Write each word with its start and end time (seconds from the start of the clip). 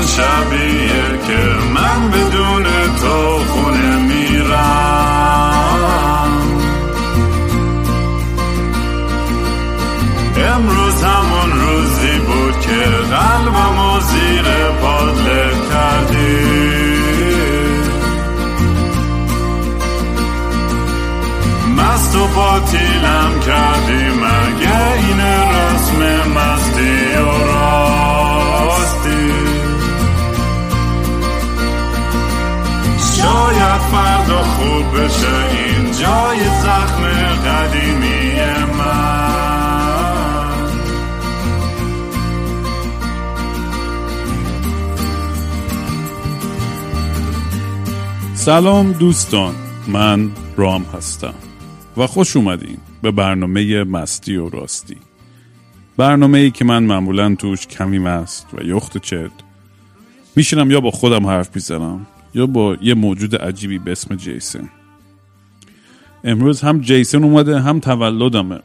همون 0.00 0.08
شبیه 0.08 1.26
که 1.26 1.38
من 1.74 2.10
بدون 2.10 2.29
سلام 48.40 48.92
دوستان 48.92 49.54
من 49.88 50.30
رام 50.56 50.82
هستم 50.82 51.34
و 51.96 52.06
خوش 52.06 52.36
اومدین 52.36 52.78
به 53.02 53.10
برنامه 53.10 53.84
مستی 53.84 54.36
و 54.36 54.48
راستی. 54.48 54.96
برنامه 55.96 56.38
ای 56.38 56.50
که 56.50 56.64
من 56.64 56.82
معمولا 56.82 57.34
توش 57.34 57.66
کمی 57.66 57.98
مست 57.98 58.46
و 58.52 58.62
یخت 58.62 58.98
چد 58.98 59.30
میشینم 60.36 60.70
یا 60.70 60.80
با 60.80 60.90
خودم 60.90 61.26
حرف 61.26 61.54
می‌زنم 61.54 62.06
یا 62.34 62.46
با 62.46 62.76
یه 62.80 62.94
موجود 62.94 63.36
عجیبی 63.36 63.78
به 63.78 63.92
اسم 63.92 64.16
جیسن. 64.16 64.68
امروز 66.24 66.60
هم 66.60 66.80
جیسن 66.80 67.24
اومده 67.24 67.60
هم 67.60 67.80
تولدمه. 67.80 68.60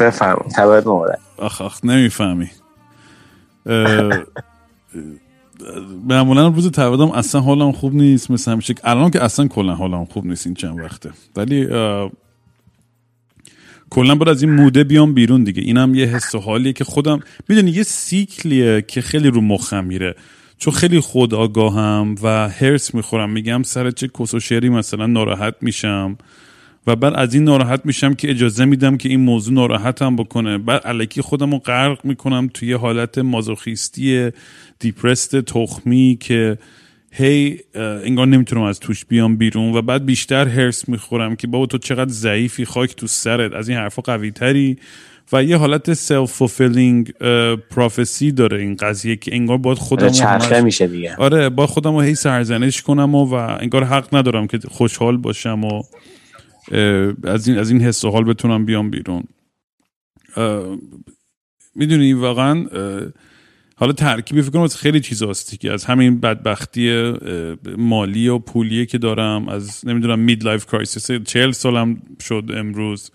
بفرمایید 0.00 0.52
تولد 0.56 0.88
مبارک. 0.88 1.18
آخ 1.36 1.60
آخ 1.60 1.84
نمی‌فهمی. 1.84 2.50
معمولا 6.08 6.48
روز 6.48 6.70
تولدم 6.70 7.10
اصلا 7.10 7.40
حالم 7.40 7.72
خوب 7.72 7.94
نیست 7.94 8.30
مثل 8.30 8.52
همیشه 8.52 8.74
الان 8.84 9.10
که 9.10 9.24
اصلا 9.24 9.46
کلا 9.48 9.74
حالم 9.74 10.04
خوب 10.04 10.26
نیست 10.26 10.46
این 10.46 10.54
چند 10.54 10.80
وقته. 10.80 11.10
ولی 11.36 11.66
کلا 13.90 14.14
باید 14.14 14.28
از 14.28 14.42
این 14.42 14.52
موده 14.52 14.84
بیام 14.84 15.14
بیرون 15.14 15.44
دیگه. 15.44 15.62
اینم 15.62 15.94
یه 15.94 16.06
حس 16.06 16.34
و 16.34 16.38
حالیه 16.38 16.72
که 16.72 16.84
خودم 16.84 17.20
می‌دونی 17.48 17.70
یه 17.70 17.82
سیکلیه 17.82 18.84
که 18.88 19.00
خیلی 19.00 19.28
رو 19.28 19.40
مخم 19.40 19.84
میره. 19.84 20.14
چون 20.58 20.72
خیلی 20.72 21.00
خود 21.00 21.34
آگاهم 21.34 22.14
و 22.22 22.48
هرس 22.48 22.94
می‌خورم. 22.94 23.30
میگم 23.30 23.62
سر 23.62 23.90
چه 23.90 24.08
کس 24.08 24.34
و 24.34 24.40
شعری 24.40 24.68
مثلا 24.68 25.06
ناراحت 25.06 25.54
میشم. 25.60 26.18
و 26.86 26.96
بعد 26.96 27.14
از 27.14 27.34
این 27.34 27.44
ناراحت 27.44 27.80
میشم 27.84 28.14
که 28.14 28.30
اجازه 28.30 28.64
میدم 28.64 28.96
که 28.96 29.08
این 29.08 29.20
موضوع 29.20 29.54
ناراحتم 29.54 30.16
بکنه. 30.16 30.58
بعد 30.58 30.82
علکی 30.82 31.22
خودم 31.22 31.50
رو 31.52 31.58
غرق 31.58 32.04
می‌کنم 32.04 32.50
توی 32.54 32.72
حالت 32.72 33.18
مازوخیستی 33.18 34.30
depressed 34.84 35.36
تخمی 35.36 36.16
که 36.20 36.58
هی 37.12 37.60
انگار 37.74 38.26
نمی‌تونم 38.26 38.62
از 38.62 38.80
توش 38.80 39.04
بیام 39.04 39.36
بیرون 39.36 39.76
و 39.76 39.82
بعد 39.82 40.06
بیشتر 40.06 40.48
حرص 40.48 40.88
می‌خورم 40.88 41.36
که 41.36 41.46
بابا 41.46 41.66
تو 41.66 41.78
چقدر 41.78 42.10
ضعیفی 42.10 42.64
خاک 42.64 42.96
تو 42.96 43.06
سرت 43.06 43.52
از 43.52 43.68
این 43.68 43.78
حرفا 43.78 44.02
قوی 44.02 44.30
تری 44.30 44.78
و 45.32 45.44
یه 45.44 45.56
حالت 45.56 45.92
self-fulfilling 45.92 47.12
prophecy 47.70 48.32
داره 48.32 48.60
این 48.60 48.74
قضیه 48.74 49.16
که 49.16 49.34
انگار 49.34 49.58
باید 49.58 49.78
خودم 49.78 50.08
چرخه 50.08 50.60
میشه 50.60 50.86
دیگه. 50.86 51.16
آره 51.16 51.48
با 51.48 51.66
خودم 51.66 51.94
رو 51.94 52.00
هی 52.00 52.14
سرزنش 52.14 52.82
کنم 52.82 53.14
و, 53.14 53.24
و 53.24 53.34
انگار 53.34 53.84
حق 53.84 54.14
ندارم 54.14 54.46
که 54.46 54.58
خوشحال 54.58 55.16
باشم 55.16 55.64
و 55.64 55.82
از 57.24 57.48
این 57.48 57.58
از 57.58 57.70
این 57.70 57.80
حس 57.80 58.04
و 58.04 58.10
حال 58.10 58.24
بتونم 58.24 58.64
بیام 58.64 58.90
بیرون. 58.90 59.24
می‌دونی 61.74 62.12
واقعا 62.12 62.66
حالا 63.76 63.92
ترکیبی 63.92 64.42
فکر 64.42 64.50
کنم 64.50 64.66
خیلی 64.66 65.00
چیز 65.00 65.22
هستی 65.22 65.56
که 65.56 65.72
از 65.72 65.84
همین 65.84 66.20
بدبختی 66.20 67.12
مالی 67.76 68.28
و 68.28 68.38
پولیه 68.38 68.86
که 68.86 68.98
دارم 68.98 69.48
از 69.48 69.88
نمی‌دونم 69.88 70.20
midlife 70.20 70.66
crisis 70.66 71.10
چهل 71.12 71.50
سالم 71.50 72.02
شد 72.20 72.44
امروز. 72.54 73.10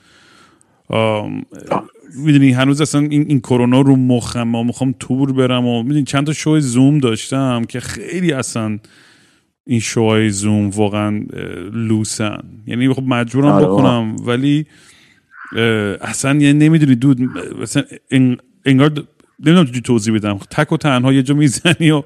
می‌دونی 2.25 2.51
هنوز 2.51 2.81
اصلا 2.81 3.01
این, 3.01 3.25
این 3.27 3.39
کرونا 3.39 3.81
رو 3.81 3.95
مخم 3.95 4.55
و 4.55 4.63
می‌خوام 4.63 4.95
تور 4.99 5.33
برم 5.33 5.65
و 5.65 5.83
می‌دونی 5.83 6.03
چند 6.03 6.25
تا 6.25 6.33
شو 6.33 6.59
زوم 6.59 6.97
داشتم 6.97 7.63
که 7.63 7.79
خیلی 7.79 8.31
اصلا 8.31 8.79
این 9.67 9.79
شوهای 9.79 10.29
زوم 10.29 10.69
واقعا 10.69 11.25
لوسن. 11.73 12.43
یعنی 12.67 12.93
خب 12.93 13.03
مجبورم 13.03 13.61
بکنم 13.61 14.15
ولی 14.25 14.65
اصلا 16.01 16.39
یعنی 16.39 16.53
نمی‌دونی 16.53 16.95
دود 16.95 17.21
مثلا 17.61 17.83
انگار 18.65 19.03
نمی‌دونم 19.39 19.65
چجوری 19.65 19.81
توضیح 19.81 20.15
بدم. 20.15 20.37
تک 20.37 20.71
و 20.71 20.77
تنها 20.77 21.13
یه 21.13 21.23
جا 21.23 21.35
می‌زنی 21.35 21.91
و 21.91 22.03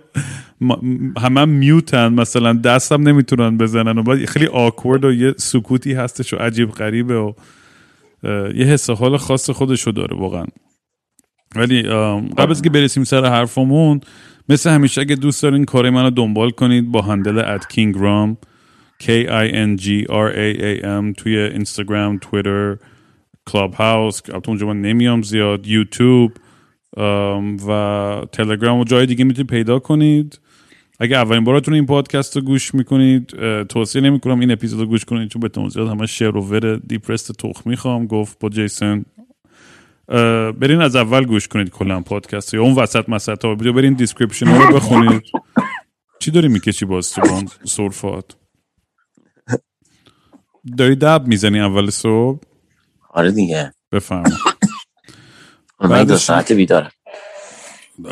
همه 1.22 1.46
میوتن 1.46 2.14
مثلا 2.14 2.54
دستم 2.54 3.08
نمی‌تونن 3.08 3.58
بزنن 3.58 3.98
و 3.98 4.26
خیلی 4.26 4.48
آکورد 4.48 5.06
و 5.06 5.14
یه 5.14 5.34
سکوتی 5.38 5.94
هستش 5.94 6.34
و 6.34 6.38
عجیب 6.38 6.70
غریبه 6.72 7.18
و 7.18 7.34
یه 8.56 8.66
حس 8.66 8.90
حال 8.90 9.18
خاص 9.18 9.50
خودشو 9.50 9.92
داره 9.92 10.18
واقعا. 10.18 10.46
ولی 11.56 11.82
قبل 12.38 12.52
از 12.52 12.62
که 12.62 12.70
برسیم 12.70 13.04
سر 13.04 13.26
حرفمون 13.26 14.02
مثل 14.50 14.70
همیشه 14.70 15.02
اگه 15.02 15.16
دوست 15.16 15.44
دارین 15.44 15.66
کار 15.66 15.90
منو 15.90 16.10
دنبال 16.10 16.50
کنید 16.50 16.92
با 16.92 17.02
هندل 17.02 17.40
ات 17.40 17.64
kingram 17.64 18.38
K 19.04 19.06
I 19.28 19.52
N 19.52 19.82
G 19.82 19.88
R 20.10 20.30
A 20.36 20.60
A 20.60 20.84
M 20.84 21.14
توی 21.18 21.38
اینستاگرام 21.38 22.18
تویتر 22.22 22.78
Clubhouse 23.46 24.22
البته 24.30 24.50
اونجا 24.50 24.68
من 24.68 24.82
نمیام 24.82 25.22
زیاد 25.22 25.68
یوتیوب 25.68 26.32
و 27.68 28.26
تلگرام 28.32 28.80
و 28.80 28.84
جای 28.84 29.06
دیگه 29.06 29.26
می‌تونید 29.26 29.50
پیدا 29.50 29.80
کنید. 29.80 30.40
اگه 31.00 31.18
اولین 31.18 31.44
باراتون 31.44 31.74
این 31.74 31.86
پادکست 31.86 32.36
رو 32.36 32.42
گوش 32.42 32.76
می‌کنید 32.76 33.28
توصیه 33.64 34.02
نمی 34.02 34.20
کنم 34.20 34.40
این 34.40 34.52
اپیزود 34.52 34.80
رو 34.80 34.86
گوش 34.86 35.06
کنید 35.06 35.30
چون 35.30 35.40
به 35.40 35.70
زیاد 35.70 35.88
همه 35.88 36.06
شر 36.06 36.38
و 36.38 36.42
ور 36.42 36.76
depressed 36.76 37.32
تخمی 37.32 37.76
خواهم 37.76 38.08
گفت 38.08 38.40
با 38.40 38.50
جیسن. 38.50 39.06
برین 40.60 40.82
از 40.82 40.96
اول 40.96 41.26
گوش 41.26 41.48
کنید 41.48 41.70
کلا 41.70 42.02
پادکست 42.02 42.54
یا 42.54 42.62
اون 42.62 42.76
وسط 42.76 43.10
مسط 43.10 43.46
ها 43.46 43.56
برین 43.56 43.94
description 43.94 44.48
ها 44.48 44.64
رو 44.64 44.76
بخونید. 44.76 45.22
چی 46.20 46.32
داری 46.32 46.48
می‌کشی 46.48 46.86
باز 46.86 47.14
تو 47.14 47.22
بان 47.22 47.48
صرفات 47.64 48.36
داری 50.78 50.96
دب 50.96 51.24
می‌زنی 51.28 51.60
اول 51.60 51.90
صبح؟ 51.90 52.40
آره 53.10 53.32
دیگه. 53.32 53.74
بفهم 53.92 54.24
من 55.80 56.04
دو 56.04 56.18
ساعت 56.18 56.52
بیدارم. 56.52 56.92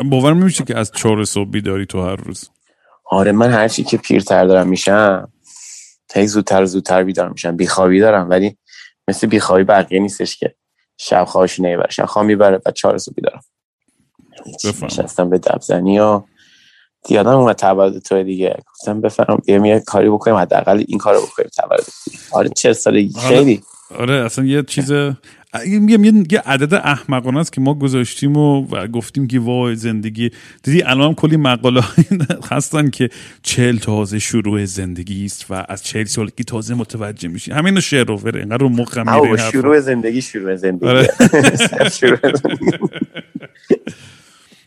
باور 0.06 0.34
میشه 0.34 0.64
که 0.64 0.78
از 0.78 0.92
چهار 0.92 1.26
صبح 1.26 1.50
بیداری 1.50 1.86
تو 1.86 2.02
هر 2.02 2.16
روز؟ 2.16 2.50
آره 3.06 3.32
من 3.32 3.52
هرچی 3.52 3.84
که 3.84 3.98
پیرتر 3.98 4.46
دارم 4.46 4.68
میشم 4.68 5.32
تا 6.10 6.26
زودتر 6.26 6.66
زودتر 6.66 7.04
بیدار 7.04 7.30
میشم. 7.30 7.56
بیخوابی 7.56 8.00
دارم 8.00 8.30
ولی 8.30 8.58
مثل 9.08 9.28
بیخوابی 9.28 9.64
بقیه 9.64 10.00
نیستش 10.00 10.38
که 10.38 10.56
شب 10.98 11.26
خوابش 11.26 11.60
نمی‌بره 11.60 11.90
شب 11.92 12.06
خواب 12.06 12.26
می‌بره 12.26 12.58
بعد 12.58 12.74
چهار 12.74 12.98
صبح 12.98 13.16
بیدارم. 13.16 13.42
نشستم 14.82 15.30
به 15.30 15.38
دبزنی 15.38 16.00
و 16.00 16.22
دیادم 17.08 17.38
اومد 17.38 17.56
تولد 17.56 18.00
تو 18.00 18.24
دیگه. 18.24 18.58
گفتم 18.72 19.02
بفرم 19.02 19.42
یه 19.48 19.80
کاری 19.80 20.10
بکنیم 20.10 20.38
حداقل 20.38 20.84
این 20.88 20.98
کارو 20.98 21.22
بکنیم 21.22 21.50
تولد. 21.56 21.86
آره 22.32 22.50
چه 22.50 22.74
سالگی 22.74 23.20
خیلی. 23.20 23.64
آره 24.00 24.14
اصلا 24.14 24.46
یه 24.46 24.64
چیز 24.64 24.92
میگم 25.66 26.04
یه, 26.04 26.14
یه 26.32 26.40
عدد 26.46 26.74
احمقانه 26.74 27.40
است 27.40 27.54
که 27.54 27.62
ما 27.62 27.74
گذاشتیم 27.74 28.38
و, 28.38 28.68
و 28.72 28.88
گفتیم 28.88 29.28
که 29.28 29.40
وای 29.40 29.76
زندگی. 29.76 30.32
دیدی 30.64 30.84
الان 30.84 31.08
هم 31.08 31.14
کلی 31.14 31.38
مقاله 31.38 31.84
هستن 32.52 32.90
که 32.90 33.10
چهل 33.44 33.78
تازه 33.78 34.20
شروع 34.20 34.66
زندگی 34.66 35.26
است 35.26 35.46
و 35.50 35.66
از 35.70 35.84
چهل 35.84 36.04
سالگی 36.04 36.44
تازه 36.44 36.74
متوجه 36.74 37.28
میشی. 37.28 37.52
همین 37.52 37.80
شعر 37.80 38.06
رو 38.06 38.20
اینقدر 38.26 38.58
رو 38.58 38.70
مخم 38.70 39.22
میره 39.22 39.52
شروع 39.52 39.80
زندگی 39.80 40.22
شروع 40.22 40.56
زندگی. 40.56 40.88
آره. 40.88 41.08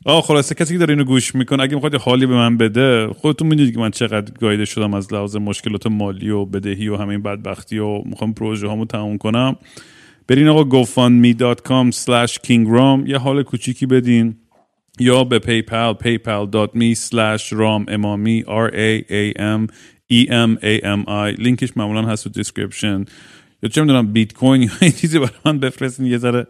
آه 0.07 0.23
خلاصه 0.23 0.55
کسی 0.55 0.73
که 0.75 0.79
داره 0.79 0.93
اینو 0.93 1.05
گوش 1.05 1.35
می‌کنه 1.35 1.63
اگه 1.63 1.75
می‌خواد 1.75 1.95
حالی 1.95 2.27
به 2.27 2.35
من 2.35 2.57
بده 2.57 3.07
خودتون 3.07 3.49
می‌دونید 3.49 3.75
که 3.75 3.81
من 3.81 3.91
چقدر 3.91 4.33
گاییده 4.41 4.65
شدم 4.65 4.95
از 4.95 5.13
لحاظ 5.13 5.37
مشکلات 5.37 5.87
مالی 5.87 6.31
و 6.31 6.45
بدهی 6.45 6.89
و 6.89 6.97
همین 6.97 7.23
بدبختی 7.23 7.79
و 7.79 8.03
می‌خوام 8.05 8.35
پروژه 8.35 8.69
هامو 8.69 8.85
تموم 8.85 9.19
کنم. 9.19 9.57
برین 10.29 10.49
آقا 10.49 10.85
gofundme.com 10.85 11.93
slash 11.93 12.39
kingram 12.47 13.09
یه 13.09 13.19
حال 13.19 13.43
کوچیکی 13.43 13.87
بدین. 13.87 14.37
یا 15.01 15.25
به 15.25 15.39
PayPal 15.39 15.95
paypal.me 16.03 16.99
slash 17.09 17.53
ram 17.53 17.89
امامی 17.89 18.45
r 18.47 18.71
a 18.71 19.05
a 19.11 19.39
m 19.39 19.67
e 20.13 20.27
m 20.29 20.57
a 20.63 20.85
m 20.85 21.05
i 21.07 21.41
لینکش 21.41 21.77
معمولا 21.77 22.03
هست 22.03 22.25
تو 22.25 22.31
description. 22.31 23.05
یا 23.63 23.69
چه 23.69 23.81
می‌دونم 23.81 24.13
بیت 24.13 24.33
کوین 24.33 24.63
یا 24.63 24.71
این 24.81 24.93
چیزی 24.93 25.19
برای 25.19 25.31
من 25.45 25.59
بفرستین 25.59 26.07
یه 26.07 26.19
ذره 26.19 26.47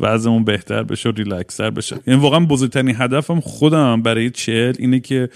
وضعمون 0.00 0.44
بهتر 0.44 0.82
بشه 0.82 1.08
و 1.08 1.12
ریلکسر 1.12 1.70
بشه. 1.70 1.96
یعنی 2.06 2.20
واقعا 2.20 2.40
بزرگترین 2.40 2.94
هدفم 2.98 3.40
خودم 3.40 4.02
برای 4.02 4.30
چهل 4.30 4.74
اینه 4.78 5.00
که 5.00 5.28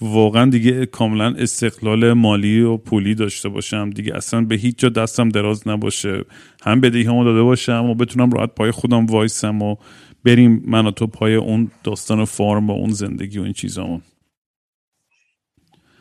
واقعا 0.00 0.50
دیگه 0.50 0.86
کاملا 0.86 1.34
استقلال 1.38 2.12
مالی 2.12 2.60
و 2.60 2.76
پولی 2.76 3.14
داشته 3.14 3.48
باشم. 3.48 3.90
دیگه 3.90 4.16
اصلا 4.16 4.40
به 4.40 4.54
هیچ 4.54 4.78
جا 4.78 4.88
دستم 4.88 5.28
دراز 5.28 5.68
نباشه. 5.68 6.24
هم 6.62 6.80
بدهی 6.80 7.02
همو 7.02 7.24
داده 7.24 7.42
باشم 7.42 7.84
و 7.84 7.94
بتونم 7.94 8.30
راحت 8.30 8.54
پای 8.54 8.70
خودم 8.70 9.06
وایسم 9.06 9.62
و 9.62 9.76
بریم 10.24 10.62
من 10.66 10.86
و 10.86 10.90
تو 10.90 11.06
پای 11.06 11.34
اون 11.34 11.70
داستان 11.84 12.24
فارم 12.24 12.70
و 12.70 12.72
اون 12.72 12.90
زندگی 12.90 13.38
و 13.38 13.42
این 13.42 13.52
چیزامون. 13.52 14.02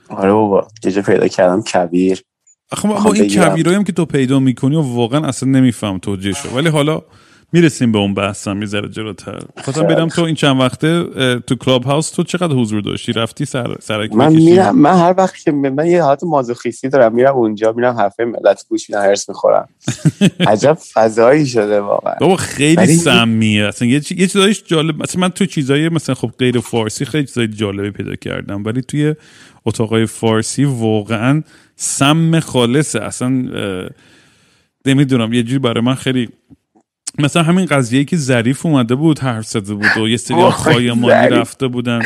آره 0.09 0.31
بابا 0.31 0.68
یه 0.83 1.01
پیدا 1.01 1.27
کردم 1.27 1.62
کبیر. 1.62 2.21
آخه 2.71 2.88
ما 2.88 3.13
این 3.13 3.27
کبیرایی 3.27 3.77
هم 3.77 3.83
که 3.83 3.91
تو 3.91 4.06
پیدا 4.06 4.39
می‌کنی 4.39 4.75
و 4.75 4.81
واقعا 4.81 5.27
اصلا 5.27 5.50
نمیفهم 5.50 5.98
توجیه 5.98 6.33
شو 6.33 6.50
ولی 6.50 6.69
حالا 6.69 7.01
می‌رسیم 7.53 7.92
به 7.92 7.97
اون 8.00 8.13
بحثم 8.13 8.59
یه 8.59 8.65
ذره 8.65 8.89
جلوتر. 8.89 9.39
خواستم 9.63 9.88
برم 9.88 10.07
تو 10.07 10.21
این 10.24 10.36
چند 10.36 10.62
وقته 10.62 11.03
تو 11.39 11.56
کلاب 11.56 11.83
هاوس 11.83 12.09
تو 12.09 12.24
چقدر 12.24 12.53
حضور 12.53 12.81
داشتی؟ 12.81 13.13
رفتی 13.13 13.45
سر 13.45 13.75
سر 13.81 14.07
من 14.13 14.33
میرم 14.33 14.80
من 14.80 14.97
هر 15.00 15.15
وقت 15.18 15.44
که 15.44 15.51
من 15.51 15.86
یه 15.88 16.03
حالت 16.03 16.24
مازوخیستی 16.24 16.89
دارم. 16.89 17.13
میرم 17.13 17.36
اونجا 17.36 17.71
میرم 17.71 17.95
حرفه 17.95 18.25
ملت 18.25 18.65
گوش 18.69 18.89
میدم 18.89 19.01
هرس 19.01 19.30
می‌خورم. 19.30 19.69
عجب 20.47 20.77
فضایی 20.94 21.45
شده 21.45 21.81
واقعا. 21.81 22.15
بابا 22.19 22.36
خیلی 22.36 22.95
سمیه. 22.95 23.65
اصلا 23.68 23.88
یه 23.88 24.01
یه 24.18 24.27
چیزایش 24.27 24.63
جالب 24.65 25.03
مثلا 25.03 25.21
من 25.21 25.30
تو 25.30 25.45
چیزای 25.45 25.89
مثلا 25.89 26.15
خب 26.15 26.31
غیر 26.39 26.59
فارسی 26.59 27.06
خیلی 27.06 27.25
چیزای 27.25 27.48
جالبی 27.48 27.91
پیدا 27.91 28.15
کردم 28.15 28.63
ولی 28.63 28.81
توی 28.81 29.15
اتاقای 29.65 30.06
فارسی 30.06 30.65
واقعا 30.65 31.44
سم 31.75 32.39
خالصه. 32.39 33.01
اصلا 33.01 33.27
نمی‌دونم 34.86 35.33
یه 35.33 35.44
جوری 35.44 35.59
برای 35.59 35.83
من 35.83 35.95
خیلی 35.95 36.30
مثلا 37.19 37.44
همین 37.44 37.65
قضیه 37.65 38.03
که 38.03 38.17
ظریف 38.17 38.65
اومده 38.65 38.95
بود 38.95 39.19
حرف 39.19 39.45
زده 39.45 39.73
بود 39.73 39.97
و 39.97 40.07
یه 40.07 40.17
سری 40.17 40.50
خایمانی 40.50 41.29
رفته 41.29 41.67
بودن. 41.67 42.01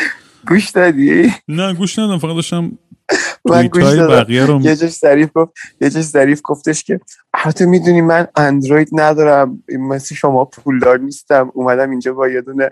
گوش 0.47 0.69
دادی؟ 0.69 1.33
نه 1.47 1.73
گوش 1.73 1.99
ندادم. 1.99 2.17
فقط 2.17 2.35
داشتم 2.35 2.71
بقیه 3.49 4.45
رو 4.45 4.61
یه 4.61 4.75
جاش 4.75 4.91
ظریف 4.91 5.29
گفت 5.35 5.51
یه 5.81 5.89
جاش 5.89 6.03
ظریف 6.03 6.41
گفتش 6.43 6.83
که 6.83 6.99
حتی 7.35 7.65
می‌دونی 7.65 8.01
من 8.01 8.27
اندروید 8.35 8.89
ندارم 8.91 9.63
مثل 9.69 10.15
شما 10.15 10.45
پولدار 10.45 10.97
نیستم. 10.97 11.51
اومدم 11.53 11.89
اینجا 11.89 12.13
با 12.13 12.27
یه 12.27 12.41
دونه 12.41 12.71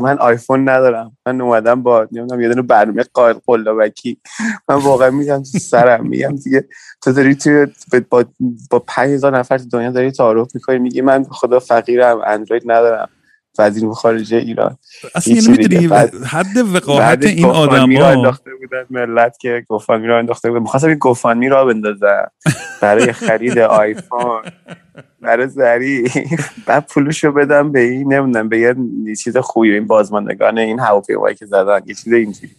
من 0.00 0.18
آیفون 0.18 0.68
ندارم. 0.68 1.16
من 1.26 1.40
اومدم 1.40 1.82
با 1.82 2.08
نمی‌دونم 2.12 2.40
یه 2.40 2.48
دونه 2.48 2.62
برنامه 2.62 3.04
قائل 3.14 3.34
قلابکی. 3.46 4.18
من 4.68 4.76
واقعا 4.76 5.10
میگم 5.10 5.44
سرم 5.44 6.06
میگم 6.06 6.36
دیگه. 6.36 6.68
تو 7.02 7.12
داری 7.12 7.34
توی 7.34 7.66
با 8.10 8.24
با 8.70 8.78
5000 8.78 9.38
نفر 9.38 9.58
تو 9.58 9.64
دنیا 9.72 9.90
داری 9.90 10.10
تعارف 10.10 10.54
می‌کنی 10.54 10.78
میگی 10.78 11.00
من 11.00 11.24
خدا 11.24 11.60
فقیرم 11.60 12.20
اندروید 12.26 12.62
ندارم. 12.66 13.08
وزیر 13.58 13.90
خارجه 13.90 14.36
ایران. 14.36 14.76
اصلا 15.14 15.34
یعنی 15.34 15.48
می‌دونی 15.48 15.86
حد 16.26 16.74
وقاحت 16.74 17.24
این 17.24 17.44
آدم 17.44 17.92
ها؟ 17.92 18.08
انداخته 18.08 18.50
بودن 18.54 18.84
ملت 18.90 19.38
که 19.38 19.64
گوفاندمی 19.68 20.08
را 20.08 20.18
انداخته 20.18 20.50
بودن. 20.50 20.62
می‌خواستم 20.62 20.88
این 20.88 20.98
گوفاندمی 20.98 21.48
را 21.48 21.64
بندازم. 21.64 22.30
برای 22.80 23.12
خرید 23.12 23.58
آیفون. 23.58 24.42
برای 25.20 25.48
زری 25.48 26.10
بعد 26.66 26.86
پولشو 26.86 27.32
بدم 27.32 27.72
به 27.72 27.80
این 27.80 28.12
نمی‌دونم 28.12 28.48
به 28.48 28.58
یه 28.58 28.74
چیز 29.24 29.36
خوبی 29.36 29.74
این 29.74 29.86
بازماندگان 29.86 30.58
این 30.58 30.80
هواپیمایی 30.80 31.34
که 31.34 31.46
زدن 31.46 31.80
یه 31.86 31.94
چیز 31.94 32.12
اینجوری. 32.12 32.56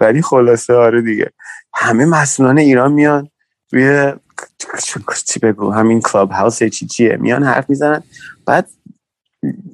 ولی 0.00 0.22
خلاصه 0.22 0.74
آره 0.74 1.02
دیگه. 1.02 1.30
همه 1.74 2.06
مسئولان 2.06 2.58
ایران 2.58 2.92
میان 2.92 3.28
روی 3.72 4.12
چی 5.26 5.40
بگو 5.40 5.70
همین 5.70 6.00
کلاب 6.00 6.30
هاوس 6.30 6.62
چی 6.62 6.86
چیه؟ 6.86 7.16
میان 7.16 7.42
حرف 7.42 7.70
می‌زنن. 7.70 8.02
بعد 8.46 8.68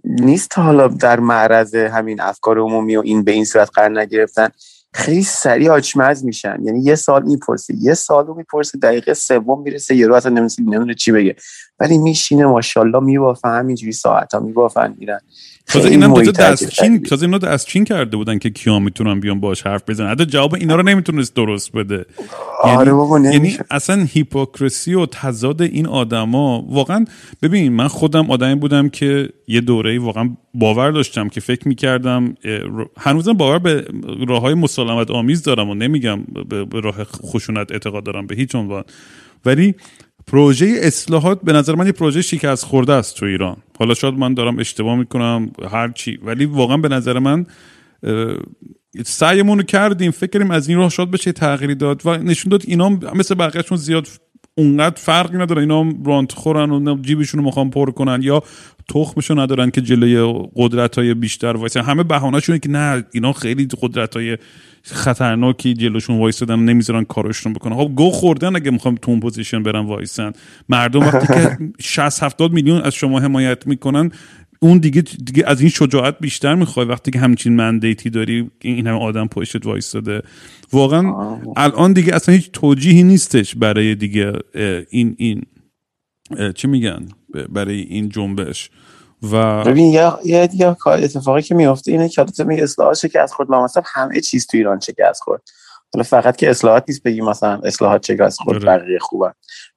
نیست 0.04 0.58
حالا 0.58 0.88
در 0.88 1.20
معرض 1.20 1.74
همین 1.74 2.20
افکار 2.20 2.58
عمومی 2.58 2.96
و 2.96 3.00
این 3.00 3.24
به 3.24 3.32
این 3.32 3.44
صورت 3.44 3.70
قرار 3.74 4.00
نگرفتن 4.00 4.48
خیلی 4.92 5.22
سریع 5.22 5.70
آچمز 5.70 6.24
میشن. 6.24 6.58
یعنی 6.62 6.80
یه 6.80 6.94
سال 6.94 7.22
می‌پرسه 7.22 7.74
یه 7.78 7.94
سال 7.94 8.26
رو 8.26 8.34
می‌پرسه 8.34 8.78
دقیقه 8.78 9.14
سوم 9.14 9.62
می‌رسه 9.62 9.96
یه 9.96 10.06
رو 10.06 10.14
اصلا 10.14 10.32
نمی‌دونه 10.32 10.94
چی 10.94 11.12
بگه. 11.12 11.36
ولی 11.80 11.98
میشینه 11.98 12.46
ماشاءالله 12.46 13.00
میبافن 13.00 13.58
همینجوری 13.58 13.92
ساعت 13.92 14.34
ها 14.34 14.40
میبافن 14.40 14.94
میرن. 14.98 15.20
تازه 15.68 15.88
اینا 15.88 16.14
از 16.38 16.70
چین 16.70 17.02
تازه 17.02 17.26
اینا 17.26 17.38
از 17.48 17.66
چین 17.66 17.84
کرده 17.84 18.16
بودن 18.16 18.38
که 18.38 18.50
کیا 18.50 18.78
می‌تونن 18.78 19.20
بیان 19.20 19.40
باش 19.40 19.62
حرف 19.62 19.82
بزنن؟ 19.88 20.10
حتی 20.10 20.26
جواب 20.26 20.54
اینا 20.54 20.76
رو 20.76 20.82
نمی‌تونست 20.82 21.34
درست 21.34 21.72
بده. 21.72 22.06
آره 22.62 22.78
یعنی, 22.78 22.90
بابا 22.90 23.20
یعنی 23.20 23.58
اصلا 23.70 24.06
هیپوکراسی 24.12 24.94
و 24.94 25.06
تضاد 25.06 25.62
این 25.62 25.86
آدما 25.86 26.66
واقعا 26.68 27.04
ببین 27.42 27.72
من 27.72 27.88
خودم 27.88 28.30
آدمی 28.30 28.54
بودم 28.54 28.88
که 28.88 29.28
یه 29.48 29.60
دوره 29.60 29.98
واقعا 29.98 30.36
باور 30.54 30.90
داشتم 30.90 31.28
که 31.28 31.40
فکر 31.40 31.68
می‌کردم 31.68 32.34
هنوزم 32.98 33.32
باور 33.32 33.58
به 33.58 33.84
راه 34.28 34.40
های 34.40 34.54
مسالمت 34.54 35.10
آمیز 35.10 35.42
دارم 35.42 35.70
و 35.70 35.74
نمیگم 35.74 36.20
به 36.70 36.80
راه 36.80 37.04
خشونت 37.04 37.72
اعتقاد 37.72 38.04
دارم 38.04 38.26
به 38.26 38.34
هیچ 38.34 38.54
عنوان. 38.54 38.84
ولی 39.44 39.74
پروژه 40.26 40.74
اصلاحات 40.80 41.40
به 41.42 41.52
نظر 41.52 41.74
من 41.74 41.86
یه 41.86 41.92
پروژه 41.92 42.22
شکست 42.22 42.64
خورده 42.64 42.92
است 42.92 43.16
تو 43.16 43.26
ایران. 43.26 43.56
حالا 43.78 43.94
شاید 43.94 44.14
من 44.14 44.34
دارم 44.34 44.58
اشتباه 44.58 44.96
می‌کنم 44.96 45.50
هر 45.70 45.88
چی 45.88 46.18
ولی 46.24 46.44
واقعا 46.44 46.76
به 46.76 46.88
نظر 46.88 47.18
من 47.18 47.46
سعیمون 49.04 49.58
رو 49.58 49.64
کردیم 49.64 50.10
فکر 50.10 50.38
کنیم 50.38 50.50
از 50.50 50.68
این 50.68 50.78
راه 50.78 50.90
شاید 50.90 51.10
بشه 51.10 51.32
تغییری 51.32 51.74
داد 51.74 52.02
و 52.04 52.16
نشون 52.16 52.50
داد 52.50 52.62
اینا 52.66 52.88
مثل 52.88 53.34
بقیهشون 53.34 53.78
زیاد 53.78 54.08
اونقدر 54.54 54.96
فرقی 54.96 55.38
نداره 55.38 55.60
اینا 55.60 55.92
رانت 56.06 56.32
خورن 56.32 56.70
و 56.70 57.02
جیبشون 57.02 57.40
رو 57.40 57.46
می‌خوان 57.46 57.70
پر 57.70 57.90
کنن 57.90 58.22
یا 58.22 58.42
تخمشو 58.88 59.40
ندارن 59.40 59.70
که 59.70 59.80
جلوی 59.80 60.44
قدرت 60.56 60.98
های 60.98 61.14
بیشتر 61.14 61.56
وایسن. 61.56 61.80
همه 61.80 62.02
بهانهشونه 62.02 62.58
که 62.58 62.68
نه 62.68 63.04
اینا 63.12 63.32
خیلی 63.32 63.68
قدرت 63.82 64.16
های 64.16 64.38
خطرناکی 64.86 65.74
جلوشون 65.74 66.18
وایسادن 66.18 66.58
نمی‌ذارن 66.58 67.04
کارشون 67.04 67.52
بکنن. 67.52 67.76
خب 67.76 67.92
گه 67.94 68.10
خوردن 68.10 68.56
اگه 68.56 68.70
می‌خوام 68.70 68.94
تو 68.94 69.10
اون 69.10 69.20
position 69.20 69.62
برن 69.62 69.86
وایسن. 69.86 70.32
مردم 70.68 71.00
وقتی 71.00 71.26
که 71.26 71.58
60 71.80 72.22
70 72.22 72.52
میلیون 72.52 72.80
از 72.80 72.94
شما 72.94 73.20
حمایت 73.20 73.66
می‌کنن 73.66 74.10
اون 74.60 74.78
دیگه 74.78 75.00
دیگه 75.00 75.44
از 75.46 75.60
این 75.60 75.70
شجاعت 75.70 76.16
بیشتر 76.20 76.54
می‌خوای 76.54 76.86
وقتی 76.86 77.10
که 77.10 77.18
همچین 77.18 77.56
mandate 77.56 78.04
ی 78.04 78.10
داری 78.10 78.50
این 78.60 78.86
همه 78.86 78.98
آدم 78.98 79.26
پشتت 79.26 79.66
وایستاده 79.66 80.22
واقعا 80.72 81.12
الان 81.56 81.92
دیگه 81.92 82.14
اصلا 82.14 82.34
هیچ 82.34 82.50
توجیهی 82.52 83.02
نیستش 83.02 83.54
برای 83.54 83.94
دیگه 83.94 84.32
این 84.90 85.14
این 85.18 85.42
چی 86.54 86.68
میگن؟ 86.68 87.08
برای 87.52 87.80
این 87.80 88.08
جنبش. 88.08 88.70
و 89.22 89.64
ببین 89.64 89.92
یا 89.92 90.20
یه 90.24 90.48
یا 90.54 90.76
اتفاقی 90.86 91.42
که 91.42 91.54
میفته 91.54 91.92
اینه 91.92 92.08
که 92.08 92.24
تو 92.24 92.44
می 92.44 92.60
اصلاحات 92.60 93.06
که 93.06 93.20
از 93.20 93.32
خود 93.32 93.50
لامصب 93.50 93.82
همه 93.86 94.20
چیز 94.20 94.46
تو 94.46 94.56
ایران 94.56 94.80
از 95.08 95.20
خورد. 95.20 95.42
حالا 95.94 96.02
فقط 96.02 96.36
که 96.36 96.50
اصلاحات 96.50 96.84
نیست 96.88 97.02
بگی 97.02 97.20
مثلا 97.20 97.60
اصلاحات 97.64 98.10
از 98.20 98.38
خورد 98.38 98.68
آره. 98.68 98.78
بقیه 98.78 98.98
خوبه 98.98 99.34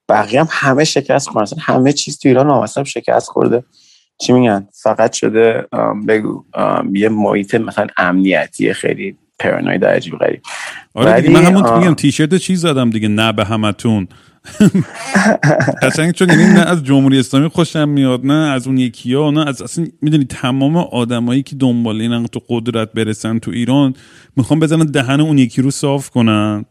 بقیه 0.09 0.39
هم 0.39 0.47
همه 0.51 0.83
شکست 0.83 1.29
خوردن 1.29 1.57
همه 1.59 1.93
چیز 1.93 2.19
تو 2.19 2.29
ایران 2.29 2.47
لامصب 2.47 2.83
شکست 2.83 3.27
خورده. 3.27 3.63
چی 4.21 4.33
میگن؟ 4.33 4.67
فقط 4.83 5.13
شده 5.13 5.67
بگو 6.07 6.43
یه 6.93 7.09
محیط 7.09 7.55
مثلا 7.55 7.87
امنیتی 7.97 8.73
خیلی 8.73 9.17
پرانوید 9.39 9.85
عجیب 9.85 10.17
غریب. 10.17 10.41
آره 10.93 11.29
من 11.29 11.43
همون 11.43 11.79
میگم 11.79 11.93
تیشرت 11.93 12.35
چیز 12.35 12.61
زدم 12.61 12.89
دیگه 12.89 13.07
نه 13.07 13.31
به 13.33 13.45
همتون. 13.45 14.07
قشنگ 15.83 16.11
چون 16.11 16.29
یعنی 16.29 16.43
نه 16.43 16.59
از 16.59 16.83
جمهوری 16.83 17.19
اسلامی 17.19 17.47
خوشم 17.47 17.89
میاد 17.89 18.25
نه 18.25 18.33
از 18.33 18.67
اون 18.67 18.77
یکی 18.77 19.13
ها 19.13 19.31
نه 19.31 19.47
از 19.47 19.61
اصلا 19.61 19.85
می‌دونی 20.01 20.25
تمام 20.25 20.77
آدمایی 20.77 21.43
که 21.43 21.55
دنبال 21.55 22.01
این 22.01 22.27
تو 22.27 22.41
قدرت 22.49 22.93
برسن 22.93 23.39
تو 23.39 23.51
ایران 23.51 23.93
می‌خوام 24.35 24.59
بزنن 24.59 24.85
دهن 24.85 25.21
اون 25.21 25.37
یکی 25.37 25.61
رو 25.61 25.71
صاف 25.71 26.09
کنن. 26.09 26.65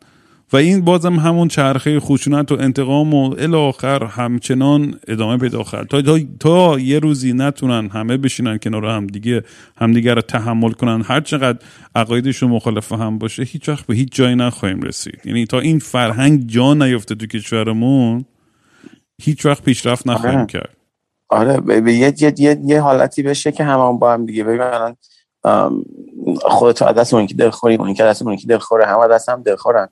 و 0.53 0.57
این 0.57 0.81
بازم 0.81 1.15
همون 1.15 1.49
چرخه 1.49 2.01
خشونت 2.01 2.53
و 2.53 2.57
انتقام 2.61 3.15
و 3.15 3.35
الاخر 3.39 4.05
همچنان 4.05 5.01
ادامه 5.09 5.37
پیدا 5.37 5.63
خواهد. 5.63 5.87
تا, 5.87 6.19
تا, 6.41 6.79
یه 6.79 6.99
روزی 6.99 7.33
نتونن 7.33 7.89
همه 7.89 8.17
بشینن 8.17 8.59
کنار 8.59 8.85
هم 8.85 9.07
دیگه 9.07 9.45
همدیگه 9.77 10.15
رو 10.15 10.23
تحمل 10.23 10.73
کنن 10.73 11.03
هر 11.03 11.21
چقدر 11.21 11.59
عقایدشون 11.95 12.51
مخالف 12.51 12.93
هم 12.93 13.19
باشه 13.19 13.43
هیچ 13.43 13.69
وقت 13.69 13.87
به 13.87 13.95
هیچ 13.95 14.09
جایی 14.13 14.37
نخواهیم 14.37 14.81
رسید. 14.81 15.21
یعنی 15.25 15.47
تا 15.47 15.61
این 15.61 15.79
فرهنگ 15.79 16.47
جا 16.47 16.75
نیفته 16.75 17.15
تو 17.15 17.27
کشورمون 17.27 18.25
هیچ 19.23 19.47
وقت 19.47 19.63
پیشرفت 19.63 20.07
نخواهیم 20.07 20.39
آره. 20.39 20.47
کرد. 20.47 20.77
آره 21.29 21.61
به 21.61 21.93
یه, 21.93 22.15
یه, 22.39 22.59
یه, 22.65 22.81
حالتی 22.81 23.23
بشه 23.23 23.53
که 23.53 23.65
همه 23.65 23.99
با 23.99 24.13
هم 24.13 24.27
دیگه. 24.27 24.45
ببینن 24.45 24.97
خودت 26.41 26.83
از 26.83 26.95
دست 26.95 27.15
اون 27.15 27.27
که 27.27 27.35
دلخوری 27.35 27.77
اون 27.77 27.95
که 27.95 28.03
دست 28.03 28.23
اون 28.23 28.37
که 28.37 28.47
دلخوره 28.47 28.87
همه 28.87 29.09
دست 29.09 29.29
هم 29.29 29.43
دلخورن. 29.43 29.89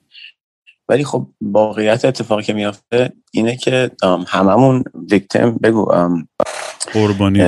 ولی 0.89 1.05
خب 1.05 1.27
واقعیت 1.41 2.05
اتفاقی 2.05 2.43
که 2.43 2.53
میافته 2.53 3.13
اینه 3.33 3.57
که 3.57 3.91
هممون 4.29 4.85
ویکتیم 5.11 5.51
بگو 5.51 5.85
قربانی. 6.93 7.45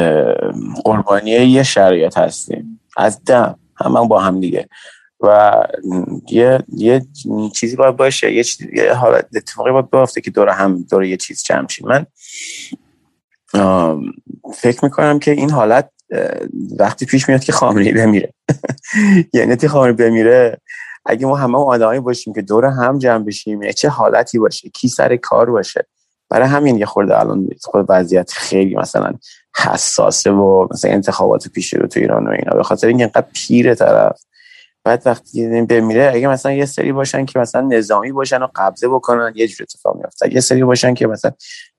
قربانی 0.85 1.31
یه 1.31 1.63
شرایط 1.63 2.19
هستیم. 2.19 2.81
از 2.97 3.25
دم. 3.25 3.59
هممون 3.77 4.09
با 4.09 4.21
هم 4.21 4.41
دیگه. 4.41 4.69
و 5.21 5.55
یه 6.31 6.65
یه 6.77 7.03
چیزی 7.55 7.77
باید 7.77 7.97
باشه. 7.97 8.33
یه, 8.33 8.45
چیز، 8.45 8.67
یه 8.73 8.93
حالت 8.93 9.27
اتفاقی 9.37 9.73
باید 9.73 9.91
بیفته 9.91 10.21
که 10.21 10.31
دور 10.31 10.49
هم 10.49 10.83
دور 10.91 11.05
یه 11.05 11.17
چیز 11.17 11.43
جمع 11.43 11.67
من 11.85 12.07
فکر 14.55 14.85
می‌کنم 14.85 15.19
که 15.19 15.31
این 15.31 15.51
حالت 15.51 15.91
وقتی 16.79 17.07
پیش 17.07 17.29
میاد 17.29 17.45
که 17.45 17.53
خامنه‌ای 17.53 17.93
بمیره. 17.93 18.35
یعنی 19.35 19.57
تی 19.57 19.69
خامنه‌ای 19.69 19.93
بمیره 19.93 20.61
اگه 21.09 21.27
ما 21.27 21.37
همه 21.37 21.59
آدمایی 21.59 22.01
باشیم 22.01 22.35
که 22.35 22.43
دور 22.43 22.65
هم 22.65 22.99
جمع 22.99 23.25
بشیم 23.25 23.63
یعنی 23.63 23.75
چه 23.75 23.89
حالتی 23.89 24.39
باشه؟ 24.39 24.69
کی 24.69 24.89
سر 24.89 25.17
کار 25.17 25.51
باشه؟ 25.51 25.87
برای 26.31 26.49
همین 26.49 26.79
یه 26.79 26.87
خورده 26.87 27.21
الان 27.21 27.49
خود 27.63 27.87
وضعیت 27.89 28.33
خیلی 28.33 28.77
مثلا 28.77 29.13
حساسه 29.57 30.31
و 30.31 30.69
مثلا 30.71 30.91
انتخابات 30.91 31.49
پیش 31.49 31.75
رو 31.75 31.87
تو 31.87 32.01
ایران 32.01 32.27
و 32.27 32.31
اینا. 32.31 32.57
به 32.57 32.63
خاطر 32.63 32.87
اینکه 32.87 33.05
اینقدر 33.05 33.27
پیره 33.33 33.75
طرف. 33.75 34.21
بعد 34.85 35.03
وقتی 35.07 35.63
بمیره 35.63 36.11
اگه 36.15 36.29
مثلا 36.29 36.53
یه 36.53 36.67
سری 36.67 36.93
باشن 36.93 37.25
که 37.25 37.39
مثلا 37.39 37.61
نظامی 37.61 38.13
باشن 38.13 38.43
و 38.43 38.49
قبضه 38.55 38.89
بکنن 38.89 39.33
یه 39.37 39.49
جور 39.49 39.63
اتفاق 39.63 39.97
میافته. 39.97 40.35
یه 40.35 40.41
سری 40.41 40.65
باشن 40.65 40.95
که 40.95 41.07
مثلا 41.07 41.33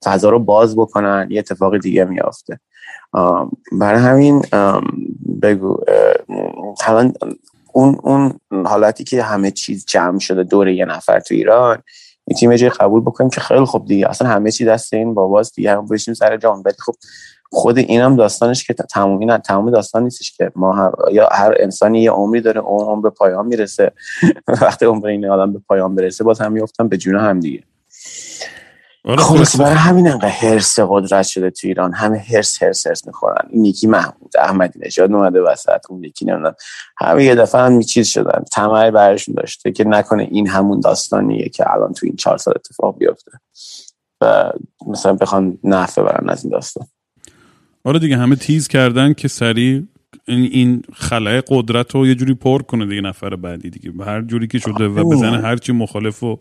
فضا 0.06 0.30
رو 0.30 0.40
باز 0.40 0.76
بکنن 0.76 1.28
یه 1.32 1.40
اتفاق 1.40 1.78
دیگه 1.78 2.06
میافته. 2.06 2.60
برای 3.72 4.00
همین 4.00 4.42
بگو 5.42 5.78
الان 6.88 7.14
اون 7.74 7.98
اون 8.04 8.40
حالتی 8.66 9.04
که 9.04 9.24
همه 9.24 9.52
چیز 9.52 9.86
جمع 9.86 10.20
شده 10.20 10.44
دور 10.44 10.68
یه 10.68 10.86
نفر 10.86 11.20
تو 11.20 11.36
ایران 11.36 11.78
می‌تونیم 12.28 12.56
جای 12.56 12.70
قبول 12.70 13.02
بکنیم 13.02 13.30
که 13.30 13.42
خیلی 13.42 13.66
خوب 13.66 13.86
دیگه. 13.86 14.10
اصلا 14.10 14.28
همه 14.28 14.52
چی 14.52 14.66
دست 14.66 14.94
این 14.94 15.14
باباست 15.14 15.56
دیگه. 15.56 15.72
هم 15.72 15.88
بشیم 15.88 16.14
سر 16.14 16.38
جان 16.38 16.62
ولی 16.66 16.76
خب 16.80 16.94
خود 17.52 17.78
اینم 17.78 18.16
داستانش 18.16 18.64
که 18.64 18.74
تمومی 18.74 19.26
نه 19.26 19.38
تمام 19.38 19.72
داستان 19.72 20.04
نیستش 20.04 20.32
که 20.32 20.52
ما 20.56 20.74
هر 20.74 20.92
یا 21.12 21.30
هر 21.32 21.56
انسانی 21.60 22.02
یه 22.02 22.12
عمری 22.12 22.42
داره 22.42 22.62
اون 22.62 22.96
هم 22.96 23.02
به 23.02 23.10
پایان 23.10 23.48
می‌رسه. 23.48 23.92
وقتی 24.62 24.86
عمر 24.86 25.08
این 25.08 25.30
آدم 25.30 25.54
به 25.54 25.60
پایان 25.68 25.96
برسه 25.96 26.24
باز 26.24 26.42
هم 26.42 26.52
میفتن 26.52 26.88
به 26.88 26.98
جون 26.98 27.16
هم 27.16 27.40
دیگه. 27.40 27.64
آره 29.10 29.24
خلاص 29.24 29.60
برای 29.60 29.74
همین 29.74 30.08
انقدر 30.08 30.30
هرس 30.30 30.80
قدرت 30.80 31.26
شده 31.26 31.50
تو 31.50 31.68
ایران. 31.68 31.94
همه 31.94 32.18
هرس 32.18 32.64
هرس 32.64 32.88
هرس 32.88 33.08
می‌خورن. 33.08 33.48
این 33.50 33.66
یکی 33.66 33.88
محمود 33.88 34.38
احمدی 34.40 34.80
نژاد 34.86 35.14
اومده 35.14 35.42
وسط 35.42 35.82
اون 35.90 36.04
یکی 36.04 36.26
نمی‌دونم. 36.26 36.56
همه 36.98 37.24
یه 37.24 37.36
دفعه 37.36 37.62
هم 37.62 37.82
چیز 37.82 38.08
شدن. 38.08 38.44
طمع 38.52 38.92
برشون 38.92 39.36
داشته 39.36 39.72
که 39.72 39.84
نکنه 39.84 40.28
این 40.32 40.48
همون 40.48 40.80
داستانیه 40.80 41.50
که 41.50 41.74
الان 41.74 41.94
تو 41.94 42.06
این 42.06 42.16
چهار 42.16 42.38
سال 42.38 42.54
اتفاق 42.58 42.98
بیفته. 42.98 43.32
و 44.22 44.52
مثلا 44.88 45.14
بخوان 45.14 45.58
نفع 45.64 46.02
برن 46.04 46.30
از 46.30 46.44
این 46.44 46.52
داستان. 46.52 46.88
آره 47.84 48.00
دیگه 48.00 48.18
همه 48.18 48.36
تیز 48.36 48.68
کردن 48.68 49.14
که 49.14 49.28
سریع 49.28 49.84
این 50.28 50.50
این 50.52 50.84
خلای 50.94 51.44
قدرت 51.48 51.96
رو 51.96 52.08
یه 52.08 52.16
جوری 52.16 52.34
پر 52.34 52.62
کنه 52.62 52.86
دیگه 52.86 53.02
نفر 53.02 53.36
بعدی 53.36 53.70
دیگه. 53.70 53.92
هر 54.06 54.22
جوری 54.22 54.48
که 54.48 54.60
شده 54.60 54.88
و 54.88 55.10
بزنه 55.10 55.42
هرچی 55.42 55.72
مخالف 55.72 56.24
و 56.24 56.40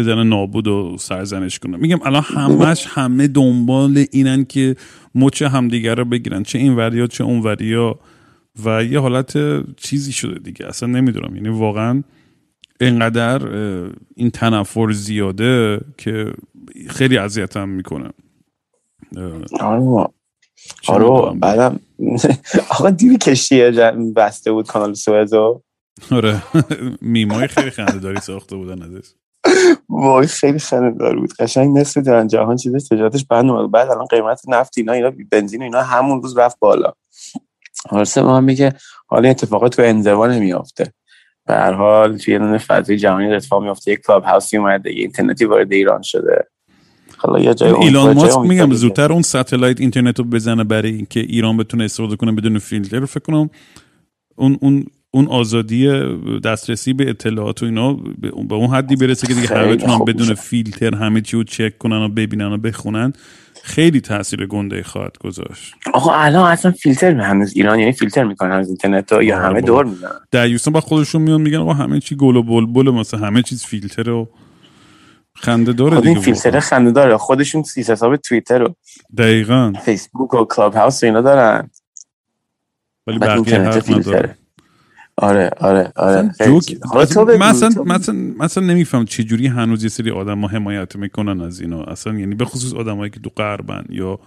بزنه 0.00 0.22
نابود 0.22 0.68
و 0.68 0.96
سرزنش 0.98 1.58
کنه. 1.58 1.76
میگم 1.76 1.98
الان 2.04 2.22
همش 2.22 2.86
همه 2.88 3.26
دنبال 3.26 4.04
اینن 4.12 4.44
که 4.44 4.76
مچ 5.14 5.42
همدیگر 5.42 5.94
رو 5.94 6.04
بگیرن. 6.04 6.42
چه 6.42 6.58
این 6.58 6.76
وریا 6.76 7.06
چه 7.06 7.24
اون 7.24 7.40
وریا. 7.40 7.98
و 8.64 8.84
یه 8.84 8.98
حالت 8.98 9.36
چیزی 9.76 10.12
شده 10.12 10.38
دیگه. 10.38 10.66
اصلا 10.66 10.88
نمی‌دونم. 10.88 11.36
یعنی 11.36 11.48
واقعا 11.48 12.02
اینقدر 12.80 13.46
این 14.16 14.30
تنفر 14.30 14.92
زیاده 14.92 15.80
که 15.98 16.32
خیلی 16.88 17.18
اذیتم 17.18 17.68
می‌کنه. 17.68 18.10
آره 19.60 20.10
آره 20.88 21.38
بعدم 21.38 21.80
آقا 22.70 22.90
دیوی 22.90 23.18
کشتی 23.18 23.70
بسته 24.16 24.52
بود 24.52 24.66
کانال 24.66 24.94
سوئزو. 24.94 25.62
آره. 26.10 26.42
میمای 27.00 27.46
خیلی 27.46 27.70
خنده 27.70 27.98
داری 27.98 28.20
ساخته 28.20 28.56
بودن 28.56 28.82
ازش. 28.82 29.08
وای 29.88 30.26
خیلی 30.26 30.58
خنده 30.58 31.14
بود. 31.14 31.32
قشنگ 31.38 31.78
مثل 31.78 32.00
در 32.00 32.26
جهان 32.26 32.56
چیز 32.56 32.88
تجارتش 32.88 33.24
بند 33.24 33.50
اومد. 33.50 33.70
بعد 33.70 33.90
الان 33.90 34.06
قیمت 34.06 34.40
نفت 34.48 34.78
اینا 34.78 34.92
اینا 34.92 35.12
بنزین 35.30 35.62
اینا 35.62 35.82
همون 35.82 36.22
روز 36.22 36.38
رفت 36.38 36.58
بالا. 36.58 36.92
حالسه 37.88 38.22
ما 38.22 38.40
میگه 38.40 38.72
حالا 39.06 39.28
اتفاقات 39.28 39.76
تو 39.76 39.82
انزوا 39.82 40.26
نمیافته. 40.26 40.92
به 41.46 41.54
هر 41.54 41.72
حال 41.72 42.18
توی 42.18 42.36
اون 42.36 42.58
فضای 42.58 42.96
جهانی 42.96 43.34
اتفاق 43.34 43.62
میافته. 43.62 43.92
یک 43.92 44.00
Clubhouse 44.06 44.24
ی 44.24 44.56
اومده 44.56 44.92
یه 44.92 45.00
اینترنتی 45.00 45.44
وارد 45.44 45.72
ایران 45.72 46.02
شده. 46.02 46.46
حالا 47.16 47.38
یه 47.38 47.54
جای 47.54 47.72
ایلان 47.72 48.14
ماسک 48.14 48.38
میگم 48.38 48.72
زودتر 48.72 49.12
اون 49.12 49.22
satellite 49.22 49.80
internet 49.80 50.18
رو 50.18 50.24
بزنه 50.24 50.64
برای 50.64 50.92
اینکه 50.92 51.20
ایران 51.20 51.56
بتونه 51.56 51.84
استفاده 51.84 52.16
کنه 52.16 52.32
بدون 52.32 52.58
فیلتر. 52.58 53.04
فکر 53.04 53.20
کنم 53.20 53.50
اون 54.36 54.58
اون 54.60 54.86
اون 55.10 55.26
آزادی 55.26 55.88
دسترسی 56.44 56.92
به 56.92 57.10
اطلاعات 57.10 57.62
و 57.62 57.66
اینا 57.66 57.92
به 58.48 58.54
اون 58.54 58.70
حدی 58.70 58.96
برسه 58.96 59.26
که 59.26 59.34
دیگه 59.34 59.48
همه 59.48 59.76
بتونن 59.76 59.98
بدون 59.98 60.34
فیلتر 60.34 60.94
همه 60.94 61.20
چی 61.20 61.36
رو 61.36 61.44
چک 61.44 61.78
کنن 61.78 61.96
و 61.96 62.08
ببینن 62.08 62.52
و 62.52 62.56
بخونن. 62.56 63.12
خیلی 63.62 64.00
تاثیر 64.00 64.46
گنده 64.46 64.82
خواهد 64.82 65.18
گذاشت. 65.18 65.74
آقا 65.94 66.14
الان 66.14 66.50
اصلا 66.50 66.70
فیلتر 66.72 67.20
هنوز 67.20 67.52
ایران 67.56 67.78
یعنی 67.78 67.92
فیلتر 67.92 68.24
می‌کنن 68.24 68.50
از 68.50 68.68
اینترنت 68.68 69.12
یا 69.12 69.38
همه 69.38 69.60
دور 69.60 69.84
می‌زنن. 69.84 70.10
در 70.30 70.48
با 70.72 70.80
خودشون 70.80 71.22
میان 71.22 71.40
میگن 71.40 71.58
آقا 71.58 71.72
همه 71.72 72.00
چی 72.00 72.16
گل 72.16 72.36
و 72.36 72.42
بلبل 72.42 72.90
مثلا 72.90 73.20
همه 73.20 73.42
چیز 73.42 73.64
فیلتر 73.64 74.10
و 74.10 74.28
خنده 75.34 75.72
داره 75.72 75.96
خب 75.96 76.06
این 76.06 76.20
فیلتر 76.20 76.60
خنده 76.60 76.90
داره. 76.90 77.16
خودشون 77.16 77.62
سیس 77.62 77.90
حساب 77.90 78.16
توییتر 78.16 78.58
رو 78.58 78.74
دقیقا. 79.16 79.72
فیسبوک 79.84 80.34
و 80.34 80.44
Clubhouse 80.44 81.04
اینا 81.04 81.20
دارن. 81.20 81.70
ولی 83.06 83.18
بقیه 83.18 83.60
حرف 83.60 83.90
نداره 83.90 84.36
آره 85.20 85.50
آره 85.60 85.92
آره. 85.96 86.30
مثلا 87.38 87.70
مثلا 87.84 88.14
مثلا 88.38 88.64
نمیفهم 88.64 89.04
چه 89.04 89.24
جوری 89.24 89.46
هنوز 89.46 89.82
یه 89.82 89.88
سری 89.88 90.10
آدم 90.10 90.34
ما 90.34 90.48
حمایت 90.48 90.96
می‌کنن 90.96 91.40
از 91.40 91.60
اینا 91.60 91.82
اصلا 91.82 92.18
یعنی 92.18 92.34
به 92.34 92.44
خصوص 92.44 92.74
آدمایی 92.74 93.10
که 93.10 93.20
تو 93.20 93.30
غربن 93.36 93.84
یا 93.88 94.18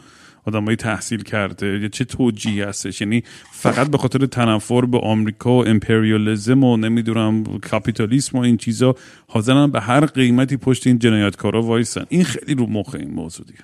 آدمایی 0.47 0.77
تحصیل 0.77 1.23
کرده 1.23 1.79
یا 1.79 1.87
چه 1.87 2.05
توجیه 2.05 2.67
هستش. 2.67 3.01
یعنی 3.01 3.23
فقط 3.51 3.87
به 3.87 3.97
خاطر 3.97 4.25
تنفر 4.25 4.85
به 4.85 4.99
آمریکا 4.99 5.51
و 5.51 5.67
امپریالیزم 5.67 6.63
و 6.63 6.77
نمی‌دونم 6.77 7.43
کاپیتالیسم 7.43 8.37
و 8.37 8.41
این 8.41 8.57
چیزا 8.57 8.95
حاضرن 9.27 9.71
به 9.71 9.79
هر 9.79 10.05
قیمتی 10.05 10.57
پشت 10.57 10.87
این 10.87 10.99
جنایتکارا 10.99 11.61
وایسن. 11.61 12.05
این 12.09 12.23
خیلی 12.23 12.55
رو 12.55 12.65
مخ 12.67 12.95
این 12.95 13.13
موضوع 13.13 13.45
دیگه. 13.45 13.59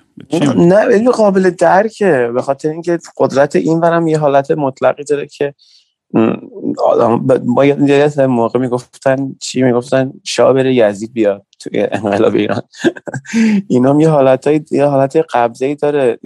نه 0.56 0.76
این 0.76 1.10
قابل 1.10 1.50
درکه. 1.50 2.30
به 2.34 2.42
خاطر 2.42 2.68
اینکه 2.68 2.98
قدرت 3.16 3.56
این 3.56 3.80
ورم 3.80 4.06
یه 4.06 4.18
حالت 4.18 4.50
مطلقی 4.50 5.04
داره 5.04 5.26
که 5.26 5.54
آدم 6.84 7.26
با 7.54 7.64
یه 7.64 8.26
موقع 8.26 8.58
می‌گفتن 8.58 9.34
چی 9.40 9.62
می‌گفتن؟ 9.62 10.12
شاه 10.24 10.52
بره 10.52 10.74
یزید 10.74 11.12
بیاد 11.12 11.46
توی 11.58 11.80
انقلاب 11.80 12.34
ایران. 12.34 12.62
اینا 13.68 14.00
یه 14.00 14.08
حالت 14.08 14.72
یه 14.72 14.84
حالت 14.84 15.16
قبضه 15.32 15.66
ای 15.66 15.74
داره 15.74 16.18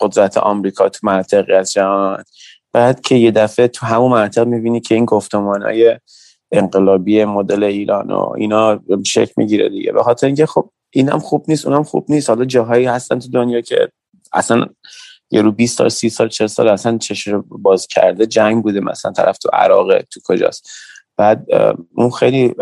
قدرت 0.00 0.38
آمریکا 0.38 0.88
تو 0.88 0.98
مناطقی 1.06 1.52
از 1.52 1.72
جهان. 1.72 2.24
بعد 2.72 3.00
که 3.00 3.14
یه 3.14 3.30
دفعه 3.30 3.68
تو 3.68 3.86
همون 3.86 4.12
منطقه 4.12 4.44
می‌بینی 4.44 4.80
که 4.80 4.94
این 4.94 5.04
گفتمان 5.04 5.62
های 5.62 5.98
انقلابی 6.52 7.24
مدل 7.24 7.64
ایران 7.64 8.10
و 8.10 8.32
اینا 8.36 8.80
شکل 9.06 9.32
می‌گیره 9.36 9.68
دیگه. 9.68 9.92
به 9.92 10.02
خاطر 10.02 10.26
اینکه 10.26 10.46
خب 10.46 10.70
اینم 10.90 11.18
خوب 11.18 11.44
نیست 11.48 11.66
اونم 11.66 11.82
خوب 11.82 12.06
نیست. 12.08 12.30
حالا 12.30 12.44
جاهایی 12.44 12.86
هستن 12.86 13.18
تو 13.18 13.28
دنیا 13.28 13.60
که 13.60 13.88
اصلا 14.32 14.66
یه 15.30 15.42
رو 15.42 15.52
20 15.52 15.78
سال 15.78 15.88
30 15.88 16.08
سال 16.08 16.28
40 16.28 16.46
سال 16.46 16.68
اصلا 16.68 16.98
چش 16.98 17.26
رو 17.26 17.44
باز 17.48 17.86
کرده 17.86 18.26
جنگ 18.26 18.62
بوده 18.62 18.80
مثلا 18.80 19.12
طرف 19.12 19.38
تو 19.38 19.48
عراق 19.52 20.02
تو 20.02 20.20
کجاست. 20.24 20.70
بعد 21.16 21.46
اون 21.94 22.10
خیلی 22.10 22.54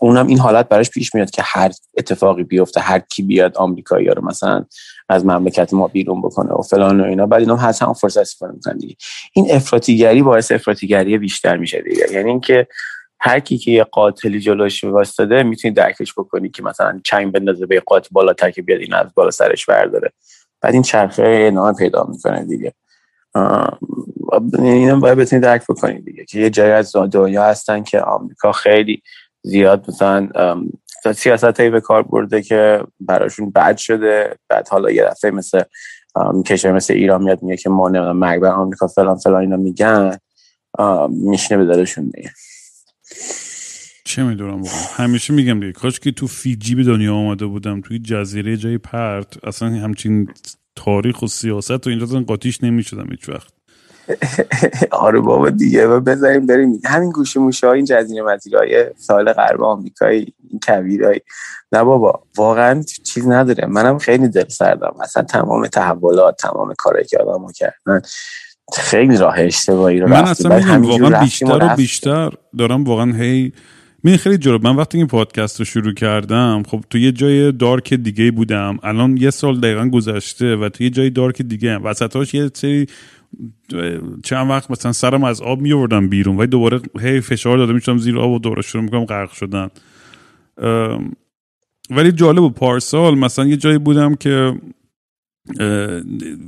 اونم 0.00 0.26
این 0.26 0.38
حالت 0.38 0.68
براش 0.68 0.90
پیش 0.90 1.14
میاد 1.14 1.30
که 1.30 1.42
هر 1.44 1.70
اتفاقی 1.96 2.42
بیفته 2.42 2.80
هر 2.80 2.98
کی 2.98 3.22
بیاد 3.22 3.56
آمریکایی 3.56 4.06
رو 4.06 4.24
مثلا 4.24 4.64
از 5.08 5.26
مملکت 5.26 5.74
ما 5.74 5.88
بیرون 5.88 6.22
بکنه 6.22 6.52
و 6.52 6.62
فلان 6.62 7.00
و 7.00 7.04
اینا. 7.04 7.26
بعد 7.26 7.40
اینا 7.40 7.56
حتما 7.56 7.88
هم 7.88 7.94
فرصت 7.94 8.18
استفاده 8.18 8.52
می‌کنن 8.52 8.78
دیگه. 8.78 8.96
این 9.32 9.46
افراطیگری 9.50 10.22
باعث 10.22 10.52
افراطیگری 10.52 11.18
بیشتر 11.18 11.56
میشه 11.56 11.82
دیگه. 11.82 12.06
یعنی 12.12 12.30
اینکه 12.30 12.66
هر 13.20 13.40
کی 13.40 13.58
که 13.58 13.70
یه 13.70 13.84
قاتلی 13.84 14.40
جلوش 14.40 14.84
واسطه 14.84 15.42
می‌تونی 15.42 15.74
درکش 15.74 16.12
بکنی 16.12 16.48
که 16.48 16.62
مثلا 16.62 17.00
چنگ 17.04 17.32
بندازه 17.32 17.66
به 17.66 17.80
قاتل 17.86 18.08
بالاتر 18.12 18.50
که 18.50 18.62
بیاد 18.62 18.80
این 18.80 18.94
از 18.94 19.06
بالا 19.14 19.30
سرش 19.30 19.66
برداره. 19.66 20.12
بعد 20.60 20.72
این 20.72 20.82
چرخه 20.82 21.48
ادامه 21.52 21.72
پیدا 21.72 22.06
می‌کنه 22.10 22.44
دیگه. 22.44 22.72
اینو 24.58 25.00
باید 25.00 25.18
بتونی 25.18 25.42
درک 25.42 25.62
بکنید 25.68 26.04
دیگه 26.04 26.24
که 26.24 26.40
یه 26.40 26.50
جایی 26.50 26.72
از 26.72 26.96
دنیا 26.96 27.44
هستن 27.44 27.82
که 27.82 28.00
آمریکا 28.00 28.52
خیلی 28.52 29.02
زیاد 29.42 29.84
مثلا 29.88 30.28
سیاست 31.14 31.60
هایی 31.60 31.70
به 31.70 31.80
کار 31.80 32.02
برده 32.02 32.42
که 32.42 32.84
براشون 33.00 33.50
بد 33.50 33.76
شده. 33.76 34.36
بعد 34.48 34.68
حالا 34.68 34.90
یه 34.90 35.04
دفعه 35.04 35.30
مثل 35.30 35.62
کشور 36.46 36.72
مثل 36.72 36.94
ایران 36.94 37.22
میاد 37.22 37.42
میگه 37.42 37.56
که 37.56 37.70
ما 37.70 37.88
نمی‌دونم 37.88 38.16
مرگ 38.16 38.40
بر 38.40 38.52
آمریکا 38.52 38.86
فلان 38.86 39.16
فلان 39.16 39.40
اینا 39.40 39.56
میگن. 39.56 40.16
میشنه 41.08 41.58
به 41.58 41.64
دلشون 41.64 42.12
دیگه. 42.14 42.30
چه 44.08 44.22
می‌دونم 44.22 44.62
همیشه 44.96 45.34
میگم 45.34 45.60
دیگه 45.60 45.72
کاش 45.72 46.00
که 46.00 46.12
تو 46.12 46.26
فیجی 46.26 46.74
به 46.74 46.82
دنیا 46.82 47.14
آمده 47.14 47.46
بودم 47.46 47.80
توی 47.80 47.98
جزیره 47.98 48.56
جای 48.56 48.78
پرت 48.78 49.44
اصلا 49.44 49.68
همچین 49.68 50.28
تاریخ 50.76 51.22
و 51.22 51.26
سیاست 51.26 51.86
و 51.86 51.90
اینجا 51.90 52.06
قاطیش 52.20 52.64
نمی‌شدم 52.64 53.10
هیچ 53.10 53.28
وقت. 53.28 53.52
آره 54.90 55.20
بابا 55.20 55.50
دیگه 55.50 55.86
و 55.86 56.00
بذاریم 56.00 56.46
بریم. 56.46 56.80
همین 56.84 57.10
گوشه 57.10 57.40
موشه 57.40 57.66
های 57.66 57.76
این 57.76 57.84
جزیره 57.84 58.24
های 58.54 58.86
سال 58.96 59.32
غرب 59.32 59.62
آمریکایی 59.62 60.34
این 60.50 60.60
کبیرایی 60.60 61.20
نه 61.72 61.84
بابا 61.84 62.22
واقعا 62.36 62.82
چیز 63.04 63.26
نداره. 63.26 63.66
منم 63.66 63.98
خیلی 63.98 64.28
دل 64.28 64.48
سردم. 64.48 64.94
اصلا 65.02 65.22
تمام 65.22 65.66
تحولات 65.66 66.36
تمام 66.36 66.74
کارایی 66.78 67.06
که 67.06 67.18
آدمو 67.18 67.52
کردن 67.52 68.00
خیلی 68.72 69.16
راه 69.16 69.34
اشتباهی 69.38 70.00
رو 70.00 70.08
من 70.08 70.24
اصلا 70.24 70.56
میگم 70.56 70.82
واقعا 70.82 71.20
بیشتر 71.20 71.72
و 71.72 71.76
بیشتر 71.76 72.32
دارم 72.58 72.84
واقعا 72.84 73.12
هی 73.12 73.52
می 74.04 74.18
خیلی 74.18 74.38
جالب. 74.38 74.66
من 74.66 74.76
وقتی 74.76 74.98
این 74.98 75.06
پادکست 75.06 75.58
رو 75.58 75.64
شروع 75.64 75.94
کردم 75.94 76.62
خب 76.66 76.84
تو 76.90 76.98
یه 76.98 77.12
جای 77.12 77.52
دارک 77.52 77.94
دیگه 77.94 78.30
بودم. 78.30 78.78
الان 78.82 79.16
یه 79.16 79.30
سال 79.30 79.60
دقیقا 79.60 79.88
گذشته 79.88 80.56
و 80.56 80.68
تو 80.68 80.84
یه 80.84 80.90
جای 80.90 81.10
دارک 81.10 81.42
دیگه 81.42 81.74
هم 81.74 81.84
وسطاش 81.84 82.34
یه 82.34 82.50
سری 82.54 82.86
چند 84.24 84.50
وقت 84.50 84.70
مثلا 84.70 84.92
سرم 84.92 85.24
از 85.24 85.42
آب 85.42 85.60
میوردم 85.60 86.08
بیرون. 86.08 86.36
و 86.36 86.46
دوباره 86.46 86.80
هی 87.00 87.20
فشار 87.20 87.58
داده 87.58 87.72
میشم 87.72 87.98
زیر 87.98 88.18
آب 88.18 88.30
و 88.30 88.38
دوباره 88.38 88.62
شروع 88.62 88.84
می‌کنم 88.84 89.04
غرق 89.04 89.32
شدن. 89.32 89.68
ولی 91.90 92.12
جالب 92.12 92.42
و 92.42 92.50
پارسال 92.50 93.18
مثلا 93.18 93.46
یه 93.46 93.56
جایی 93.56 93.78
بودم 93.78 94.14
که 94.14 94.54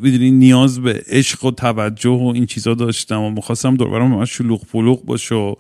می‌دونی 0.03 0.31
نیاز 0.31 0.81
به 0.81 1.03
عشق 1.09 1.45
و 1.45 1.51
توجه 1.51 2.11
و 2.11 2.33
این 2.35 2.47
چیزا 2.47 2.75
داشتم 2.75 3.21
و 3.21 3.31
می‌خواستم 3.31 3.77
دور 3.77 3.97
و 3.97 4.03
بر 4.03 4.17
من 4.17 4.25
شلوغ 4.25 4.67
پلوغ 4.67 5.05
باشه 5.05 5.35
و 5.35 5.55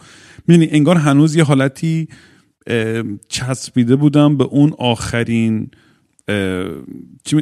می‌دونی 0.46 0.68
انگار 0.70 0.96
هنوز 0.96 1.36
یه 1.36 1.44
حالتی 1.44 2.08
چسبیده 3.28 3.96
بودم 3.96 4.36
به 4.36 4.44
اون 4.44 4.72
آخرین 4.78 5.70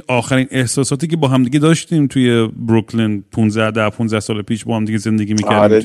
آخرین 0.09 0.47
احساساتی 0.50 1.07
که 1.07 1.17
با 1.17 1.28
همدیگه 1.28 1.59
داشتیم 1.59 2.07
توی 2.07 2.47
بروکلین 2.47 3.25
15 3.33 3.71
ده 3.71 3.90
15 3.90 4.21
سال 4.21 4.43
پیش 4.43 4.64
با 4.64 4.76
همدیگه 4.76 4.99
زندگی 4.99 5.33
می‌کردیم 5.33 5.59
آره 5.59 5.81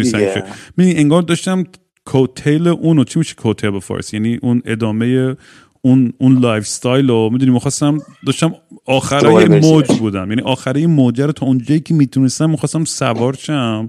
توی 0.78 0.92
انگار 0.92 1.22
داشتم 1.22 1.64
coattail 2.06 2.68
اونو 2.68 3.04
چی 3.04 3.20
میشه 3.20 3.36
coattail 3.36 3.72
به 3.72 3.80
فارسی؟ 3.80 4.18
یعنی 4.18 4.40
اون 4.42 4.62
ادامه 4.66 5.36
اون 5.82 6.14
اون 6.18 6.38
lifestyle 6.38 7.08
رو 7.08 7.30
می‌دونی 7.32 7.52
می‌خواستم 7.52 7.98
داشتم 8.26 8.56
آخره 8.86 9.60
موج 9.60 9.88
بودم. 10.00 10.30
یعنی 10.30 10.42
آخره 10.42 10.88
موجه 10.88 11.26
رو 11.26 11.32
تا 11.32 11.46
اونجایی 11.46 11.80
که 11.80 11.94
می‌تونستم 11.94 12.50
می‌خواستم 12.50 12.86
سوار 12.86 13.34
شم. 13.34 13.88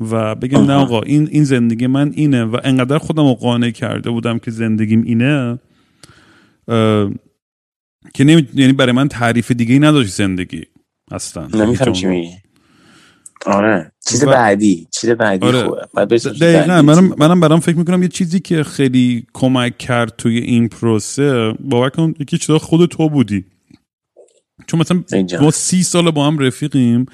و 0.00 0.34
بگم 0.34 0.64
نه 0.64 0.72
آقا 0.72 1.00
این 1.00 1.28
این 1.32 1.44
زندگی 1.44 1.86
من 1.86 2.12
اینه 2.14 2.44
و 2.44 2.60
انقدر 2.64 2.98
خودم 2.98 3.22
رو 3.22 3.34
قانع 3.34 3.70
کرده 3.70 4.10
بودم 4.10 4.38
که 4.38 4.50
زندگیم 4.50 5.02
اینه 5.02 5.58
که 8.14 8.24
نمی... 8.24 8.48
یعنی 8.54 8.72
برای 8.72 8.92
من 8.92 9.08
تعریف 9.08 9.50
دیگه 9.50 9.72
ای 9.72 9.78
نداشت 9.78 10.10
زندگی 10.10 10.62
اصلا. 11.10 11.46
نمیفهم 11.46 11.92
چی 11.92 12.06
میگی؟ 12.06 12.30
آره 13.46 13.92
چیز 14.08 14.24
بعدی 14.24 14.88
چیز 14.90 15.10
بعدی 15.10 15.46
آره. 15.46 15.64
خوبه. 15.64 16.06
دقیقا 16.40 16.82
منم, 16.82 17.14
منم 17.18 17.40
برام 17.40 17.60
فکر 17.60 17.76
می‌کنم 17.76 18.02
یه 18.02 18.08
چیزی 18.08 18.40
که 18.40 18.62
خیلی 18.62 19.26
کمک 19.32 19.78
کرد 19.78 20.16
توی 20.16 20.38
این 20.38 20.68
پروسه 20.68 21.52
باور 21.60 21.90
کن 21.90 22.14
یکی 22.18 22.38
چیزا 22.38 22.58
خود 22.58 22.88
تو 22.88 23.08
بودی. 23.08 23.44
چون 24.66 24.80
مثلا 24.80 25.02
ما 25.40 25.50
سی 25.50 25.82
سال 25.82 26.10
با 26.10 26.26
هم 26.26 26.38
رفیقیم 26.38 27.06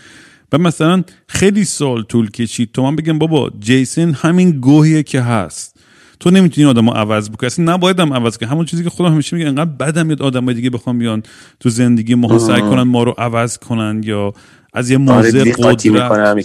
و 0.53 0.59
مثلا 0.59 1.05
خیلی 1.27 1.65
سال 1.65 2.03
طول 2.03 2.31
کشید. 2.31 2.73
تو 2.73 2.83
من 2.83 2.97
بگم 2.97 3.19
بابا 3.19 3.51
جیسن 3.61 4.13
همین 4.13 4.51
گوهیه 4.51 5.03
که 5.03 5.21
هست. 5.21 5.75
تو 6.21 6.31
نمی‌تونی 6.31 6.67
آدمو 6.67 6.91
عوض 6.91 7.31
بکنی. 7.31 7.47
اصلا 7.47 7.75
نباید 7.75 8.01
هم 8.01 8.13
عوض 8.13 8.39
کنی. 8.39 8.49
همون 8.49 8.65
چیزی 8.65 8.85
که 8.85 8.91
خودم 8.91 9.13
همیشه 9.13 9.37
میگم 9.37 9.49
انقدر 9.49 9.71
بدم 9.71 10.07
میاد 10.07 10.23
آدمای 10.23 10.55
دیگه 10.55 10.71
بخوام 10.71 10.99
بیان 10.99 11.23
تو 11.61 11.69
زندگی 11.69 12.15
ما 12.15 12.39
سعی 12.39 12.61
کنن 12.61 12.83
ما 12.83 13.03
رو 13.03 13.15
عوض 13.19 13.59
کنن 13.59 14.01
یا 14.05 14.33
از 14.73 14.91
یه 14.91 14.99
موزه 14.99 15.41
آره 15.41 15.53
قدرت. 15.53 15.83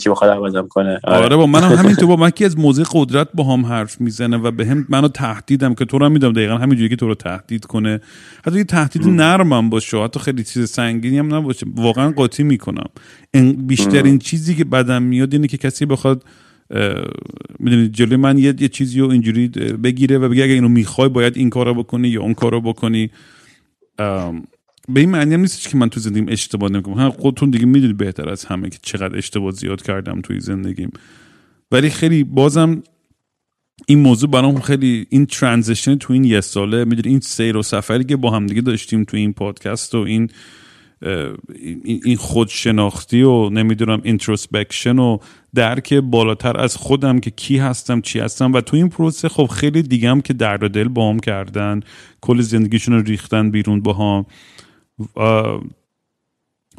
که 0.03 0.10
بخواد 0.10 0.32
عوضم 0.32 0.68
کنه. 0.68 1.00
آره, 1.03 1.24
آره 1.25 1.36
با 1.36 1.46
منم 1.46 1.72
همین 1.80 1.96
تو 1.96 2.08
با 2.08 2.15
من 2.15 2.30
که 2.30 2.46
از 2.46 2.58
موزه 2.58 2.84
قدرت 2.92 3.27
با 3.34 3.44
هم 3.44 3.65
حرف 3.65 4.01
می‌زنه 4.01 4.38
و 4.38 4.51
به 4.51 4.65
هم 4.65 4.86
منو 4.89 5.08
تهدیدم 5.08 5.74
که 5.74 5.86
تو 5.86 5.98
رو 5.98 6.10
میدم 6.10 6.34
دقیقا 6.34 6.58
همینجوری 6.58 6.89
که 6.89 6.96
تو 6.96 7.08
رو 7.08 7.15
تهدید 7.15 7.65
کنه. 7.65 8.00
حتی 8.46 8.58
یه 8.58 8.63
تهدید 8.63 9.08
نرمم 9.08 9.70
باشه 9.70 10.03
حتی 10.03 10.20
خیلی 10.20 10.44
چیز 10.44 10.70
سنگینی 10.70 11.18
هم 11.18 11.36
نباشه. 11.36 11.66
واقعا 11.75 12.12
قاطی 12.12 12.44
می‌کنم. 12.44 12.90
بیشترین 13.57 14.20
چیزی 14.20 14.55
که 14.55 14.64
بدم 14.64 15.03
میاد 15.03 15.33
اینه 15.33 15.48
که 15.48 15.57
کسی 15.57 15.86
بخواد 15.86 16.24
می‌دونید 17.59 17.92
جلوی 17.92 18.16
من 18.16 18.38
یه, 18.38 18.53
یه 18.59 18.68
چیزی 18.68 19.00
رو 19.00 19.09
اینجوری 19.09 19.48
بگیره 19.83 20.18
و 20.18 20.29
بگه 20.29 20.44
اگه 20.44 20.53
اینو 20.53 20.68
می‌خوای 20.68 21.09
باید 21.09 21.38
این 21.38 21.50
کارو 21.50 21.74
بکنی 21.74 22.07
یا 22.07 22.22
اون 22.22 22.33
کارو 22.33 22.62
بکنی. 22.62 23.09
به 24.89 25.00
این 25.00 25.09
معنی 25.09 25.33
هم 25.33 25.41
نیستش 25.41 25.67
که 25.67 25.77
من 25.77 25.89
تو 25.89 26.00
زندگیم 26.00 26.25
اشتباه 26.29 26.72
نمی‌کنم. 26.72 27.09
خودتون 27.09 27.50
دیگه 27.50 27.65
می‌دونید 27.65 27.98
بهتر 27.98 28.29
از 28.29 28.46
همه 28.46 28.69
که 28.69 28.77
چقدر 28.81 29.17
اشتباه 29.17 29.51
زیاد 29.51 29.81
کردم 29.81 30.22
توی 30.22 30.39
زندگیم. 30.39 30.91
ولی 31.72 31.89
خیلی 31.89 32.24
بازم 32.24 32.83
این 33.87 34.00
موضوع 34.00 34.29
برام 34.29 34.59
خیلی 34.59 35.07
این 35.09 35.25
transition 35.25 35.96
تو 35.96 36.13
این 36.13 36.24
یه 36.24 36.41
ساله 36.41 36.85
می‌دونی 36.85 37.09
این 37.09 37.19
سیر 37.19 37.57
و 37.57 37.63
سفری 37.63 38.03
که 38.03 38.15
با 38.15 38.31
هم 38.31 38.46
دیگه 38.46 38.61
داشتیم 38.61 39.03
تو 39.03 39.17
این 39.17 39.33
پادکست 39.33 39.96
و 39.96 39.98
این 39.98 40.29
این 41.85 42.15
خودشناختی 42.17 43.22
و 43.22 43.50
نمی‌دونم 43.50 44.01
introspection 44.03 45.00
و 45.00 45.17
درک 45.55 45.93
بالاتر 45.93 46.59
از 46.59 46.75
خودم 46.75 47.19
که 47.19 47.31
کی 47.31 47.57
هستم 47.57 48.01
چی 48.01 48.19
هستم. 48.19 48.53
و 48.53 48.61
تو 48.61 48.77
این 48.77 48.89
پروسه 48.89 49.29
خب 49.29 49.46
خیلی 49.46 49.81
دیگه 49.81 50.09
هم 50.09 50.22
که 50.22 50.33
درد 50.33 50.72
دل 50.72 50.87
با 50.87 51.09
هم 51.09 51.19
کردن 51.19 51.79
کل 52.22 52.41
زندگیشون 52.41 52.96
رو 52.96 53.01
ریختن 53.01 53.51
بیرون 53.51 53.81
با 53.81 53.93
هم. 53.93 54.25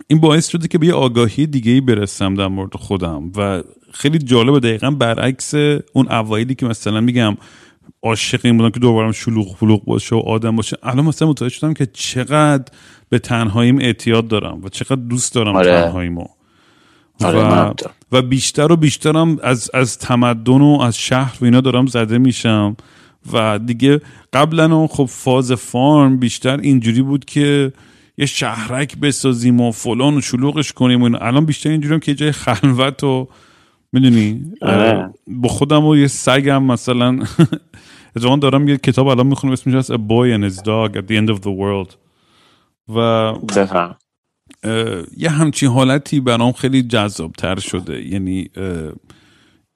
این 0.08 0.20
باعث 0.20 0.48
شده 0.48 0.68
که 0.68 0.78
به 0.78 0.86
یه 0.86 0.94
آگاهی 0.94 1.46
دیگه 1.46 1.72
ای 1.72 1.80
برسم 1.80 2.34
در 2.34 2.46
مورد 2.46 2.74
خودم. 2.74 3.32
و 3.36 3.62
خیلی 3.92 4.18
جالبه 4.18 4.60
دقیقا 4.60 4.90
برعکس 4.90 5.54
اون 5.92 6.12
اوایلی 6.12 6.54
که 6.54 6.66
مثلا 6.66 7.00
میگم 7.00 7.36
عاشق 8.02 8.40
این 8.44 8.56
بودم 8.56 8.70
که 8.70 8.80
دوبارم 8.80 9.12
شلوغ 9.12 9.56
فلوغ 9.56 9.84
باشه 9.84 10.16
و 10.16 10.18
آدم 10.18 10.56
باشه. 10.56 10.76
الان 10.82 11.04
مثلا 11.04 11.28
متوجه 11.28 11.54
شدم 11.54 11.74
که 11.74 11.86
چقدر 11.86 12.64
به 13.08 13.18
تنهاییم 13.18 13.78
اعتیاد 13.78 14.28
دارم 14.28 14.64
و 14.64 14.68
چقدر 14.68 14.94
دوست 14.94 15.34
دارم 15.34 15.56
آره. 15.56 15.82
تنهاییمو. 15.82 16.26
آره 17.20 17.38
و, 17.38 17.72
و 18.12 18.22
بیشتر 18.22 18.72
و 18.72 18.76
بیشترم 18.76 19.38
از, 19.42 19.70
از 19.74 19.98
تمدن 19.98 20.60
و 20.60 20.80
از 20.80 20.98
شهر 20.98 21.38
و 21.40 21.44
اینا 21.44 21.60
دارم 21.60 21.86
زده 21.86 22.18
میشم. 22.18 22.76
و 23.32 23.58
دیگه 23.58 24.00
قبلا 24.32 24.86
خب 24.86 25.04
فاز 25.04 25.52
فارم 25.52 26.16
بیشتر 26.16 26.60
اینجوری 26.60 27.02
بود 27.02 27.24
که 27.24 27.72
یه 28.16 28.26
شهرک 28.26 28.96
بسازیم 28.96 29.60
و 29.60 29.70
فلان 29.70 30.16
و 30.16 30.20
شلوغش 30.20 30.72
کنیم 30.72 31.02
و 31.02 31.18
الان 31.20 31.44
بیشتر 31.44 31.70
اینجوری 31.70 31.94
هم 31.94 32.00
که 32.00 32.14
جای 32.14 32.32
خلوت 32.32 33.04
و 33.04 33.28
می‌دونی؟ 33.92 34.52
آره. 34.62 35.10
با 35.26 35.48
خودم 35.48 35.84
و 35.84 35.96
یه 35.96 36.06
سگم 36.06 36.62
مثلا. 36.62 37.18
اتفاقا 38.16 38.36
دارم 38.36 38.68
یه 38.68 38.76
کتاب 38.76 39.06
الان 39.06 39.26
می‌خونم 39.26 39.52
اسمش 39.52 39.74
هست 39.74 39.92
A 39.92 39.96
Boy 39.96 40.38
and 40.38 40.52
His 40.52 40.58
Dog 40.58 40.96
at 40.96 41.06
the 41.08 41.16
End 41.18 41.36
of 41.36 41.40
the 41.40 41.50
World. 41.50 41.94
و 42.94 43.32
یه 45.16 45.30
همچین 45.30 45.68
حالتی 45.68 46.20
برام 46.20 46.52
خیلی 46.52 46.82
جذاب 46.82 47.32
تر 47.32 47.58
شده. 47.58 48.06
یعنی 48.06 48.50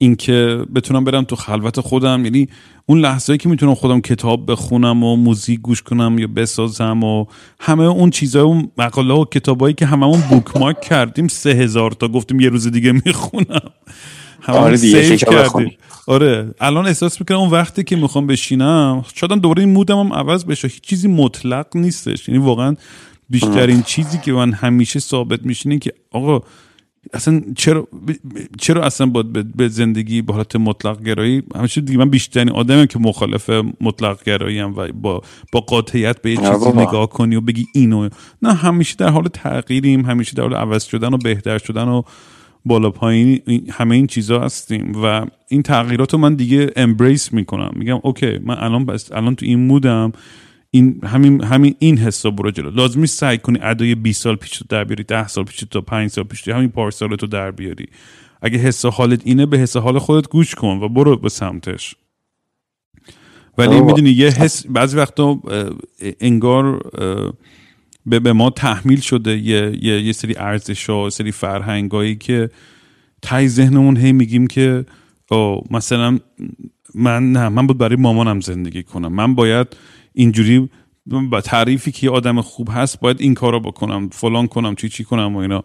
اینکه 0.01 0.65
بتونم 0.75 1.03
برم 1.03 1.23
تو 1.23 1.35
خلوت 1.35 1.79
خودم 1.79 2.25
یعنی 2.25 2.47
اون 2.85 2.99
لحظه‌ای 2.99 3.37
که 3.37 3.49
می‌تونم 3.49 3.75
خودم 3.75 4.01
کتاب 4.01 4.51
بخونم 4.51 5.03
و 5.03 5.15
موزیک 5.15 5.59
گوش 5.59 5.81
کنم 5.81 6.19
یا 6.19 6.27
بسازم 6.27 7.03
و 7.03 7.25
همه 7.59 7.83
اون 7.83 8.09
چیزای 8.09 8.41
اون 8.41 8.71
مقاله 8.77 9.13
و 9.13 9.25
کتابایی 9.25 9.73
که 9.73 9.85
هممون 9.85 10.21
بوکمارک 10.29 10.81
کردیم 10.81 11.27
سه 11.27 11.49
هزار 11.49 11.91
تا 11.91 12.07
گفتیم 12.07 12.39
یه 12.39 12.49
روز 12.49 12.67
دیگه 12.67 12.91
می‌خونم. 12.91 13.71
آره 14.47 14.77
دیگه 14.77 15.17
کردیم. 15.17 15.77
آره 16.07 16.53
الان 16.59 16.87
احساس 16.87 17.21
می‌کنم 17.21 17.37
اون 17.37 17.49
وقتی 17.49 17.83
که 17.83 17.95
می‌خوام 17.95 18.27
بشینم 18.27 19.05
شاید 19.15 19.31
دوباره 19.31 19.63
این 19.63 19.73
مودم 19.73 19.99
هم 19.99 20.13
عوض 20.13 20.45
بشه 20.45 20.67
هیچ 20.67 20.81
چیزی 20.81 21.07
مطلق 21.07 21.67
نیستش. 21.75 22.29
یعنی 22.29 22.41
واقعا 22.41 22.75
بیشترین 23.29 23.83
چیزی 23.83 24.17
که 24.17 24.33
من 24.33 24.51
همیشه 24.51 24.99
ثابت 24.99 25.45
میشینه 25.45 25.79
که 25.79 25.93
آقا 26.11 26.41
اصلا 27.13 27.41
چرا 27.55 27.87
چرا 28.59 28.83
اصلا 28.83 29.07
باید 29.07 29.55
به 29.55 29.67
زندگی 29.67 30.21
به 30.21 30.33
حالت 30.33 30.55
مطلق 30.55 31.03
گرایی؟ 31.03 31.43
همیشه 31.55 31.81
دیگه. 31.81 31.99
من 31.99 32.09
بیشترین 32.09 32.49
آدمم 32.49 32.85
که 32.85 32.99
مخالف 32.99 33.49
مطلق 33.81 34.23
گرایی 34.23 34.59
هم 34.59 34.73
و 34.77 34.87
با 34.87 35.21
با 35.51 35.59
قاطعیت 35.59 36.21
به 36.21 36.31
یه 36.31 36.37
چیزی 36.37 36.69
نگاه 36.75 37.09
کنی 37.09 37.35
و 37.35 37.41
بگی 37.41 37.65
اینو. 37.73 38.09
نه 38.41 38.53
همیشه 38.53 38.95
در 38.97 39.09
حال 39.09 39.27
تغییریم 39.27 40.05
همیشه 40.05 40.35
در 40.35 40.43
حال 40.43 40.53
عوض 40.53 40.83
شدن 40.83 41.13
و 41.13 41.17
بهتر 41.17 41.57
شدن 41.57 41.87
و 41.87 42.01
بالا 42.65 42.89
پایین 42.89 43.41
همه 43.71 43.95
این 43.95 44.07
چیزا 44.07 44.39
هستیم 44.39 44.91
و 45.03 45.25
این 45.47 45.61
تغییرات 45.61 46.13
رو 46.13 46.19
من 46.19 46.35
دیگه 46.35 46.71
embrace 46.75 47.33
می‌کنم. 47.33 47.71
میگم 47.75 47.99
اوکی 48.03 48.37
من 48.37 48.57
الان 48.57 48.85
بس 48.85 49.11
الان 49.11 49.35
تو 49.35 49.45
این 49.45 49.59
مودم. 49.59 50.11
این 50.71 51.01
همین 51.03 51.43
همین 51.43 51.75
این 51.79 51.97
حساب 51.97 52.35
برو 52.35 52.51
جلو. 52.51 52.69
لازمی 52.69 53.07
سعی 53.07 53.37
کنی 53.37 53.59
ادای 53.61 53.95
20 53.95 54.21
سال 54.21 54.35
پیش 54.35 54.49
تو 54.49 54.65
در 54.69 54.83
بیاری 54.83 55.03
10 55.03 55.27
سال 55.27 55.43
پیش 55.43 55.59
تو 55.59 55.81
5 55.81 56.09
سال 56.09 56.23
پیش 56.23 56.47
همین 56.47 56.69
پارسال 56.69 57.15
تو 57.15 57.27
در 57.27 57.51
بیاری. 57.51 57.85
اگه 58.41 58.57
حس 58.57 58.85
حالت 58.85 59.21
اینه 59.23 59.45
به 59.45 59.57
حس 59.57 59.77
حال 59.77 59.99
خودت 59.99 60.29
گوش 60.29 60.55
کن 60.55 60.79
و 60.81 60.89
برو 60.89 61.17
به 61.17 61.29
سمتش. 61.29 61.95
ولی 63.57 63.81
می‌دونی 63.81 64.09
یه 64.09 64.27
حس 64.27 64.67
بعضی 64.67 64.97
وقتا 64.97 65.39
انگار 66.19 66.91
به, 68.05 68.19
به 68.19 68.33
ما 68.33 68.49
تحمیل 68.49 68.99
شده 68.99 69.37
یه, 69.37 69.77
یه, 69.81 70.01
یه 70.01 70.11
سری 70.11 70.35
ارزش 70.37 70.89
ها 70.89 71.09
سری 71.09 71.31
فرهنگایی 71.31 72.15
که 72.15 72.49
تای 73.21 73.47
ذهنمون 73.47 73.97
هی 73.97 74.11
میگیم 74.11 74.47
که 74.47 74.85
او 75.31 75.63
مثلا 75.71 76.19
من 76.95 77.31
نه 77.31 77.49
من 77.49 77.67
بود 77.67 77.77
برای 77.77 77.95
مامانم 77.95 78.39
زندگی 78.39 78.83
کنم. 78.83 79.13
من 79.13 79.35
باید 79.35 79.67
اینجوری 80.19 80.69
با 81.05 81.41
تعریفی 81.41 81.91
که 81.91 82.07
یه 82.07 82.11
آدم 82.11 82.41
خوب 82.41 82.69
هست 82.71 82.99
باید 82.99 83.21
این 83.21 83.33
کارو 83.33 83.59
بکنم 83.59 84.09
فلان 84.09 84.47
کنم 84.47 84.75
چی 84.75 84.89
چی 84.89 85.03
کنم 85.03 85.35
و 85.35 85.37
اینا. 85.37 85.63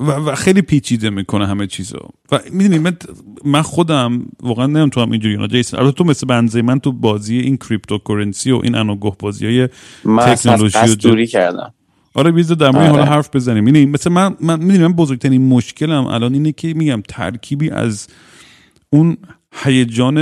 و, 0.00 0.04
و 0.04 0.34
خیلی 0.34 0.62
پیچیده 0.62 1.10
می‌کنه 1.10 1.46
همه 1.46 1.66
چیزو 1.66 1.98
و 2.32 2.40
می‌دونی 2.52 2.78
من, 2.78 2.96
من 3.44 3.62
خودم 3.62 4.22
واقعا 4.42 4.66
نمی‌دونم 4.66 4.88
تو 4.88 5.00
هم 5.00 5.10
اینجوری 5.10 5.34
اینا. 5.34 5.46
جیسن 5.46 5.78
البته 5.78 5.92
تو 5.92 6.04
مثل 6.04 6.26
بنده 6.26 6.62
من 6.62 6.80
تو 6.80 6.92
بازی 6.92 7.38
این 7.38 7.56
cryptocurrency 7.56 8.50
و 8.50 8.60
این 8.64 8.74
انوگوه 8.74 9.16
بازی 9.18 9.46
های 9.46 9.68
تکنولوژی 10.04 10.96
دوری 10.96 11.26
کردم. 11.26 11.74
آره 12.14 12.30
بیزده 12.30 12.54
در 12.54 12.70
مورد 12.70 12.90
حالا 12.90 13.04
حرف 13.04 13.36
بزنیم. 13.36 13.64
می‌دونی 13.64 13.86
مثل 13.86 14.10
من 14.10 14.36
من 14.40 14.58
می‌دونی 14.60 14.78
من 14.78 14.92
بزرگترین 14.92 15.48
مشکلم 15.48 16.06
الان 16.06 16.34
اینه 16.34 16.52
که 16.52 16.74
میگم 16.74 17.02
ترکیبی 17.08 17.70
از 17.70 18.08
اون 18.90 19.16
هیجان 19.54 20.18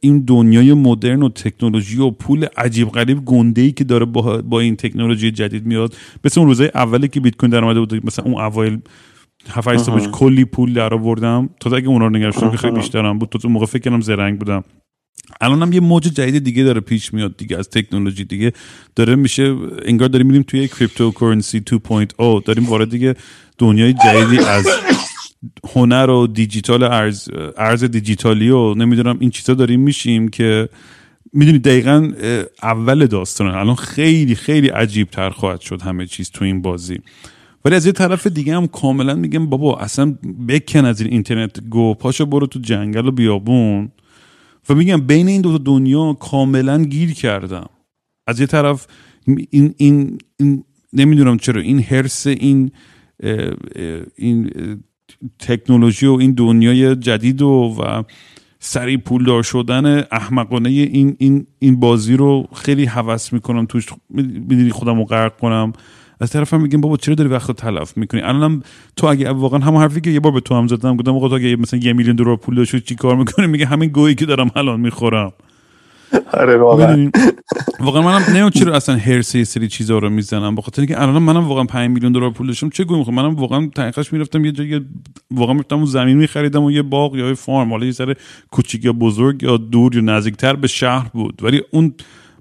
این 0.00 0.24
دنیای 0.26 0.72
مدرن 0.72 1.22
و 1.22 1.28
تکنولوژی 1.28 1.98
و 1.98 2.10
پول 2.10 2.46
عجیب 2.56 2.88
غریب 2.88 3.24
گنده 3.24 3.62
ای 3.62 3.72
که 3.72 3.84
داره 3.84 4.04
با, 4.04 4.42
با 4.42 4.60
این 4.60 4.76
تکنولوژی 4.76 5.30
جدید 5.30 5.66
میاد. 5.66 5.94
مثل 6.24 6.40
اون 6.40 6.48
روزای 6.48 6.70
اولی 6.74 7.08
که 7.08 7.20
بیت 7.20 7.36
کوین 7.36 7.50
در 7.50 7.64
اومده 7.64 7.80
بود 7.80 8.06
مثلا 8.06 8.24
اون 8.24 8.40
اوایل 8.40 8.78
هفت 9.48 10.10
کلی 10.10 10.44
پول 10.44 10.72
در 10.72 10.94
آوردم. 10.94 11.50
تا 11.60 11.76
اگه 11.76 11.88
اونا 11.88 12.06
رو 12.06 12.16
نگرشتم 12.16 12.50
که 12.50 12.56
خیلی 12.56 12.74
بیشترم 12.74 13.18
بود. 13.18 13.28
تو 13.28 13.48
موقع 13.48 13.66
فکر 13.66 13.90
کنم 13.90 14.00
زرنگ 14.00 14.38
بودم. 14.38 14.64
الان 15.40 15.62
هم 15.62 15.72
یه 15.72 15.80
موج 15.80 16.02
جدید 16.02 16.44
دیگه 16.44 16.64
داره 16.64 16.80
پیش 16.80 17.14
میاد 17.14 17.36
دیگه 17.36 17.58
از 17.58 17.70
تکنولوژی 17.70 18.24
دیگه. 18.24 18.52
داره 18.96 19.16
میشه 19.16 19.56
انگار 19.84 20.08
داریم 20.08 20.26
میریم 20.26 20.42
توی 20.42 20.68
cryptocurrency 20.68 21.62
2.0 21.70 22.44
داریم 22.44 22.64
وارد 22.64 22.90
دیگه 22.90 23.14
دنیای 23.58 23.92
جدیدی 23.92 24.38
از 24.38 24.66
هنر 25.74 26.10
و 26.10 26.26
دیجیتال 26.26 26.82
ارز 26.82 27.28
ارز 27.56 27.84
دیجیتالی 27.84 28.50
و 28.50 28.74
نمی‌دونم 28.74 29.16
این 29.20 29.30
چیزا 29.30 29.54
داریم 29.54 29.80
میشیم 29.80 30.28
که 30.28 30.68
می‌دونی 31.32 31.58
دقیقا 31.58 32.12
اول 32.62 33.06
داستان 33.06 33.46
الان 33.46 33.74
خیلی 33.74 34.34
خیلی 34.34 34.68
عجیب 34.68 35.10
تر 35.10 35.30
خواهد 35.30 35.60
شد 35.60 35.82
همه 35.82 36.06
چیز 36.06 36.30
تو 36.30 36.44
این 36.44 36.62
بازی. 36.62 36.98
ولی 37.64 37.74
از 37.74 37.86
یه 37.86 37.92
طرف 37.92 38.26
دیگه 38.26 38.56
هم 38.56 38.66
کاملا 38.66 39.14
میگم 39.14 39.46
بابا 39.46 39.76
اصلا 39.76 40.14
بکن 40.48 40.84
از 40.84 41.00
این 41.00 41.12
اینترنت 41.12 41.60
گو 41.60 41.94
پاشو 41.94 42.26
برو 42.26 42.46
تو 42.46 42.58
جنگل 42.58 43.06
و 43.06 43.10
بیابون. 43.10 43.92
و 44.68 44.74
میگم 44.74 45.00
بین 45.00 45.28
این 45.28 45.40
دو 45.42 45.58
دنیا 45.58 46.12
کاملا 46.12 46.84
گیر 46.84 47.12
کردم. 47.12 47.68
از 48.26 48.40
یه 48.40 48.46
طرف 48.46 48.86
این, 49.26 49.74
این, 49.78 50.18
این 50.36 50.64
نمی‌دونم 50.92 51.36
چرا 51.36 51.60
این 51.60 51.82
هرس 51.82 52.26
این 52.26 52.70
این 54.16 54.50
تکنولوژی 55.38 56.06
و 56.06 56.12
این 56.12 56.32
دنیای 56.32 56.96
جدید 56.96 57.42
و 57.42 57.76
و 57.78 58.02
سریع 58.58 58.96
پولدار 58.96 59.42
شدن 59.42 60.04
احمقانه 60.12 60.68
این 60.68 61.16
این 61.18 61.46
این 61.58 61.80
بازی 61.80 62.16
رو 62.16 62.48
خیلی 62.54 62.84
حوس 62.84 63.32
می‌کنم 63.32 63.66
توش. 63.66 63.86
می‌دونی 64.10 64.70
خودم 64.70 64.98
رو 64.98 65.04
غرق 65.04 65.36
کنم. 65.36 65.72
از 66.20 66.30
طرف 66.30 66.54
هم 66.54 66.62
میگم 66.62 66.80
بابا 66.80 66.96
چرا 66.96 67.14
داری 67.14 67.30
وقت 67.30 67.48
رو 67.48 67.54
تلف 67.54 67.96
می‌کنی؟ 67.96 68.20
الانم 68.20 68.62
تو 68.96 69.06
اگه 69.06 69.30
واقعا 69.30 69.60
هم 69.60 69.76
حرفی 69.76 70.00
که 70.00 70.10
یه 70.10 70.20
بار 70.20 70.32
به 70.32 70.40
تو 70.40 70.54
هم 70.54 70.66
زدم 70.66 70.96
گفتم 70.96 71.14
آقا 71.14 71.28
تو 71.28 71.34
اگه 71.34 71.56
مثلا 71.56 71.80
یه 71.80 71.92
میلیون 71.92 72.16
دلار 72.16 72.36
پول 72.36 72.54
داشتی 72.54 72.80
چی 72.80 72.94
کار 72.94 73.16
می‌کنی؟ 73.16 73.46
میگه 73.46 73.66
همین 73.66 73.88
گویی 73.90 74.14
که 74.14 74.26
دارم 74.26 74.50
الان 74.56 74.80
می‌خورم. 74.80 75.32
آره 76.32 76.56
واقعا. 76.56 77.10
واقعا 77.80 78.02
منم 78.02 78.22
نمی‌دونم 78.28 78.50
چرا 78.50 78.74
اصلا 78.74 78.96
هرس 78.96 79.34
یه 79.34 79.44
سری 79.44 79.68
چیزا 79.68 79.98
رو 79.98 80.10
می‌زنم؟ 80.10 80.54
بخاطر 80.54 80.82
اینکه 80.82 81.02
الان 81.02 81.22
منم 81.22 81.48
واقعا 81.48 81.64
5 81.64 81.90
میلیون 81.90 82.12
دلار 82.12 82.30
پول 82.30 82.46
داشتم. 82.46 82.68
چه 82.68 82.84
گویم 82.84 82.98
می‌خوام؟ 82.98 83.16
منم 83.16 83.34
واقعا 83.34 83.70
تحقیقش 83.74 84.12
می‌رفتم 84.12 84.44
یه 84.44 84.52
جایی 84.52 84.80
واقعا 85.30 85.54
می‌رفتم 85.54 85.76
اون 85.76 85.84
زمین 85.84 86.16
میخریدم 86.16 86.62
و 86.62 86.70
یه 86.70 86.82
باغ 86.82 87.16
یا 87.16 87.28
یه 87.28 87.34
فارم. 87.34 87.70
حالا 87.70 87.86
یه 87.86 87.92
سر 87.92 88.14
کوچیک 88.50 88.84
یا 88.84 88.92
بزرگ 88.92 89.42
یا 89.42 89.56
دور 89.56 89.94
یا 89.94 90.00
نزدیکتر 90.00 90.56
به 90.56 90.66
شهر 90.66 91.08
بود. 91.08 91.40
ولی 91.42 91.62
اون 91.70 91.94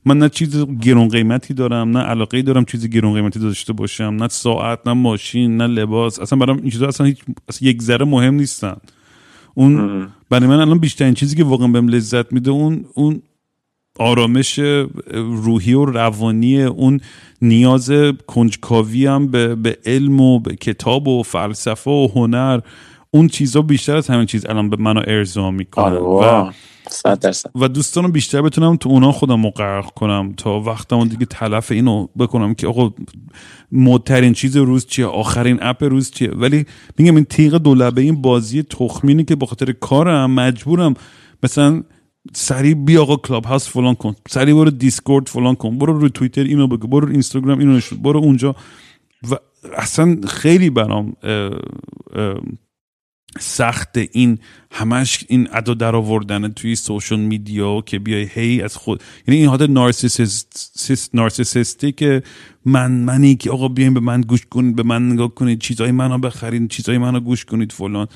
من 0.05 0.17
نه 0.17 0.29
چیز 0.29 0.65
گرون 0.81 1.07
قیمتی 1.07 1.53
دارم 1.53 1.97
نه 1.97 1.99
علاقه 1.99 2.41
دارم 2.41 2.65
چیزی 2.65 2.89
گرون 2.89 3.13
قیمتی 3.13 3.39
داشته 3.39 3.73
باشم. 3.73 4.03
نه 4.03 4.27
ساعت 4.27 4.79
نه 4.85 4.93
ماشین 4.93 5.57
نه 5.57 5.67
لباس. 5.67 6.19
اصلا 6.19 6.39
برام 6.39 6.57
این 6.57 6.69
چیزا 6.69 6.87
اصلا 6.87 7.07
هیچ 7.07 7.17
اصلا 7.49 7.69
یک 7.69 7.81
ذره 7.81 8.05
مهم 8.05 8.33
نیستن. 8.33 8.75
اون 9.53 10.07
برای 10.29 10.47
من 10.47 10.59
الان 10.59 10.77
بیشترین 10.77 11.13
چیزی 11.13 11.35
که 11.35 11.43
واقعا 11.43 11.67
بهم 11.67 11.87
لذت 11.87 12.33
میده 12.33 12.51
اون 12.51 12.85
اون 12.93 13.21
آرامش 13.99 14.59
روحی 15.13 15.73
و 15.73 15.85
روانی 15.85 16.63
اون 16.63 16.99
نیاز 17.41 17.91
کنجکاوی 18.27 19.05
هم 19.05 19.27
به, 19.27 19.55
به 19.55 19.77
علم 19.85 20.21
و 20.21 20.39
به 20.39 20.55
کتاب 20.55 21.07
و 21.07 21.23
فلسفه 21.23 21.91
و 21.91 22.07
هنر 22.15 22.59
اون 23.11 23.27
چیزا 23.27 23.61
بیشتر 23.61 23.97
از 23.97 24.07
همین 24.07 24.25
چیز 24.25 24.45
الان 24.45 24.69
به 24.69 24.77
منو 24.77 25.01
ارضا 25.07 25.51
می‌کنه 25.51 25.85
آره 25.85 25.99
و 25.99 26.51
و 27.55 27.67
دوستانو 27.67 28.07
بیشتر 28.07 28.41
بتونم 28.41 28.75
تو 28.75 28.89
اونا 28.89 29.11
خودم 29.11 29.39
غرق 29.39 29.85
کنم 29.85 30.33
تا 30.37 30.59
وقتمون 30.59 31.07
دیگه 31.07 31.25
تلف 31.25 31.71
اینو 31.71 32.07
بکنم 32.19 32.53
که 32.53 32.67
آقا 32.67 32.93
مدترین 33.71 34.33
چیز 34.33 34.57
روز 34.57 34.85
چیه؟ 34.85 35.05
آخرین 35.05 35.59
app 35.61 35.83
روز 35.83 36.11
چیه؟ 36.11 36.31
ولی 36.31 36.65
میگم 36.97 37.15
این 37.15 37.25
تیغ 37.25 37.53
دولبه 37.53 38.01
این 38.01 38.21
بازی 38.21 38.63
تخمینی 38.63 39.23
که 39.23 39.35
به 39.35 39.45
خاطر 39.45 39.71
کارم 39.71 40.31
مجبورم. 40.31 40.93
مثلا 41.43 41.83
سریع 42.33 42.73
بیا 42.73 43.01
آقا 43.01 43.15
Clubhouse 43.15 43.69
فلان 43.69 43.95
کن. 43.95 44.15
سریع 44.29 44.55
برو 44.55 44.69
دیسکورد 44.69 45.27
فلان 45.27 45.55
کن. 45.55 45.77
برو 45.77 45.99
رو 45.99 46.09
توییتر 46.09 46.43
اینو 46.43 46.67
بگو. 46.67 46.87
برو 46.87 47.09
اینستاگرام 47.09 47.59
اینو 47.59 47.77
نشون. 47.77 48.01
برو 48.01 48.19
اونجا. 48.19 48.55
و 49.31 49.35
اصلا 49.77 50.17
خیلی 50.27 50.69
برام 50.69 51.13
سخت 53.39 53.97
این 54.11 54.39
همش 54.71 55.25
این 55.27 55.47
ادا 55.51 55.73
در 55.73 55.95
آوردن 55.95 56.47
توی 56.51 56.75
social 56.75 57.19
media 57.19 57.81
که 57.81 57.99
بیای 57.99 58.29
هی 58.33 58.61
از 58.61 58.75
خود. 58.75 59.03
یعنی 59.27 59.39
این 59.39 59.49
حالت 59.49 59.69
نارسیسیستی 61.13 61.91
که 61.91 62.23
من 62.65 62.91
منی 62.91 63.35
که 63.35 63.51
آقا 63.51 63.67
بیاین 63.67 63.93
به 63.93 63.99
من 63.99 64.21
گوش 64.21 64.45
کنید 64.45 64.75
به 64.75 64.83
من 64.83 65.11
نگاه 65.11 65.35
کنید 65.35 65.59
چیزای 65.59 65.91
منو 65.91 66.17
بخرید 66.17 66.69
چیزای 66.69 66.97
منو 66.97 67.19
گوش 67.19 67.45
کنید 67.45 67.71
فلان. 67.71 68.07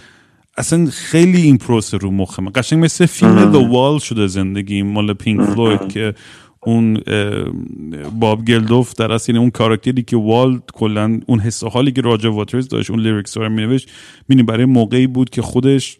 اصلا 0.58 0.86
خیلی 0.86 1.42
این 1.42 1.58
پروسه 1.58 1.98
رو 1.98 2.12
مخمه 2.12 2.52
قشنگ 2.52 2.84
مثل 2.84 3.06
فیلم 3.06 3.54
The 3.54 3.72
Wall 3.74 4.04
شده 4.04 4.28
زندگی 4.28 4.84
مال 4.84 5.14
پینک 5.14 5.42
فلوید 5.42 5.88
که 5.88 6.14
اون 6.64 7.02
باب 8.20 8.46
گلداف 8.46 8.94
در 8.94 9.12
اصل 9.12 9.38
اون 9.38 9.50
کاراکتری 9.50 10.04
که 10.04 10.18
والد 10.18 10.62
کلا 10.74 11.20
اون 11.26 11.40
حس 11.40 11.64
حالی 11.64 11.92
که 11.92 12.02
راجر 12.02 12.32
واترز 12.32 12.68
داشت 12.68 12.90
اون 12.90 13.00
lyrics 13.00 13.38
رو 13.38 13.50
مینوشت 13.50 13.90
می‌بینی 14.30 14.44
برای 14.44 14.66
موقعی 14.66 15.08
بود 15.08 15.30
که 15.30 15.42
خودش 15.42 15.98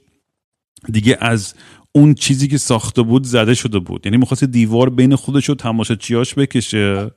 دیگه 0.92 1.18
از 1.22 1.54
اون 1.92 2.14
چیزی 2.14 2.48
که 2.48 2.58
ساخته 2.58 3.02
بود 3.02 3.24
زده 3.24 3.54
شده 3.54 3.80
بود. 3.80 4.06
یعنی 4.06 4.18
می‌خواست 4.18 4.44
دیوار 4.44 4.90
بین 4.90 5.16
خودش 5.16 5.50
و 5.50 5.56
تماشاچیاش 5.56 6.34
بکشه 6.34 7.12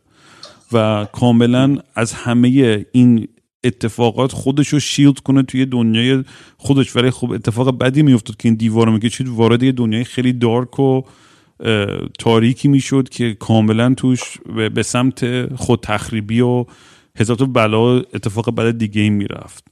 و 0.72 1.06
کاملا 1.12 1.78
از 1.94 2.12
همه 2.12 2.86
این 2.92 3.28
اتفاقات 3.64 4.32
خودش 4.32 4.68
رو 4.68 4.80
شیلد 4.80 5.18
کنه 5.18 5.42
توی 5.42 5.66
دنیای 5.66 6.24
خودش. 6.56 6.96
ولی 6.96 7.10
خب 7.10 7.32
اتفاق 7.32 7.78
بدی 7.78 8.02
میافتاد 8.02 8.36
که 8.36 8.48
این 8.48 8.56
دیوار 8.56 8.86
رو 8.86 8.92
می‌کشید 8.92 9.28
وارد 9.28 9.62
یه 9.62 9.72
دنیای 9.72 10.04
خیلی 10.04 10.32
دارک 10.32 10.80
و 10.80 11.02
تاریکی 12.18 12.68
می‌شد 12.68 13.08
که 13.08 13.34
کاملا 13.34 13.94
توش 13.94 14.38
به 14.74 14.82
سمت 14.82 15.46
خود 15.54 15.80
تخریبی 15.80 16.40
و 16.40 16.64
هزار 17.16 17.36
بلا 17.36 17.96
اتفاق 17.96 18.54
بد 18.54 18.78
دیگه 18.78 19.10
می‌رفت. 19.10 19.64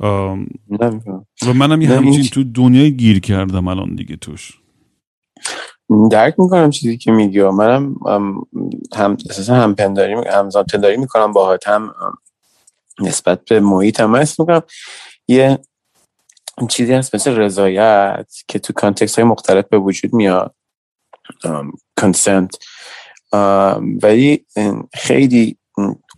و 0.00 1.52
منم 1.54 1.82
یه 1.82 1.88
همچین 1.88 2.24
تو 2.24 2.44
دنیای 2.44 2.96
گیر 2.96 3.20
کردم 3.20 3.68
الان 3.68 3.94
دیگه 3.94 4.16
توش. 4.16 4.52
درک 6.10 6.34
می‌کنم 6.38 6.70
چیزی 6.70 6.96
که 6.96 7.12
میگی. 7.12 7.42
منم 7.42 7.94
هم 8.96 9.16
اساسا 9.30 9.54
هم 9.54 9.74
پنداری 9.74 10.96
می‌کنم 10.96 11.32
با 11.32 11.58
هم 11.66 11.90
نسبت 13.00 13.44
به 13.44 13.60
محیط 13.60 14.00
هم. 14.00 14.14
هست 14.14 14.40
می‌کنم 14.40 14.62
یه 15.28 15.58
چیزی 16.68 16.92
هست 16.92 17.14
مثل 17.14 17.36
رضایت 17.36 18.26
که 18.48 18.58
تو 18.58 18.72
کانتکست 18.72 19.18
های 19.18 19.28
مختلف 19.28 19.64
به 19.70 19.78
وجود 19.78 20.14
میاد. 20.14 20.54
کنسنت 22.00 22.56
ولی 24.02 24.46
خیلی 24.94 25.58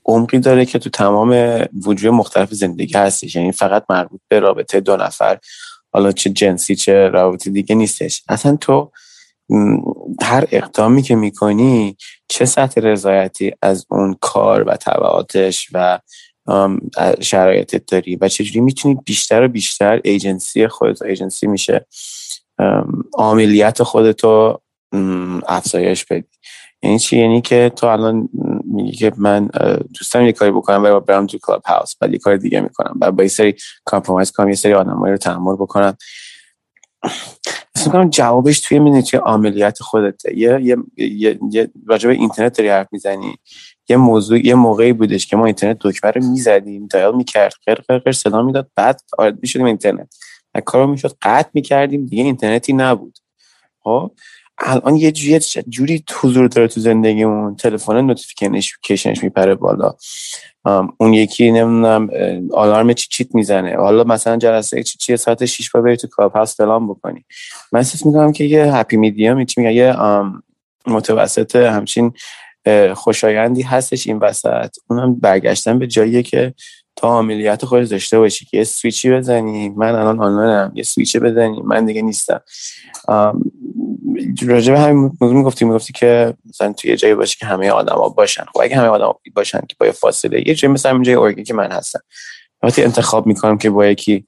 عمقی 0.07 0.39
داره 0.39 0.65
که 0.65 0.79
تو 0.79 0.91
تمام 0.91 1.61
وجود 1.85 2.15
مختلف 2.15 2.55
زندگی 2.55 2.95
هستش. 2.95 3.37
یعنی 3.37 3.53
فقط 3.53 3.85
مربوط 3.91 4.21
به 4.29 4.41
رابطه 4.41 4.81
دو 4.81 4.97
نفر. 4.97 5.39
حالا 5.93 6.13
چه 6.13 6.31
جنسی 6.31 6.77
چه 6.77 7.09
رابطه 7.09 7.51
دیگه 7.51 7.75
نیستش. 7.75 8.23
اصلا 8.29 8.57
تو 8.57 8.93
هر 10.23 10.45
اقدامی 10.53 11.03
که 11.03 11.15
می‌کنی 11.15 11.97
چه 12.29 12.45
سطح 12.45 12.81
رضایتی 12.81 13.53
از 13.63 13.87
اون 13.91 14.17
کار 14.21 14.65
و 14.69 14.77
طبعاتش 14.77 15.69
و 15.73 15.99
شرایطت 17.21 17.87
داری 17.87 18.17
و 18.17 18.29
چجوری 18.29 18.61
می‌تونی 18.61 18.95
بیشتر 19.05 19.43
و 19.43 19.49
بیشتر 19.49 20.01
ایجنسی 20.05 20.69
خودت 20.69 21.03
ایجنسی 21.03 21.47
میشه 21.47 21.87
عاملیت 23.15 23.83
خودتو 23.83 24.61
افزایش 25.49 26.05
بدی. 26.05 26.29
یعنی 26.83 26.99
چی؟ 26.99 27.19
یعنی 27.19 27.41
که 27.41 27.73
تو 27.77 27.87
الان 27.87 28.29
میگی 28.65 28.97
که 28.97 29.13
من 29.17 29.47
دوستم 29.99 30.27
یه 30.27 30.33
کاری 30.33 30.51
بکنم 30.51 30.85
و 30.85 31.01
برم 31.01 31.27
تو 31.27 31.39
Clubhouse 31.39 31.97
بعد 31.97 32.13
یه 32.13 32.19
کار 32.19 32.37
دیگه 32.37 32.61
می‌کنم. 32.61 32.95
و 33.01 33.13
با 33.13 33.23
یه 33.23 33.29
سری 33.29 33.55
compromise 33.85 34.33
کنم 34.33 34.49
یه 34.49 34.55
سری 34.55 34.75
آدمایی 34.75 35.13
رو 35.13 35.19
تحمل 35.19 35.55
بکنم. 35.55 35.97
می‌کنم 37.87 38.11
جوابش 38.11 38.61
توی 38.61 38.79
می‌دونی 38.79 39.25
عاملیت 39.27 39.83
خودته. 39.83 40.39
یه 40.39 40.61
یه 40.63 40.77
یه, 40.97 41.39
یه 41.53 41.71
اینترنت 42.11 42.59
داری 42.59 42.69
حرف 42.69 42.89
می‌زنی. 42.93 43.39
یه 43.89 43.97
موضوع 43.97 44.47
یه 44.47 44.55
موقعی 44.55 44.93
بودش 44.93 45.27
که 45.27 45.37
ما 45.37 45.47
اینترنت 45.47 45.77
دکمه 45.81 46.11
رو 46.11 46.25
می‌زدیم 46.31 46.87
dial 46.87 47.17
می‌کرد 47.17 47.55
قر 47.67 47.99
قر 47.99 48.13
صدا 48.13 48.43
می‌داد 48.43 48.71
بعد 48.75 49.01
وارد 49.19 49.39
می‌شدیم 49.43 49.67
اینترنت. 49.67 50.15
و 50.55 50.61
کارو 50.61 50.87
می‌شد 50.87 51.17
قطع 51.23 51.49
می‌کردیم 51.55 52.07
دیگه 52.07 52.25
اینترنتی 52.25 52.73
نبود. 52.73 53.19
خب؟ 53.81 54.11
الان 54.59 54.97
یه 54.97 55.13
جوری 55.13 55.39
جوری 55.69 56.05
حضور 56.21 56.49
داره 56.49 56.69
تو 56.69 56.81
زندگیمون 56.81 57.57
تلفن 57.57 58.01
notification 58.01 59.07
ش 59.07 59.25
میپره 59.25 59.55
بالا. 59.55 59.95
اون 60.99 61.15
یکی 61.15 61.51
نمی‌دونم 61.51 62.09
آلارم 62.53 62.93
چی 62.93 63.09
چیت 63.11 63.35
می‌زنه. 63.35 63.77
حالا 63.77 64.05
مثلا 64.05 64.37
جلسه 64.37 64.83
چی 64.83 64.99
چی 64.99 65.17
ساعت 65.17 65.45
6 65.45 65.71
با 65.71 65.81
بری 65.81 65.97
تو 65.97 66.07
Clubhouse 66.07 66.57
فلان 66.57 66.89
بکنی. 66.89 67.25
من 67.73 67.81
احساس 67.81 68.07
می‌کنم 68.07 68.33
که 68.33 68.45
یه 68.45 68.75
happy 68.75 68.97
medium 68.97 69.45
چی 69.45 69.61
میگه 69.61 69.75
یه 69.75 69.97
متوسط 70.87 71.57
همچین 71.57 72.13
خوشایندی 72.95 73.63
هستش 73.63 74.07
این 74.07 74.19
وسط. 74.19 74.77
اونم 74.91 75.15
برگشتن 75.15 75.79
به 75.79 75.87
جاییه 75.87 76.23
که 76.23 76.55
تا 76.97 77.19
عملیات 77.19 77.65
خودت 77.65 77.91
داشته 77.91 78.19
باشی 78.19 78.45
که 78.45 78.57
یه 78.57 78.65
سویچی 78.65 79.11
بزنی. 79.11 79.69
من 79.69 79.95
الان 79.95 80.21
آنلاینم. 80.21 80.73
یه 80.75 80.83
سویچی 80.83 81.19
بزنی. 81.19 81.63
من 81.63 81.87
دیگه 81.87 82.03
نیستم. 82.03 82.41
راجع 84.47 84.73
به 84.73 84.81
همین 84.81 85.13
موضوع 85.21 85.37
می‌گفتی. 85.37 85.65
می‌گفتی 85.65 85.93
که 85.93 86.35
مثلا 86.49 86.73
توی 86.73 86.97
جایی 86.97 87.15
باشه 87.15 87.37
که 87.41 87.47
همه 87.47 87.71
آدما 87.71 88.09
باشن. 88.09 88.45
خب 88.45 88.61
اگه 88.61 88.77
همه 88.77 88.87
آدما 88.89 89.21
باشن 89.35 89.61
که 89.61 89.77
با 89.81 89.93
فاصله. 89.93 90.49
یه 90.49 90.55
جایی 90.55 90.75
مثلا 90.75 90.93
اینجای 90.93 91.15
اورگی 91.15 91.43
که 91.43 91.55
من 91.55 91.73
هستم. 91.73 92.01
وقتی 92.63 92.83
انتخاب 92.83 93.27
می‌کنم 93.27 93.59
که 93.59 93.71
با 93.71 93.87
یکی 93.87 94.27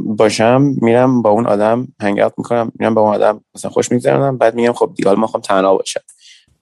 باشم 0.00 0.74
میرم 0.82 1.22
با 1.22 1.30
اون 1.30 1.46
آدم 1.46 1.88
هنگ 2.00 2.20
اوت 2.20 2.32
می‌کنم. 2.38 2.72
میرم 2.78 2.94
با 2.94 3.00
اون 3.00 3.14
آدم 3.14 3.40
مثلا 3.54 3.70
خوش 3.70 3.92
میگذرونم. 3.92 4.38
بعد 4.38 4.54
میگم 4.54 4.72
خب 4.72 4.92
دیگه 4.96 5.14
ما 5.14 5.26
خواهم 5.26 5.42
تنها 5.42 5.76
باشم. 5.76 6.00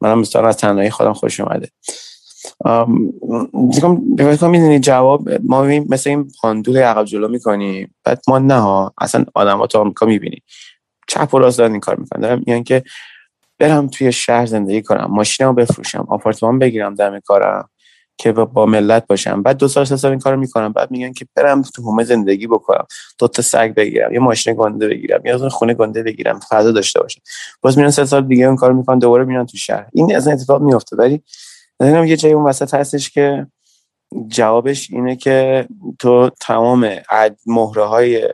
منم 0.04 0.18
مثلا 0.18 0.48
از 0.48 0.56
تنهایی 0.56 0.90
خودم 0.90 1.12
خوش 1.12 1.40
اومده. 1.40 1.68
دیگه 3.70 4.48
می‌دونی 4.48 4.78
جواب 4.78 5.28
ما 5.44 5.62
مثل 5.62 6.10
این 6.10 6.30
پاندول 6.40 6.76
عقب 6.76 7.04
جلو 7.04 7.28
می‌کنیم 7.28 7.94
بعد 8.04 8.22
ما 8.28 8.38
نه 8.38 8.60
ها 8.60 8.94
اصلا 9.00 9.24
آدم 9.34 9.66
تو 9.66 9.78
آمریکا 9.78 10.06
می‌بینیم 10.06 10.42
چپ 11.08 11.34
و 11.34 11.38
راست 11.38 11.58
دارن 11.58 11.72
این 11.72 11.80
کار 11.80 11.96
می‌کنن. 11.96 12.20
دارم 12.20 12.38
میگن 12.38 12.62
که 12.62 12.82
برم 13.58 13.86
توی 13.86 14.12
شهر 14.12 14.46
زندگی 14.46 14.82
کنم 14.82 15.06
ماشینمو 15.10 15.52
بفروشم 15.52 16.06
آپارتمان 16.08 16.58
بگیرم 16.58 16.94
دم 16.94 17.20
کارم. 17.20 17.68
که 18.18 18.32
با 18.32 18.66
ملت 18.66 19.06
باشم. 19.06 19.42
بعد 19.42 19.56
دو 19.56 19.68
سال 19.68 19.84
سه 19.84 19.96
سال 19.96 20.10
این 20.10 20.20
کارو 20.20 20.36
می‌کنم. 20.36 20.72
بعد 20.72 20.90
میگن 20.90 21.12
که 21.12 21.26
برم 21.34 21.62
تو 21.62 21.82
هومه 21.82 22.04
زندگی 22.04 22.46
بکنم. 22.46 22.86
دو 23.18 23.28
تا 23.28 23.42
سگ 23.42 23.74
بگیرم 23.74 24.12
یه 24.12 24.18
ماشین 24.18 24.54
گنده 24.54 24.88
بگیرم 24.88 25.20
یا 25.24 25.48
خونه 25.48 25.74
گنده 25.74 26.02
بگیرم 26.02 26.40
فضا 26.50 26.72
داشته 26.72 27.00
باشم. 27.00 27.20
باز 27.60 27.78
میرن 27.78 27.90
سه 27.90 28.04
سال 28.04 28.26
دیگه 28.26 28.44
اون 28.44 28.56
کارو 28.56 28.76
می‌کنن 28.76 28.98
دوباره 28.98 29.24
میرن 29.24 29.46
تو 29.46 29.56
شهر. 29.56 29.86
این 29.92 30.16
از 30.16 30.28
اتفاق 30.28 30.62
میفته 30.62 30.96
ولی 30.96 31.22
نمی‌دونم 31.80 32.06
یه 32.06 32.16
جایی 32.16 32.34
اون 32.34 32.44
وسط 32.44 32.74
هستش 32.74 33.10
که 33.10 33.46
جوابش 34.28 34.90
اینه 34.90 35.16
که 35.16 35.68
تو 35.98 36.30
تمام 36.40 36.90
مهره 37.46 37.84
های 37.84 38.28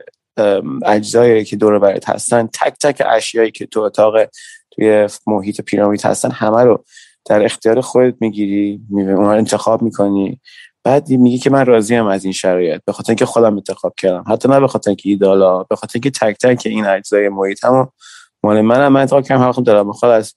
اجزایی 0.85 1.45
که 1.45 1.55
دور 1.55 1.79
برات 1.79 2.09
هستن 2.09 2.47
تک 2.47 2.73
تک 2.81 3.03
اشیایی 3.05 3.51
که 3.51 3.65
تو 3.65 3.79
اتاق 3.79 4.15
توی 4.71 5.07
محیط 5.27 5.61
پیرامید 5.61 6.01
هستن 6.05 6.31
همه 6.31 6.63
رو 6.63 6.83
در 7.25 7.45
اختیار 7.45 7.81
خودت 7.81 8.15
می‌گیری 8.19 8.81
اون 8.91 9.25
انتخاب 9.25 9.81
می‌کنی. 9.81 10.39
بعد 10.83 11.09
میگی 11.09 11.37
که 11.37 11.49
من 11.49 11.65
راضی 11.65 11.95
ام 11.95 12.07
از 12.07 12.23
این 12.23 12.33
شرایط. 12.33 12.81
به 12.85 12.93
خاطر 12.93 13.11
اینکه 13.11 13.25
خودم 13.25 13.55
انتخاب 13.55 13.93
کردم. 13.97 14.23
حتی 14.27 14.49
نه 14.49 14.59
به 14.59 14.67
خاطر 14.67 14.89
اینکه 14.89 15.09
ایدالا 15.09 15.63
به 15.63 15.75
خاطر 15.75 15.91
اینکه 15.93 16.11
تک 16.11 16.37
تک 16.37 16.61
این 16.65 16.85
اجزای 16.85 17.29
محیط 17.29 17.65
هم 17.65 17.89
مال 18.43 18.61
منم. 18.61 18.93
من 18.93 19.01
انتخاب 19.01 19.23
کردم 19.23 19.51
خودم 19.51 19.65
دارم. 19.65 19.89
بخواد 19.89 20.11
از 20.11 20.33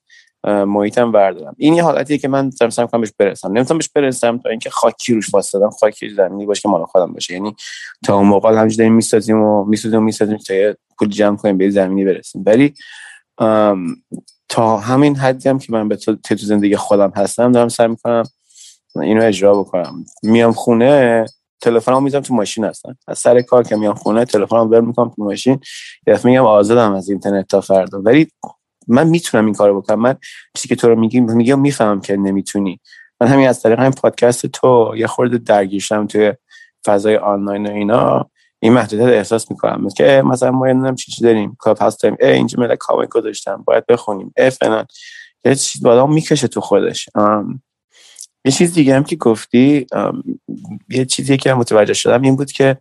محیطم 0.47 1.11
بردارم 1.11 1.55
این 1.57 1.73
یه 1.73 1.83
حالتیه 1.83 2.17
که 2.17 2.27
من 2.27 2.49
دارم 2.59 2.69
سعی 2.69 2.87
بهش 2.91 3.11
برسم. 3.19 3.51
نمی‌تونم 3.51 3.77
بهش 3.77 3.89
برسم 3.95 4.37
تا 4.37 4.49
اینکه 4.49 4.69
خاکی 4.69 5.13
روش 5.13 5.33
واسطم 5.33 5.69
خاکی 5.69 6.09
زمینی 6.09 6.45
باشه 6.45 6.61
که 6.61 6.69
مال 6.69 6.85
خودم 6.85 7.13
باشه. 7.13 7.33
یعنی 7.33 7.55
تا 8.05 8.15
اون 8.17 8.27
موقع 8.27 8.57
همینجوری 8.57 8.89
می‌سازیم 8.89 9.41
و 9.41 9.65
می‌سازیم 9.65 9.99
و 9.99 10.03
می‌سازیم 10.03 10.37
تا 10.37 10.53
پول 10.99 11.09
جمع 11.09 11.37
کنیم 11.37 11.57
به 11.57 11.69
زمینی 11.69 12.05
برسیم. 12.05 12.43
ولی 12.45 12.73
همین 14.61 15.15
حدی 15.15 15.49
هم 15.49 15.59
که 15.59 15.73
من 15.73 15.87
به 15.87 15.95
تو, 15.95 16.15
تو 16.15 16.35
زندگی 16.35 16.75
خودم 16.75 17.11
هستم 17.15 17.51
دارم 17.51 17.67
سعی 17.67 17.87
می‌کنم 17.87 18.23
اینو 19.01 19.23
اجرا 19.23 19.59
بکنم. 19.59 20.05
میام 20.23 20.51
خونه 20.51 21.25
تلفنم 21.61 22.03
می‌ذارم 22.03 22.23
تو 22.23 22.33
ماشین 22.33 22.65
هستن. 22.65 22.95
از 23.07 23.19
سر 23.19 23.41
کار 23.41 23.63
که 23.63 23.75
میام 23.75 23.95
خونه 23.95 24.25
تلفنم 24.25 24.69
بر 24.69 24.81
می‌کنم 24.81 25.09
تو 25.09 25.23
ماشین. 25.23 25.59
یه 26.07 26.19
میگم 26.23 26.45
آزادم 26.45 26.93
از 26.93 27.09
اینترنت 27.09 27.47
تا 27.47 27.61
فردا. 27.61 28.01
ولی 28.01 28.27
من 28.87 29.07
می‌تونم 29.07 29.45
این 29.45 29.53
کارو 29.55 29.81
بکنم. 29.81 29.99
من 29.99 30.15
چیزی 30.53 30.67
که 30.67 30.75
تو 30.75 30.89
رو 30.89 30.95
میگی 30.95 31.19
میگم 31.19 31.59
می‌فهمم 31.59 32.01
که 32.01 32.17
نمی‌تونی. 32.17 32.79
من 33.21 33.27
همین 33.27 33.47
از 33.47 33.61
طریق 33.61 33.79
همین 33.79 33.91
پادکست 33.91 34.45
تو 34.45 34.93
یه 34.97 35.07
خورده 35.07 35.37
درگیرشم 35.37 36.07
توی 36.07 36.33
فضای 36.85 37.17
آنلاین 37.17 37.67
و 37.67 37.71
اینا. 37.71 38.29
این 38.65 38.73
محدودیت 38.73 39.07
احساس 39.07 39.51
می‌کنم. 39.51 39.89
که 39.89 40.23
مثلا 40.25 40.51
ما 40.51 40.65
نمی‌دونم 40.65 40.95
چی 40.95 41.11
چی 41.11 41.23
داریم 41.23 41.55
کاپ 41.59 41.81
هاست 41.81 42.03
داریم. 42.03 42.17
ای 42.21 42.31
اینجا 42.31 42.61
ملک 42.61 42.77
کامنت 42.77 43.09
گذاشتم 43.09 43.63
باید 43.65 43.85
بخونیم. 43.85 44.33
ای 44.37 44.49
فلان. 44.49 44.85
یه 45.45 45.55
چیز 45.55 45.83
بالا 45.83 46.07
می‌کشه 46.07 46.47
تو 46.47 46.61
خودش. 46.61 47.09
یه 48.45 48.51
چیز 48.51 48.73
دیگه 48.73 48.95
هم 48.95 49.03
که 49.03 49.15
گفتی 49.15 49.87
یه 50.89 51.05
چیزی 51.05 51.37
که 51.37 51.53
متوجه 51.53 51.93
شدم 51.93 52.21
این 52.21 52.35
بود 52.35 52.51
که 52.51 52.77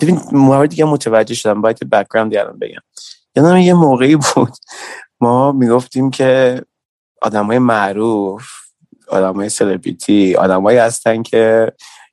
ببین 0.00 0.20
مورد 0.32 0.70
دیگه 0.70 0.84
متوجه 0.84 1.34
شدم. 1.34 1.60
باید 1.60 1.90
بک‌گراند 1.90 2.36
الان 2.36 2.58
بگم. 2.58 2.80
یادم 3.36 3.56
یه 3.56 3.74
موقعی 3.74 4.16
بود 4.16 4.52
ما 5.20 5.52
می‌گفتیم 5.52 6.10
که 6.10 6.62
آدمای 7.22 7.58
معروف 7.58 8.48
آدمای 9.08 9.48
سلبریتی 9.48 10.34
آدمایی 10.34 10.78
هستن 10.78 11.22
که 11.22 11.72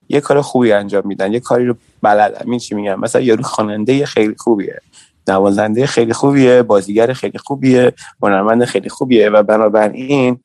یه 0.09 0.21
کار 0.21 0.41
خوبی 0.41 0.71
انجام 0.71 1.07
میدن 1.07 1.33
یه 1.33 1.39
کاری 1.39 1.65
رو 1.65 1.75
بلدن 2.01 2.51
این 2.51 2.59
چی 2.59 2.75
میگم؟ 2.75 2.99
مثلا 2.99 3.21
یارو 3.21 3.43
خواننده 3.43 4.05
خیلی 4.05 4.35
خوبیه 4.37 4.81
نوازنده 5.27 5.85
خیلی 5.85 6.13
خوبیه 6.13 6.63
بازیگر 6.63 7.13
خیلی 7.13 7.37
خوبیه 7.37 7.93
هنرمند 8.23 8.65
خیلی 8.65 8.89
خوبیه 8.89 9.29
و 9.29 9.43
بنابراین 9.43 10.39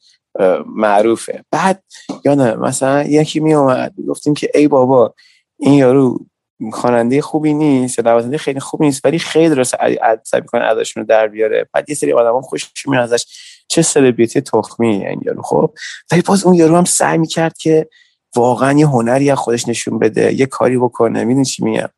معروفه. 0.67 1.45
بعد 1.51 1.83
یادم 2.25 2.61
مثلا 2.61 3.03
یکی 3.03 3.41
می 3.41 3.55
اومد 3.55 3.95
گفتیم 4.09 4.35
که 4.35 4.51
ای 4.55 4.69
بابا 4.69 5.15
این 5.59 5.75
یارو 5.75 6.27
خواننده 6.73 7.23
خوبی 7.23 7.55
نیست 7.55 7.99
یا 7.99 8.05
نوازنده 8.05 8.39
خیلی 8.39 8.61
خوبی 8.61 8.87
نیست 8.87 9.05
ولی 9.05 9.19
خیلی 9.19 9.55
درست 9.55 9.77
سعی 10.25 10.43
کنه 10.47 10.65
ازشون 10.65 11.03
رو 11.03 11.07
در 11.07 11.29
بیاره. 11.29 11.69
بعد 11.73 11.91
یه 11.91 11.95
سری 11.95 12.13
آدما 12.13 12.41
خوش 12.41 12.71
میاد 12.87 13.13
ازش. 13.13 13.27
چه 13.69 13.83
سلبریتی 13.83 14.41
تخمی 14.41 15.07
این 15.07 15.21
یارو 15.25 15.43
خب؟ 15.43 15.75
ولی 16.13 16.23
باز 16.23 16.45
اون 16.45 16.55
یارو 16.55 16.77
هم 16.77 16.85
سعی 16.85 17.19
می‌کرد 17.19 17.59
که 17.59 17.89
واقعا 18.37 18.79
یه 18.79 18.87
هنری 18.87 19.31
از 19.31 19.39
خودش 19.39 19.69
نشون 19.69 19.99
بده 19.99 20.35
یه 20.35 20.47
کاری 20.47 20.79
بکنه 20.79 21.25
می‌دونی 21.25 21.45
چی 21.45 21.65
میگم؟ 21.65 21.89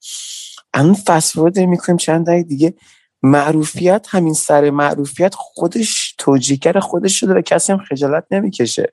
الان 0.75 0.95
فسفورد 0.95 1.59
می‌کنیم 1.59 1.97
چند 1.97 2.27
دقیقه 2.27 2.43
دیگه 2.43 2.75
معروفیت 3.23 4.07
همین 4.11 4.35
سر 4.35 4.71
معروفیت 4.71 5.35
خودش 5.35 6.15
توجیهگر 6.19 6.81
خودش 6.81 7.21
شده 7.21 7.35
و 7.35 7.41
کسی 7.41 7.73
هم 7.73 7.79
خجالت 7.79 8.25
نمی‌کشه. 8.31 8.93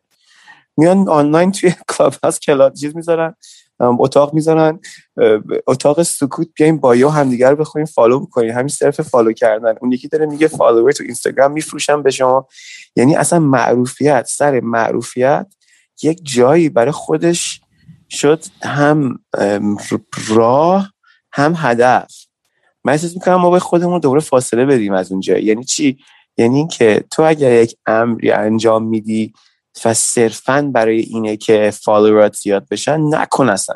میان 0.77 1.09
آنلاین 1.09 1.51
توی 1.51 1.73
Clubhouse 1.89 2.41
club 2.41 2.73
چیز 2.73 2.95
می‌ذارن 2.95 3.35
اتاق 3.79 4.33
می‌ذارن 4.33 4.79
اتاق 5.67 6.03
سکوت 6.03 6.47
بیاین 6.55 6.77
bio 6.77 7.09
همدیگه 7.09 7.49
رو 7.49 7.55
بخونین 7.55 7.85
follow 7.85 8.19
بکنین 8.19 8.51
همین 8.51 8.67
صرف 8.67 9.01
follow 9.01 9.31
کردن. 9.31 9.75
اون 9.81 9.91
یکی 9.91 10.07
داره 10.07 10.25
میگه 10.25 10.47
follower 10.47 10.91
تو 10.91 11.03
اینستاگرام 11.03 11.51
میفروشم 11.51 12.03
به 12.03 12.11
شما. 12.11 12.47
یعنی 12.95 13.15
اصلا 13.15 13.39
معروفیت 13.39 14.25
سر 14.29 14.59
معروفیت 14.59 15.47
یک 16.03 16.19
جایی 16.23 16.69
برای 16.69 16.91
خودش 16.91 17.61
شد 18.09 18.43
هم 18.63 19.19
راه 20.27 20.93
هم 21.31 21.53
هدف. 21.57 22.11
من 22.83 22.93
احساس 22.93 23.13
می‌کنم 23.13 23.35
ما 23.35 23.49
به 23.49 23.59
خودمون 23.59 23.99
دوباره 23.99 24.21
فاصله 24.21 24.65
بدیم 24.65 24.93
از 24.93 25.11
اونجا. 25.11 25.37
یعنی 25.37 25.63
چی؟ 25.63 25.97
یعنی 26.37 26.57
اینکه 26.57 27.03
تو 27.11 27.23
اگر 27.23 27.63
یک 27.63 27.77
امری 27.85 28.31
انجام 28.31 28.83
میدی 28.83 29.33
و 29.85 29.93
صرفا 29.93 30.71
برای 30.73 30.99
اینه 30.99 31.37
که 31.37 31.71
فالوورات 31.73 32.35
زیاد 32.35 32.67
بشن 32.71 33.15
نکن 33.15 33.49
اصلا. 33.49 33.75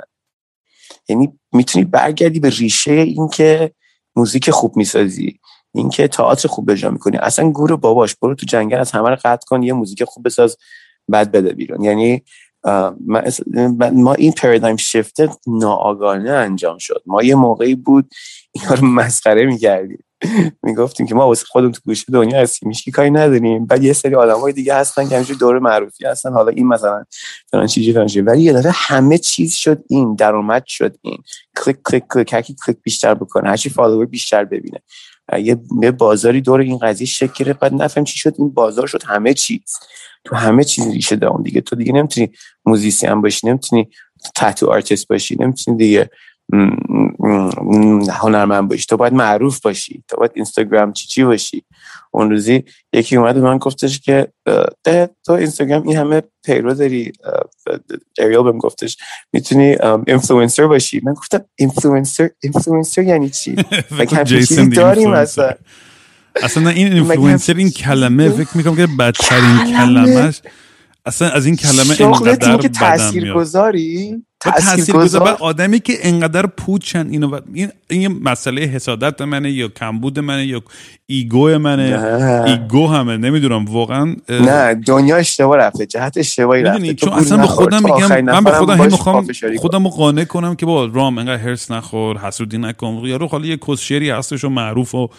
یعنی 1.09 1.39
می‌تونی 1.51 1.85
برگردی 1.85 2.39
به 2.39 2.49
ریشه 2.49 2.91
اینکه 2.91 3.71
موزیک 4.15 4.51
خوب 4.51 4.77
می‌سازی 4.77 5.39
اینکه 5.73 6.07
تئاتر 6.07 6.47
خوب 6.47 6.71
بجا 6.71 6.89
می‌کنی. 6.89 7.17
اصلا 7.17 7.49
گور 7.49 7.75
باباش 7.75 8.15
برو 8.15 8.35
تو 8.35 8.45
جنگل 8.45 8.77
از 8.77 8.91
همه 8.91 9.09
رو 9.09 9.17
قطع 9.23 9.45
کن 9.47 9.63
یه 9.63 9.73
موزیک 9.73 10.03
خوب 10.03 10.25
بساز. 10.25 10.57
بعد 11.07 11.31
بده 11.31 11.53
بیرون. 11.53 11.83
یعنی 11.83 12.23
ما 13.93 14.13
این 14.13 14.31
پرادایم 14.31 14.77
شفت 14.77 15.15
ناآگاهانه 15.47 16.31
انجام 16.31 16.77
شد. 16.77 17.03
ما 17.05 17.23
یه 17.23 17.35
موقعی 17.35 17.75
بود 17.75 18.09
اینا 18.51 18.73
رو 18.73 18.87
مسخره 18.87 19.45
می‌کردیم. 19.45 20.03
می‌گفتیم 20.63 21.05
که 21.05 21.15
ما 21.15 21.27
واسه 21.27 21.45
خودمون 21.45 21.71
تو 21.71 21.81
گوشه 21.85 22.05
دنیا 22.11 22.39
هستیم 22.39 22.69
هیچ 22.69 22.89
کاری 22.89 23.11
نداریم. 23.11 23.65
بعد 23.65 23.83
یه 23.83 23.93
سری 23.93 24.15
آدمای 24.15 24.53
دیگه 24.53 24.75
هستن 24.75 25.07
که 25.07 25.15
همینجوری 25.15 25.39
دور 25.39 25.59
معروفی 25.59 26.05
هستن. 26.05 26.33
حالا 26.33 26.51
این 26.51 26.67
مثلا 26.67 27.03
فلان 27.51 27.67
چیزی 27.67 27.93
فلان 27.93 28.07
چیزی. 28.07 28.21
ولی 28.21 28.41
یه 28.41 28.53
دفعه 28.53 28.71
همه 28.75 29.17
چیز 29.17 29.53
شد 29.53 29.83
این 29.89 30.15
درآمد 30.15 30.63
شد 30.67 30.95
این. 31.01 31.17
کلیک 31.57 31.77
کلیک 31.85 32.03
کلیک. 32.09 32.29
کلیک 32.65 32.77
بیشتر 32.83 33.13
بکنه 33.13 33.49
هرچی 33.49 33.69
follower 33.69 34.05
بیشتر 34.05 34.45
ببینه. 34.45 34.81
یه 35.81 35.91
بازاری 35.91 36.41
دور 36.41 36.59
این 36.59 36.77
قضیه 36.77 37.07
شکل 37.07 37.53
بعد 37.53 37.73
نفهم 37.73 38.03
چی 38.03 38.19
شد 38.19 38.35
این 38.37 38.49
بازار 38.49 38.87
شد 38.87 39.03
همه 39.03 39.33
چیز. 39.33 39.73
تو 40.23 40.35
همه 40.35 40.63
چیز 40.63 40.87
ریشه 40.87 41.15
دارم 41.15 41.43
دیگه. 41.43 41.61
تو 41.61 41.75
دیگه 41.75 41.91
نمی‌تونی 41.93 42.31
موزیسین 42.65 43.21
باشی 43.21 43.47
نمی‌تونی 43.47 43.89
tattoo 44.35 44.71
artist 44.71 45.07
باشی 45.07 45.35
نمی‌تونی 45.39 45.77
دیگه 45.77 46.09
هنرمند 48.11 48.69
باشی 48.69 48.85
تو 48.85 48.97
باید 48.97 49.13
معروف 49.13 49.59
باشی. 49.59 50.03
تو 50.07 50.17
باید 50.17 50.31
اینستاگرام 50.35 50.93
چی 50.93 51.07
چی 51.07 51.23
باشی. 51.23 51.63
اون 52.11 52.29
روزی 52.29 52.63
یکی 52.93 53.15
اومد 53.15 53.37
من 53.37 53.57
گفتش 53.57 53.99
که 53.99 54.27
تو 55.25 55.31
اینستاگرام 55.31 55.87
این 55.87 55.97
همه 55.97 56.23
پیرو 56.45 56.73
داری. 56.73 57.11
اریال 58.19 58.43
بهم 58.43 58.57
گفتش 58.57 58.97
می‌تونی 59.33 59.75
اینفلوئنسر 60.07 60.67
باشی؟ 60.67 61.01
من 61.03 61.13
گفتم 61.13 61.45
influencer 61.55 62.29
influencer 62.43 63.03
یعنی 63.03 63.29
چی؟ 63.29 63.55
مگه 63.99 64.23
چیزی 64.23 64.69
داریم 64.69 65.13
اصلا؟ 65.13 65.51
اصلا 66.43 66.69
این 66.69 66.93
اینفلوئنسر 66.93 67.53
این 67.53 67.69
کلمه 67.69 68.29
فکر 68.29 68.57
می‌کنم 68.57 68.75
که 68.75 68.87
بدترین 68.99 69.57
کلمهش 69.77 70.41
اصلا 71.05 71.29
از 71.29 71.45
این 71.45 71.55
کلمه 71.55 71.95
اینقدر 71.99 72.57
تاثیر 72.57 73.33
گذاری 73.33 74.25
تاثیر 74.51 74.95
گذار 74.95 75.37
آدمی 75.39 75.79
که 75.79 75.93
انقدر 76.01 76.45
پوچن 76.45 77.07
اینو 77.09 77.39
این 77.53 77.69
این 77.89 78.19
مسئله 78.23 78.61
حسادت 78.61 79.21
منه 79.21 79.51
یا 79.51 79.67
کمبود 79.67 80.19
منه 80.19 80.45
یا 80.45 80.61
ego 81.05 81.57
منه. 81.57 81.99
ego 82.45 82.87
همه 82.87 83.17
نمی‌دونم 83.17 83.65
واقعا 83.65 84.15
نه 84.29 84.73
دنیا 84.73 85.17
اشتباه 85.17 85.57
رفته 85.57 85.85
جهت 85.85 86.17
اشتباهی 86.17 86.63
رفته. 86.63 86.93
چون 86.93 87.13
اصلا 87.13 87.37
به 87.37 87.47
خودم 87.47 87.83
میگم 87.83 88.21
من 88.21 88.43
به 88.43 88.51
خودم 88.51 88.85
می‌خوام 88.85 89.27
خودم 89.57 89.83
رو 89.83 89.89
قانع 89.89 90.23
کنم 90.23 90.55
که 90.55 90.65
با 90.65 90.85
رام 90.85 91.17
انقدر 91.17 91.43
حرص 91.43 91.71
نخور 91.71 92.17
حسودی 92.17 92.57
نکن. 92.57 93.01
یارو 93.05 93.27
حالا 93.27 93.45
یه 93.45 93.57
کسشری 93.57 94.09
هستش 94.09 94.43
و 94.43 94.49
معروف 94.49 94.95
و 94.95 95.09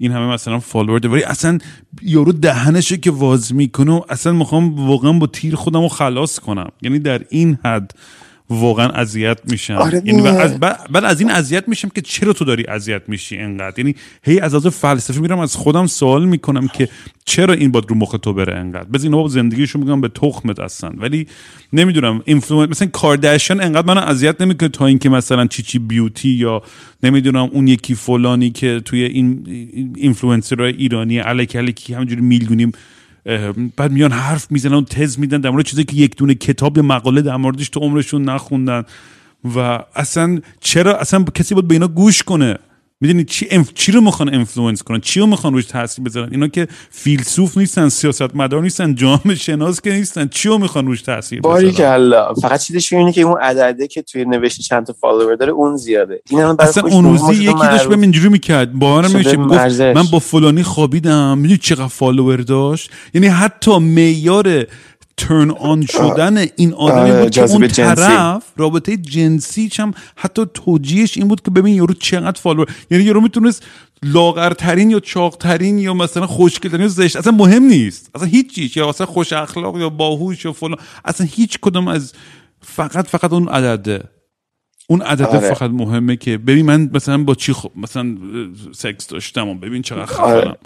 این 0.00 0.12
همه 0.12 0.32
مثلا 0.32 0.58
follower 0.58 1.06
ولی 1.06 1.22
اصلا 1.22 1.58
یارو 2.02 2.32
دهنشه 2.32 2.96
که 2.96 3.10
واز 3.10 3.54
می‌کنه 3.54 3.92
و 3.92 4.00
اصلا 4.08 4.32
می‌خوام 4.32 4.86
واقعا 4.88 5.12
با 5.12 5.26
تیر 5.26 5.54
خودم 5.54 5.82
رو 5.82 5.88
خلاص 5.88 6.38
کنم. 6.38 6.68
یعنی 6.82 6.98
در 6.98 7.20
این 7.28 7.58
حد 7.64 7.92
واقعا 8.50 8.88
اذیت 8.88 9.38
میشم. 9.44 9.74
آره 9.74 10.02
یعنی 10.04 10.28
از 10.28 10.60
بعد 10.60 11.04
از 11.04 11.20
این 11.20 11.30
اذیت 11.30 11.68
میشم 11.68 11.88
که 11.88 12.00
چرا 12.00 12.32
تو 12.32 12.44
داری 12.44 12.64
اذیت 12.68 13.02
میشی 13.08 13.38
انقدر؟ 13.38 13.78
یعنی 13.78 13.94
هی 14.22 14.40
از 14.40 14.54
از 14.54 14.66
فلسفه 14.66 15.20
میرم 15.20 15.38
از 15.38 15.56
خودم 15.56 15.86
سوال 15.86 16.24
می‌کنم 16.24 16.68
که 16.68 16.88
چرا 17.24 17.54
این 17.54 17.70
باید 17.70 17.90
رو 17.90 17.96
مخ 17.96 18.16
تو 18.22 18.32
بره 18.32 18.54
انقدر؟ 18.54 18.84
بذار 18.84 19.04
اینا 19.04 19.22
با 19.22 19.28
زندگیشون 19.28 19.82
میگم 19.82 20.00
به 20.00 20.08
تخمت 20.08 20.60
هستن. 20.60 20.94
ولی 20.98 21.26
نمی‌دونم 21.72 22.22
influence 22.24 22.70
مثلا 22.70 22.88
کارداشیان 22.88 23.60
انقدر 23.60 23.86
منو 23.86 24.00
اذیت 24.00 24.40
نمی‌کنه 24.40 24.68
تا 24.68 24.86
اینکه 24.86 25.08
مثلا 25.08 25.46
چی 25.46 25.62
چی 25.62 25.78
beauty 25.78 26.28
یا 26.28 26.62
نمی‌دونم 27.02 27.48
اون 27.52 27.68
یکی 27.68 27.94
فلانی 27.94 28.50
که 28.50 28.80
توی 28.84 29.02
این 29.02 29.46
اینفلوئنسرای 29.96 30.72
ایرانی 30.72 31.20
الکی 31.20 31.58
الکی 31.58 31.94
همینجوری 31.94 32.20
میلیونیم 32.20 32.72
بعد 33.76 33.92
میان 33.92 34.12
حرف 34.12 34.50
می‌زنن 34.50 34.74
و 34.74 34.84
تز 34.84 35.18
میدن 35.18 35.40
در 35.40 35.50
مورد 35.50 35.64
چیزی 35.64 35.84
که 35.84 35.96
یک 35.96 36.16
دونه 36.16 36.34
کتاب 36.34 36.76
یا 36.76 36.82
مقاله 36.82 37.22
در 37.22 37.36
موردش 37.36 37.68
تو 37.68 37.80
عمرشون 37.80 38.24
نخوندن. 38.24 38.84
و 39.54 39.78
اصلا 39.94 40.40
چرا 40.60 40.96
اصلا 40.96 41.24
کسی 41.34 41.54
باید 41.54 41.68
به 41.68 41.74
اینا 41.74 41.88
گوش 41.88 42.22
کنه؟ 42.22 42.58
می‌دونی 43.00 43.24
چی 43.24 43.46
inf... 43.50 43.72
چی 43.74 43.92
رو 43.92 44.00
می‌خوان 44.00 44.34
influence 44.34 44.82
کنن؟ 44.82 45.00
چی 45.00 45.20
رو 45.20 45.26
می‌خوان 45.26 45.52
روش 45.52 45.64
تاثیر 45.64 46.04
بذارن؟ 46.04 46.28
اینا 46.30 46.48
که 46.48 46.68
فیلسوف 46.90 47.58
نیستن 47.58 47.88
سیاست 47.88 48.36
مدار 48.36 48.62
نیستن 48.62 48.94
جامعه 48.94 49.34
شناس 49.34 49.80
که 49.80 49.92
نیستن 49.92 50.28
چی 50.28 50.48
رو 50.48 50.58
می‌خوان 50.58 50.86
روش 50.86 51.02
تاثیر 51.02 51.40
بذارن؟ 51.40 51.72
که 51.72 51.88
الله. 51.88 52.34
فقط 52.42 52.60
چیزش 52.62 52.92
اینه 52.92 53.12
که 53.12 53.20
اون 53.20 53.40
عدده 53.40 53.86
که 53.86 54.02
توی 54.02 54.24
نوشته 54.24 54.62
چند 54.62 54.86
تا 54.86 54.94
follower 55.00 55.36
داره 55.36 55.52
اون 55.52 55.76
زیاده. 55.76 56.22
این 56.30 56.40
اصلا 56.40 56.82
اون 56.82 57.04
روزی 57.04 57.44
یکی 57.44 57.52
داشت 57.52 57.86
به 57.86 57.98
اینجوری 57.98 58.28
می‌کرد. 58.28 58.72
باورم 58.72 59.10
نمیشه 59.10 59.36
گفت 59.36 59.80
من 59.80 60.02
با 60.12 60.18
فلانی 60.18 60.62
خوابیدم. 60.62 61.38
می‌دونی 61.38 61.58
چقدر 61.58 61.86
follower 61.86 62.36
داشت؟ 62.36 62.90
یعنی 63.14 63.26
حتی 63.26 63.78
معیار 63.78 64.66
turn 65.16 65.50
on 65.50 65.86
شدن 65.86 66.46
این 66.56 66.74
آدمی 66.74 67.20
بود 67.20 67.30
که 67.30 67.42
اون 67.42 67.68
طرف 67.68 68.42
رابطه 68.56 68.96
جنسی 68.96 69.70
هم 69.78 69.94
حتی 70.16 70.42
توجیهش 70.54 71.16
این 71.16 71.28
بود 71.28 71.42
که 71.42 71.50
ببین 71.50 71.74
یارو 71.74 71.94
چقدر 71.94 72.40
follower 72.40 72.66
یعنی 72.90 73.04
یارو 73.04 73.20
می‌تونست 73.20 73.62
لاغرترین 74.02 74.90
یا 74.90 75.00
چاقترین 75.00 75.78
یا 75.78 75.94
مثلا 75.94 76.26
خوشگلترین 76.26 76.82
یا 76.82 76.88
زشت 76.88 77.16
اصلا 77.16 77.32
مهم 77.32 77.62
نیست. 77.62 78.10
اصلا 78.14 78.28
هیچ 78.28 78.54
چیز. 78.54 78.76
یا 78.76 78.88
اصلا 78.88 79.06
خوش 79.06 79.32
اخلاق 79.32 79.80
یا 79.80 79.88
باهوش 79.88 80.44
یا 80.44 80.52
فلان. 80.52 80.78
اصلا 81.04 81.26
هیچ 81.30 81.58
کدوم 81.60 81.88
از 81.88 82.12
فقط 82.60 83.06
فقط 83.06 83.32
اون 83.32 83.48
عدده 83.48 84.04
اون 84.88 85.02
عدده 85.02 85.26
آره. 85.26 85.54
فقط 85.54 85.70
مهمه 85.70 86.16
که 86.16 86.38
ببین 86.38 86.66
من 86.66 86.90
مثلا 86.92 87.24
با 87.24 87.34
چی 87.34 87.52
خب 87.52 87.70
مثلا 87.76 88.16
سکس 88.72 89.06
داشتم 89.06 89.48
و 89.48 89.54
ببین 89.54 89.82
چقدر 89.82 90.20
آره. 90.20 90.56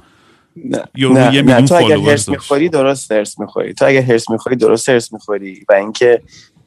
نه, 0.64 0.84
نه, 0.96 1.42
نه. 1.42 1.66
تو 1.66 1.74
اگر 1.74 1.96
هرس 1.96 2.28
می‌خوری 2.28 2.68
درست 2.68 3.12
هرس 3.12 3.38
می‌خوری. 3.38 3.74
تو 3.74 3.86
اگر 3.86 4.02
هرس 4.02 4.30
می‌خوری 4.30 4.56
درست 4.56 4.88
هرس 4.88 5.12
می‌خوری. 5.12 5.64
و 5.68 5.72
اینکه 5.72 6.22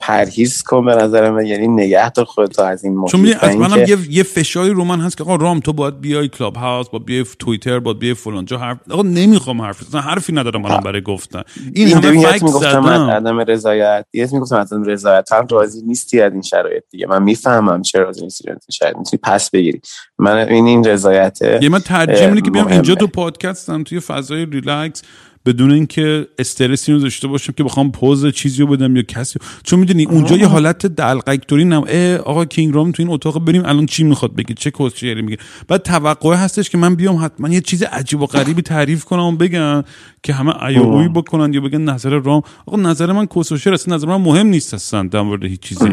پرهیز 0.08 0.64
کن 0.64 0.86
به 0.86 0.96
نظر 0.96 1.32
من 1.32 1.46
یعنی 1.46 1.68
نگه 1.68 2.10
دار 2.10 2.26
خودت 2.26 2.60
از 2.60 2.84
این 2.84 2.96
محیط 2.96 3.12
چون 3.12 3.34
از 3.40 3.56
منم 3.56 3.86
یه 3.88 3.98
یه 4.10 4.24
فشاری 4.24 4.70
رو 4.70 4.84
من 4.84 5.00
هست 5.00 5.18
که 5.18 5.24
آقا 5.24 5.36
رام 5.36 5.60
تو 5.60 5.74
باید 5.74 6.02
بیای 6.02 6.28
کلاب 6.28 6.56
هاوس 6.56 6.90
با 6.90 7.00
بیای 7.00 7.26
توییتر 7.40 7.80
باید 7.80 8.00
بیای 8.00 8.14
فلان 8.14 8.46
جا 8.46 8.58
حرف 8.58 8.78
آقا 8.92 9.02
نمی‌خوام 9.02 9.62
حرف 9.62 9.84
بزنم 9.84 10.02
حرفی 10.02 10.34
ندارم 10.34 10.62
من 10.62 10.78
برای 10.78 11.02
گفتن. 11.02 11.42
این, 11.74 11.88
این 11.88 11.98
همه 11.98 12.32
فکت 12.32 12.48
زدم. 12.48 12.86
عدم 12.88 13.40
رضایت. 13.40 14.06
یه 14.14 14.30
می‌گفتم 14.32 14.56
عدم 14.56 14.84
رضایت. 14.84 15.32
هم 15.32 15.48
راضی 15.52 15.82
نیستی 15.82 16.22
از 16.22 16.34
این 16.34 16.42
شرایط 16.42 16.84
دیگه. 16.92 17.08
من 17.08 17.24
می‌فهمم 17.24 17.82
چرا 17.82 18.04
راضی 18.04 18.22
نیستی 18.22 18.50
شاید 18.72 18.98
می‌تونی 18.98 19.20
پس 19.24 19.50
بگیری. 19.50 19.82
من 20.20 20.38
این 20.38 20.66
این 20.66 20.84
رضایته. 20.84 21.60
یه 21.62 21.70
من 21.70 21.80
ترجیح 21.80 22.42
که 22.42 22.52
بیام 22.52 22.68
اینجا 22.68 22.96
تو 22.96 23.08
پادکستم 23.08 23.84
توی 23.84 24.00
فضای 24.00 24.46
ریلکس. 24.46 25.02
بدون 25.46 25.72
اینکه 25.72 26.28
استرسی 26.40 26.94
رو 26.94 27.00
داشته 27.00 27.28
باشم 27.28 27.54
که 27.58 27.64
بخوام 27.64 27.92
پوز 27.92 28.28
چیزی 28.28 28.62
رو 28.62 28.68
بدم 28.68 28.96
یا 28.96 29.02
کسی 29.02 29.40
چون 29.64 29.80
می‌دونی 29.80 30.06
اونجا 30.06 30.38
یه 30.38 30.48
حالت 30.48 30.86
دلقکتوری 30.86 31.66
نم 31.66 31.84
آقا 32.26 32.46
کینگ 32.46 32.74
رام 32.74 32.92
تو 32.92 33.04
این 33.04 33.12
اتاق 33.12 33.40
بریم 33.40 33.66
الان 33.66 33.86
چی 33.86 34.04
می‌خواد 34.04 34.36
بگه؟ 34.36 34.56
چه 34.56 34.72
کوچری 34.72 35.22
میگه؟ 35.22 35.38
بعد 35.68 35.82
توقع 35.82 36.36
هستش 36.36 36.70
که 36.70 36.78
من 36.78 36.96
بیام 36.96 37.26
حتما 37.26 37.50
یه 37.50 37.62
چیز 37.62 37.84
عجیب 37.84 38.22
و 38.22 38.26
غریبی 38.26 38.62
تعریف 38.62 39.04
کنم 39.04 39.24
و 39.24 39.32
بگم 39.32 39.84
که 40.24 40.34
همه 40.34 40.64
ایوی 40.64 41.08
بکنن 41.08 41.54
یا 41.54 41.62
بگن 41.62 41.82
نظر 41.82 42.10
رام. 42.10 42.42
آقا 42.66 42.78
نظر 42.78 43.12
من 43.12 43.26
کوسوشر 43.26 43.74
اصلا 43.74 43.96
نظر 43.96 44.08
من 44.08 44.22
مهم 44.22 44.48
نیست 44.48 44.74
اصلا 44.74 45.04
در 45.04 45.22
مورد 45.22 45.44
هیچ 45.44 45.60
چیزی. 45.60 45.90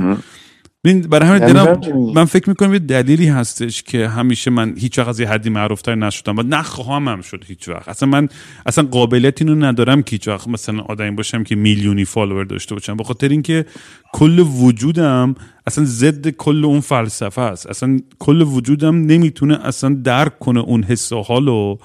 برای 0.85 1.29
همین 1.29 1.53
دلم 1.53 1.81
من 2.15 2.25
فکر 2.25 2.49
می‌کنم 2.49 2.73
یه 2.73 2.79
دلیلی 2.79 3.27
هستش 3.27 3.83
که 3.83 4.09
همیشه 4.09 4.51
من 4.51 4.75
هیچ 4.79 4.99
وقت 4.99 5.09
از 5.09 5.21
یه 5.21 5.29
حدی 5.29 5.51
معروفتر 5.51 5.95
نشدم 5.95 6.39
و 6.39 6.43
نخواهم 6.43 7.09
هم 7.09 7.21
شد 7.21 7.45
هیچ 7.47 7.69
وقت. 7.69 7.89
اصلا 7.89 8.09
من 8.09 8.29
اصلا 8.67 8.85
قابلیت 8.85 9.43
اینو 9.43 9.55
ندارم 9.55 10.03
که 10.03 10.11
هیچ 10.11 10.29
وقت 10.29 10.49
مثلا 10.49 10.81
آدمی 10.81 11.11
باشم 11.11 11.45
که 11.45 11.57
میلیونی 11.57 12.05
فالوور 12.05 12.45
داشته 12.45 12.75
باشم. 12.75 12.97
به 12.97 13.05
خاطر 13.05 13.29
اینکه 13.29 13.65
کل 14.13 14.39
وجودم 14.39 15.35
اصلا 15.67 15.85
ضد 15.85 16.29
کل 16.29 16.65
اون 16.65 16.81
فلسفه 16.81 17.41
است. 17.41 17.67
اصلا 17.67 18.01
کل 18.19 18.43
وجودم 18.43 18.97
نمی‌تونه 18.97 19.67
اصلا 19.67 19.97
درک 20.05 20.39
کنه 20.39 20.61
اون 20.61 20.83
حس 20.83 21.13
و 21.13 21.23
حالو 21.23 21.53
و 21.53 21.77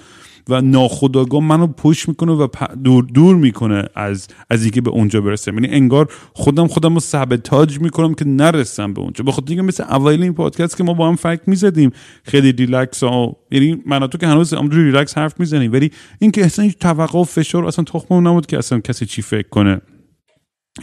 ناخداگاه 0.49 1.43
منو 1.43 1.67
push 1.67 2.09
می‌کنه 2.09 2.31
و 2.31 2.47
دور 2.83 3.03
دور 3.03 3.35
می‌کنه 3.35 3.83
از 3.95 4.27
از 4.49 4.63
اینکه 4.63 4.81
به 4.81 4.89
اونجا 4.89 5.21
برسم. 5.21 5.53
یعنی 5.53 5.67
انگار 5.67 6.09
خودم 6.33 6.67
خودم 6.67 6.93
رو 6.93 6.99
sabotage 6.99 7.79
می‌کنم 7.79 8.13
که 8.13 8.25
نرسم 8.25 8.93
به 8.93 9.01
اونجا. 9.01 9.23
بخاطر 9.23 9.47
اینکه 9.47 9.61
مثل 9.61 9.83
اوایل 9.89 10.23
این 10.23 10.33
پادکست 10.33 10.77
که 10.77 10.83
ما 10.83 10.93
با 10.93 11.07
هم 11.07 11.15
حرف 11.15 11.41
می‌زدیم 11.47 11.91
خیلی 12.23 12.51
ریلکس 12.51 13.03
ها 13.03 13.35
یعنی 13.51 13.83
من 13.85 14.07
تو 14.07 14.17
که 14.17 14.27
هنوز 14.27 14.53
امروز 14.53 14.77
ریلکس 14.77 15.17
حرف 15.17 15.39
می‌زنیم 15.39 15.71
ولی 15.73 15.91
اینکه 16.19 16.45
اصلا 16.45 16.65
هیچ 16.65 16.77
توقع 16.77 17.19
و 17.19 17.23
فشار 17.23 17.65
اصلا 17.65 17.85
تخمم 17.85 18.27
نبود 18.27 18.45
که 18.45 18.57
اصلا 18.57 18.79
کسی 18.79 19.05
چی 19.05 19.21
فکر 19.21 19.49
کنه. 19.49 19.81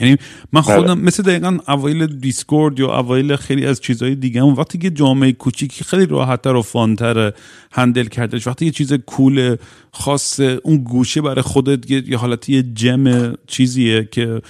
یعنی 0.00 0.16
من 0.52 0.60
بله. 0.60 0.76
خودم 0.76 1.00
مثل 1.00 1.22
دقیقا 1.22 1.58
اوایل 1.68 2.06
دیسکورد 2.06 2.78
یا 2.78 2.98
اوایل 2.98 3.36
خیلی 3.36 3.66
از 3.66 3.80
چیزهای 3.80 4.14
دیگه 4.14 4.42
هم 4.42 4.48
وقتی 4.48 4.78
که 4.78 4.90
جامعه 4.90 5.32
کوچیکی 5.32 5.84
خیلی 5.84 6.06
راحتتر 6.06 6.54
و 6.54 6.62
fun 6.62 7.04
تر 7.04 7.32
هندل 7.72 8.06
کردش 8.06 8.46
وقتی 8.46 8.64
یه 8.64 8.70
چیز 8.70 8.92
cool 8.92 9.56
خاص 9.92 10.40
اون 10.40 10.76
گوشه 10.76 11.20
برای 11.20 11.42
خودت 11.42 11.90
یه 11.90 12.18
حالتی 12.18 12.62
gem 12.62 13.34
چیزیه 13.46 14.08
که 14.12 14.42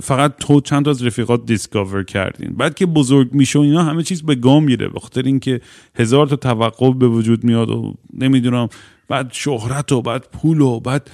فقط 0.00 0.36
تو 0.36 0.60
چند 0.60 0.88
از 0.88 1.06
رفیقات 1.06 1.46
discover 1.46 2.04
کردین 2.04 2.54
بعد 2.56 2.74
که 2.74 2.86
بزرگ 2.86 3.32
میشه 3.32 3.58
و 3.58 3.62
اینا 3.62 3.82
همه 3.82 4.02
چیز 4.02 4.22
به 4.22 4.34
گا 4.34 4.64
میره 4.64 4.88
بخاطر 4.88 5.22
اینکه 5.22 5.60
هزار 5.94 6.26
تا 6.26 6.36
توقع 6.36 6.92
به 6.92 7.08
وجود 7.08 7.44
میاد 7.44 7.70
و 7.70 7.94
نمی‌دونم 8.14 8.68
بعد 9.08 9.32
شهرت 9.32 9.92
و 9.92 10.02
بعد 10.02 10.26
پول 10.32 10.60
و 10.60 10.80
بعد 10.80 11.10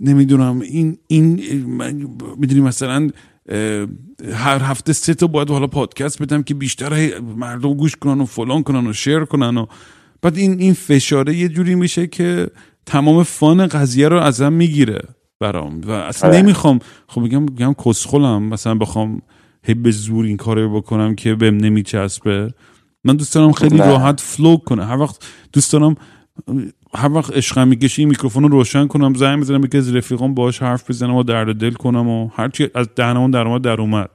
نمی‌دونم 0.00 0.60
این 0.60 0.98
این 1.06 1.40
می‌دونی 2.36 2.60
مثلا 2.60 3.10
هر 4.32 4.58
هفته 4.62 4.92
سه 4.92 5.14
تا 5.14 5.26
باید 5.26 5.50
حالا 5.50 5.66
پادکست 5.66 6.22
بدم 6.22 6.42
که 6.42 6.54
بیشتر 6.54 7.20
مردم 7.20 7.74
گوش 7.74 7.96
کنن 7.96 8.20
و 8.20 8.24
فلان 8.24 8.62
کنن 8.62 8.86
و 8.86 8.92
share 8.92 9.24
کنن 9.24 9.56
و 9.56 9.66
بعد 10.22 10.36
این 10.36 10.60
این 10.60 10.74
فشاره 10.74 11.36
یه 11.36 11.48
جوری 11.48 11.74
میشه 11.74 12.06
که 12.06 12.50
تمام 12.86 13.22
fun 13.22 13.66
قضیه 13.66 14.08
رو 14.08 14.20
ازم 14.20 14.52
می‌گیره 14.52 15.00
برام 15.40 15.80
و 15.80 15.90
اصلا 15.90 16.30
آره. 16.30 16.42
نمی‌خوام 16.42 16.78
خب 17.08 17.20
میگم 17.20 17.42
میگم 17.42 17.74
کسخلم 17.84 18.42
مثلا 18.42 18.74
بخوام 18.74 19.22
هی 19.64 19.74
به 19.74 19.90
زور 19.90 20.24
این 20.24 20.36
کارو 20.36 20.80
بکنم 20.80 21.14
که 21.14 21.34
بهم 21.34 21.56
نمیچسبه 21.56 22.54
من 23.04 23.16
دوست 23.16 23.34
دارم 23.34 23.52
خیلی. 23.52 23.78
راحت 23.78 24.20
flow 24.20 24.56
کنه 24.56 24.86
هر 24.86 24.98
وقت 24.98 25.24
دوست 25.52 25.72
دارم 25.72 25.94
هر 26.94 27.12
وقت 27.12 27.36
عشقم 27.36 27.68
می‌کشه 27.68 28.02
این 28.02 28.08
میکروفون 28.08 28.42
رو 28.42 28.48
روشن 28.48 28.86
کنم 28.86 29.14
زنگ 29.14 29.40
بزنم 29.40 29.64
یکی 29.64 29.78
از 29.78 29.94
رفیقام 29.94 30.34
باهاش 30.34 30.62
حرف 30.62 30.90
بزنم 30.90 31.14
و 31.14 31.22
درد 31.22 31.56
دل 31.56 31.72
کنم 31.72 32.08
و 32.08 32.28
هرچی 32.34 32.70
از 32.74 32.88
دهنمون 32.96 33.30
در 33.30 33.48
اومد 33.48 33.62
در 33.62 33.80
اومد. 33.80 34.10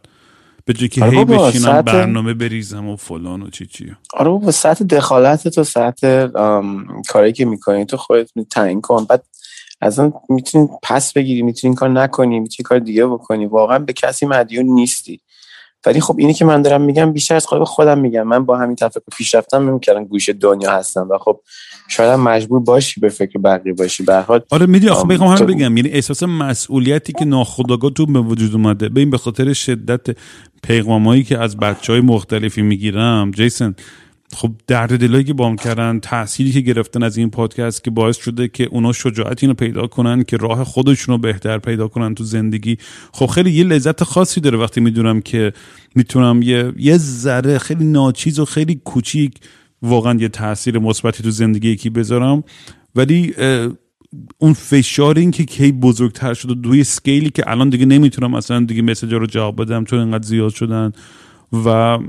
به 0.66 0.74
جای 0.74 0.90
که 0.90 1.04
آره 1.04 1.18
هی 1.18 1.26
بشینم 1.26 1.52
ساعت- 1.52 1.86
برنامه 1.86 2.34
بریزم 2.34 2.88
و 2.88 2.96
فلان 2.96 3.42
و 3.42 3.50
چی 3.50 3.66
چی. 3.66 3.92
آره 4.14 4.30
بابا 4.30 4.52
سطح 4.52 4.86
دخالت 4.86 5.48
تو 5.48 5.82
ام، 6.36 6.88
کاری 7.10 7.34
که 7.34 7.46
می‌کنی 7.46 7.86
تو 7.86 7.98
خودت 7.98 8.30
تعیین 8.52 8.82
کن. 8.82 9.06
بعد 9.06 9.24
اصلا 9.82 10.14
می‌تونی 10.30 10.70
پس 10.84 11.14
بگیری 11.14 11.42
می‌تونی 11.42 11.76
کار 11.76 11.90
نکنی 11.90 12.40
می‌تونی 12.40 12.64
کار 12.64 12.80
دیگه 12.80 13.06
بکنی. 13.06 13.46
واقعا 13.46 13.80
به 13.80 13.94
کسی 13.94 14.26
مدیون 14.26 14.66
نیستی. 14.66 15.20
ولی 15.86 16.02
خب 16.02 16.16
اینی 16.18 16.34
که 16.34 16.46
من 16.46 16.62
دارم 16.62 16.82
میگم 16.82 17.14
بیشتر 17.14 17.36
از 17.36 17.46
خود 17.46 17.64
خودم 17.64 18.00
میگم. 18.00 18.24
من 18.24 18.46
با 18.46 18.58
همین 18.58 18.76
تفکر 18.76 19.02
پیش 19.18 19.36
رفتم 19.36 19.70
نمی‌کردم 19.70 20.06
گوشه 20.06 20.34
دنیا 20.34 20.72
هستم 20.72 21.08
و 21.10 21.18
خب 21.18 21.42
شاید 21.88 22.14
هم 22.14 22.22
مجبور 22.22 22.60
باشی 22.60 23.02
به 23.02 23.10
فکر 23.10 23.40
بقیه 23.40 23.74
باشی. 23.74 24.04
به 24.04 24.16
حال 24.16 24.42
آره 24.50 24.66
می‌دونی 24.66 24.92
آخه 24.92 25.02
آم، 25.02 25.08
بخوام 25.08 25.38
هم 25.38 25.46
بگم. 25.46 25.78
یعنی 25.78 25.90
احساس 25.90 26.24
مسئولیتی 26.24 27.14
که 27.14 27.26
ناخودآگاه 27.26 27.92
تو 27.92 28.06
به 28.06 28.20
وجود 28.20 28.54
اومده 28.54 28.90
ببین 28.90 29.10
به 29.10 29.18
خاطر 29.18 29.54
شدت 29.54 30.18
پیغامایی 30.64 31.24
که 31.24 31.38
از 31.38 31.58
بچه 31.58 31.94
های 31.94 32.02
مختلفی 32.02 32.62
می‌گیرم. 32.62 33.32
جیسن 33.32 33.76
خب 34.34 34.52
درد 34.68 35.00
دلایی 35.00 35.24
که 35.24 35.34
بام 35.34 35.56
کردن 35.56 36.00
تأثیری 36.00 36.52
که 36.52 36.62
گرفتن 36.62 37.04
از 37.04 37.18
این 37.18 37.30
پادکست 37.30 37.84
که 37.84 37.92
باعث 37.92 38.18
شده 38.18 38.48
که 38.48 38.64
اونا 38.64 38.94
شجاعت 38.94 39.44
اینو 39.44 39.54
پیدا 39.54 39.88
کنن 39.88 40.24
که 40.24 40.38
راه 40.38 40.64
خودشون 40.64 41.16
رو 41.16 41.22
بهتر 41.22 41.58
پیدا 41.58 41.88
کنن 41.88 42.16
تو 42.16 42.24
زندگی. 42.24 42.78
خب 43.12 43.26
خیلی 43.26 43.52
یه 43.52 43.64
لذت 43.64 44.04
خاصی 44.04 44.42
داره 44.42 44.58
وقتی 44.58 44.82
می‌دونم 44.82 45.22
که 45.22 45.54
می‌تونم 45.96 46.42
یه 46.42 46.74
یه 46.78 46.98
ذره 46.98 47.58
خیلی 47.58 47.86
ناچیز 47.86 48.40
و 48.40 48.46
خیلی 48.46 48.82
کوچیک 48.86 49.34
واقعا 49.82 50.20
یه 50.20 50.28
تاثیر 50.28 50.80
مثبتی 50.80 51.24
تو 51.24 51.32
زندگی 51.32 51.70
یکی 51.70 51.90
بذارم. 51.90 52.44
ولی 52.96 53.34
اون 54.38 54.54
فشار 54.54 55.18
این 55.18 55.32
که 55.32 55.46
کی 55.46 55.72
بزرگتر 55.72 56.34
شد 56.34 56.52
و 56.52 56.56
دوی 56.56 56.84
سکیلی 56.84 57.30
که 57.30 57.44
الان 57.48 57.70
دیگه 57.70 57.86
نمی‌تونم 57.86 58.34
اصلا 58.34 58.60
دیگه 58.60 58.82
مسیج 58.82 59.14
رو 59.14 59.26
جواب 59.26 59.62
بدم 59.62 59.84
چون 59.84 60.00
انقدر 60.00 60.28
زیاد 60.28 60.52
شدن 60.54 60.92
و 61.66 62.00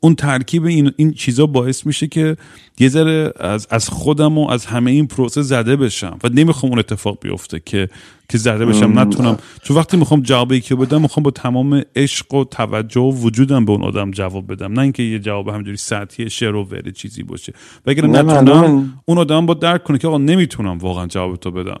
اون- 0.00 0.14
ترکیب 0.18 0.64
این, 0.64 0.92
این 0.96 1.12
چیزا 1.12 1.46
باعث 1.46 1.86
میشه 1.86 2.06
که 2.06 2.36
یه 2.78 2.88
ذره 2.88 3.32
از, 3.40 3.66
از 3.70 3.88
خودم 3.88 4.38
و 4.38 4.50
از 4.50 4.66
همه 4.66 4.90
این 4.90 5.06
پروسه 5.06 5.42
زده 5.42 5.76
بشم. 5.76 6.18
و 6.24 6.28
نمی‌خوام 6.28 6.70
اون 6.72 6.78
اتفاق 6.78 7.18
بیفته 7.20 7.60
که 7.64 7.88
که 8.28 8.38
زده 8.38 8.66
بشم. 8.66 8.98
نتونم 8.98 9.38
چون 9.62 9.76
وقتی 9.76 9.96
می‌خوام 9.96 10.20
جواب 10.20 10.52
یکی 10.52 10.74
رو 10.74 10.80
بدم 10.80 11.02
می‌خوام 11.02 11.22
با 11.24 11.30
تمام 11.30 11.82
عشق 11.96 12.34
و 12.34 12.44
توجه 12.44 13.00
و 13.00 13.10
وجودم 13.12 13.64
به 13.64 13.72
اون 13.72 13.82
آدم 13.82 14.10
جواب 14.10 14.52
بدم. 14.52 14.72
نه 14.72 14.82
اینکه 14.82 15.02
یه 15.02 15.18
جواب 15.18 15.48
همجوری 15.48 15.76
سطحی 15.76 16.30
شعر 16.30 16.54
و 16.54 16.64
ور 16.64 16.90
چیزی 16.90 17.22
باشه. 17.22 17.52
و 17.86 17.90
اگر 17.90 18.06
نه، 18.06 18.22
من- 18.22 18.34
نتونم 18.34 18.94
اون 19.04 19.18
آدم 19.18 19.46
با 19.46 19.54
درک 19.54 19.84
کنه 19.84 19.98
که 19.98 20.08
آقا 20.08 20.18
نمی‌تونم 20.18 20.78
واقعا 20.78 21.06
جواب 21.06 21.36
تو 21.36 21.50
بدم. 21.50 21.80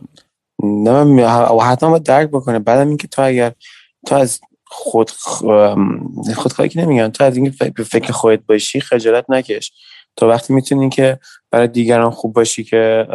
نه 0.64 0.92
و 0.92 1.60
حتما 1.60 1.90
باید 1.90 2.02
درک 2.02 2.28
بکنه. 2.28 2.58
بعدم 2.58 2.88
اینکه 2.88 3.08
تو 3.08 3.22
اگر 3.22 3.52
تو 4.06 4.14
از 4.14 4.40
خود 4.66 5.10
خودخواهی 6.36 6.68
که 6.68 6.80
نمیگم 6.80 7.08
تو 7.08 7.24
از 7.24 7.36
اینکه 7.36 7.70
به 7.70 7.84
فکر 7.84 8.12
خودت 8.12 8.40
باشی 8.46 8.80
خجالت 8.80 9.24
نکش. 9.28 9.72
تو 10.16 10.28
وقتی 10.28 10.52
می‌تونی 10.52 10.88
که 10.88 11.18
برای 11.50 11.68
دیگران 11.68 12.10
خوب 12.10 12.32
باشی 12.32 12.64
که 12.64 13.06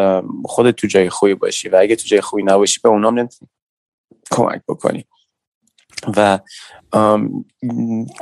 خودت 0.45 0.75
تو 0.75 0.87
جای 0.87 1.09
خوبی 1.09 1.33
باشی 1.33 1.69
و 1.69 1.75
اگه 1.75 1.95
تو 1.95 2.07
جای 2.07 2.21
خوبی 2.21 2.43
نباشی 2.43 2.79
به 2.83 2.89
اونام 2.89 3.19
نمی‌تونی 3.19 3.49
کمک 4.31 4.61
بکنی. 4.67 5.05
و 6.17 6.39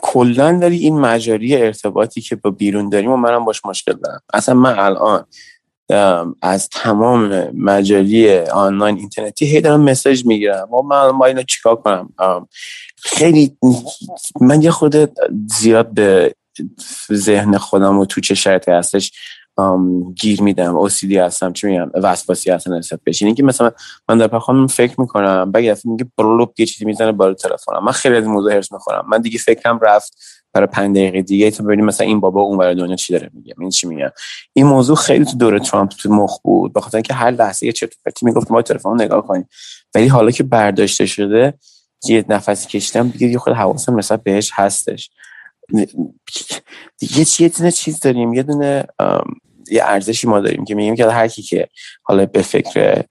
کلا 0.02 0.60
داری 0.60 0.78
این 0.78 1.00
مجاری 1.00 1.56
ارتباطی 1.56 2.22
که 2.22 2.36
با 2.36 2.50
بیرون 2.50 2.90
داریم 2.90 3.12
و 3.12 3.16
منم 3.16 3.46
باش 3.46 3.66
مشکل 3.66 3.94
دارم. 3.94 4.22
اصلا 4.34 4.56
من 4.56 4.80
الان 4.80 5.26
از 6.42 6.70
تمام 6.70 7.50
مجاری 7.50 8.40
آنلاین 8.40 8.98
اینترنتی 8.98 9.46
هی 9.46 9.62
دارم 9.62 9.82
مسیج 9.82 10.26
می‌گیرم. 10.26 10.74
و 10.74 10.82
من 10.82 11.18
با 11.18 11.26
اینو 11.26 11.44
چیکار 11.44 11.76
کنم؟ 11.76 12.10
خیلی 12.98 13.58
من 14.42 14.62
یه 14.62 14.72
خود 14.72 14.96
زیاد 15.60 15.94
به 15.94 16.36
ذهن 17.14 17.58
خودم 17.58 18.00
و 18.00 18.06
تو 18.06 18.22
چه 18.22 18.36
شرطی 18.36 18.72
هستش 18.72 19.12
گیر 20.16 20.42
میدم. 20.42 20.76
اوسیدی 20.76 21.18
هستم 21.18 21.54
چی 21.54 21.68
میگم؟ 21.68 21.92
وسواسی 21.94 22.52
هستم 22.52 22.74
نسبت 22.74 23.00
بهش. 23.04 23.24
که 23.24 23.44
مثلا 23.44 23.72
من 24.10 24.18
در 24.18 24.28
پخوام 24.28 24.68
فکر 24.68 25.02
می‌کنم 25.02 25.52
بعد 25.52 25.64
یه 25.64 25.72
دفعه 25.72 25.92
میگه 25.92 26.06
برلوب 26.18 26.54
یه 26.58 26.66
چیزی 26.66 26.86
می‌زنه 26.86 27.12
بالا 27.12 27.34
تلفنم. 27.34 27.84
من 27.84 27.92
خیلی 27.92 28.16
از 28.16 28.24
موضوع 28.24 28.54
هرس 28.54 28.72
می‌خورم. 28.72 29.06
من 29.10 29.22
دیگه 29.22 29.40
فکرم 29.40 29.80
رفت 29.82 30.18
برای 30.54 30.68
پنج 30.68 30.96
دقیقه 30.96 31.22
دیگه 31.22 31.52
تا 31.52 31.64
ببینیم 31.64 31.86
مثلا 31.86 32.08
این 32.08 32.20
بابا 32.20 32.42
اون 32.42 32.58
برای 32.58 32.76
دنیا 32.76 32.96
چی 32.96 33.14
داره 33.14 33.30
میگه. 33.34 33.56
این 33.60 33.70
چی 33.70 33.88
میگه؟ 33.88 34.12
این 34.54 34.66
موضوع 34.66 34.96
خیلی 34.96 35.26
تو 35.26 35.38
دوره 35.38 35.60
ترامپ 35.60 35.90
تو 35.90 36.10
مخ 36.10 36.40
بود. 36.40 36.74
به 36.74 36.82
خاطر 36.82 36.98
اینکه 36.98 37.14
هر 37.14 37.32
لحظه 37.32 37.66
یه 37.66 37.72
چرت 37.72 37.94
پرتی 38.06 38.26
می‌گفت 38.26 38.52
ما 38.52 38.62
تلفن 38.62 39.02
نگاه 39.02 39.28
کنیم. 39.28 39.50
ولی 39.96 40.08
حالا 40.08 40.32
که 40.32 40.44
برداشته 40.44 41.06
شده 41.06 41.54
یه 42.06 42.26
نفسی 42.30 42.68
کشیدم 42.68 43.10
دیگه 43.10 43.28
یه 43.28 43.38
خود 43.38 43.54
حواسم 43.54 43.98
نسبت 43.98 44.24
بهش 44.24 44.52
هستش. 44.54 45.12
یه 47.02 47.26
چیه 47.26 47.50
دونه 47.50 47.72
چیز 47.72 48.00
داریم. 48.00 48.34
یه 48.34 48.44
دونه 48.44 48.86
یه 49.72 49.84
ارزشی 49.84 50.28
ما 50.28 50.40
داریم 50.40 50.66
که 50.66 50.76
میگیم 50.76 50.96
که 50.96 51.10
هر 51.10 51.28
کی 51.28 51.42
که 51.42 51.68
حالا 52.04 52.26
به 52.26 52.42
فکر 52.42 53.04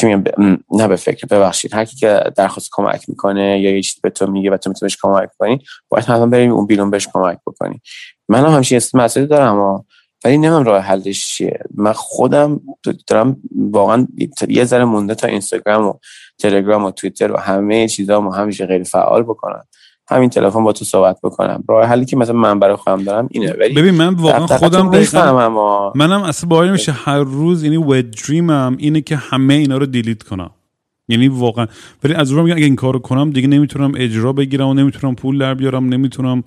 چی 0.00 0.06
میگم 0.06 0.24
نه 0.70 0.88
به 0.88 0.96
فکر 0.96 1.26
ببخشید. 1.26 1.74
هر 1.74 1.84
کی 1.84 1.96
که 1.96 2.22
درخواست 2.36 2.68
کمک 2.72 3.08
می‌کنه 3.08 3.60
یا 3.60 3.74
یه 3.74 3.82
چیزی 3.82 4.00
به 4.02 4.10
تو 4.10 4.26
میگه 4.26 4.50
و 4.50 4.56
تو 4.56 4.70
می‌تونی 4.70 4.88
بهش 4.88 4.98
کمک 5.02 5.28
کنی 5.38 5.64
باید 5.88 6.04
حتما 6.04 6.26
بریم 6.26 6.52
اون 6.52 6.66
بیرون 6.66 6.90
بهش 6.90 7.08
کمک 7.12 7.38
بکنی. 7.46 7.80
من 8.28 8.44
هم 8.44 8.54
همچین 8.54 8.80
مسئله 8.94 9.26
دارم 9.26 9.56
ها 9.56 9.86
ولی 10.24 10.38
نمیم 10.38 10.62
راه 10.62 10.82
حلش 10.82 11.26
چیه. 11.26 11.60
من 11.74 11.92
خودم 11.92 12.60
دارم 13.06 13.36
واقعا 13.54 14.06
یه 14.48 14.64
ذره 14.64 14.84
مونده 14.84 15.14
تا 15.14 15.26
اینستاگرام 15.26 15.86
و 15.86 15.94
تلگرام 16.38 16.84
و 16.84 16.90
توییتر 16.90 17.32
و 17.32 17.36
همه 17.36 17.88
چیزا 17.88 18.20
همیشه 18.20 18.66
غیر 18.66 18.82
فعال 18.82 19.22
بکنم. 19.22 19.64
همین 20.10 20.30
تلفن 20.30 20.64
با 20.64 20.72
تو 20.72 20.84
صحبت 20.84 21.18
بکنم. 21.22 21.64
راه 21.68 21.86
حلی 21.86 22.04
که 22.04 22.16
مثلا 22.16 22.34
من 22.36 22.58
برای 22.58 22.76
خودم 22.76 23.04
دارم 23.04 23.28
اینه. 23.30 23.52
ولی 23.60 23.74
ببین 23.74 23.94
من 23.94 24.14
واقعا 24.14 24.46
خودم 24.46 24.88
می‌فهمم. 24.88 25.92
منم 25.94 26.22
اصلا 26.22 26.48
باور 26.48 26.72
میشه 26.72 26.92
هر 26.92 27.18
روز 27.18 27.64
یعنی 27.64 27.76
ود 27.76 28.10
دریمم 28.28 28.76
اینه 28.78 29.00
که 29.00 29.16
همه 29.16 29.54
اینا 29.54 29.76
رو 29.76 29.86
دیلیت 29.86 30.22
کنم. 30.22 30.50
یعنی 31.08 31.28
واقعا. 31.28 31.66
ولی 32.04 32.14
از 32.14 32.32
اون 32.32 32.42
میگم 32.42 32.56
اگه 32.56 32.64
این 32.64 32.76
کارو 32.76 32.98
کنم 32.98 33.30
دیگه 33.30 33.48
نمی‌تونم 33.48 33.92
اجرا 33.96 34.32
بگیرم 34.32 34.68
و 34.68 34.74
نمی‌تونم 34.74 35.14
پول 35.14 35.38
در 35.38 35.54
بیارم 35.54 35.88
نمی‌تونم. 35.88 36.42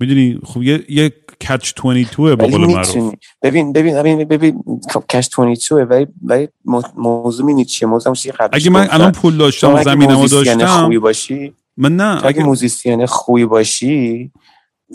می‌دونی؟ 0.00 0.38
خب 0.44 0.62
یه 0.62 0.84
یه 0.88 1.12
کچ 1.48 1.72
22 1.82 2.22
به 2.22 2.34
ولی 2.34 2.50
قول 2.50 2.66
معروف. 2.66 3.14
ببین 3.42 3.72
ببین 3.72 4.02
ببین 4.02 4.24
ببین 4.24 4.62
خب 4.90 5.04
کش 5.08 5.28
22 5.40 5.76
ولی 5.76 6.06
ولی 6.24 6.48
مو- 6.64 6.82
موضوع 6.96 7.46
می 7.46 7.64
چیه؟ 7.64 7.88
موضوع 7.88 8.14
چیه 8.14 8.32
اگه 8.52 8.70
من. 8.70 8.88
الان 8.90 9.12
پول 9.12 9.36
داشتم 9.36 9.74
و 9.74 9.82
زمینمو 9.82 10.28
داشتم. 10.28 10.66
خوبی 10.66 10.98
باشی 10.98 11.54
من 11.78 11.96
نه 11.96 12.26
اگه 12.26 12.42
موزیسین 12.42 13.06
خوبی 13.06 13.44
باشی 13.44 14.32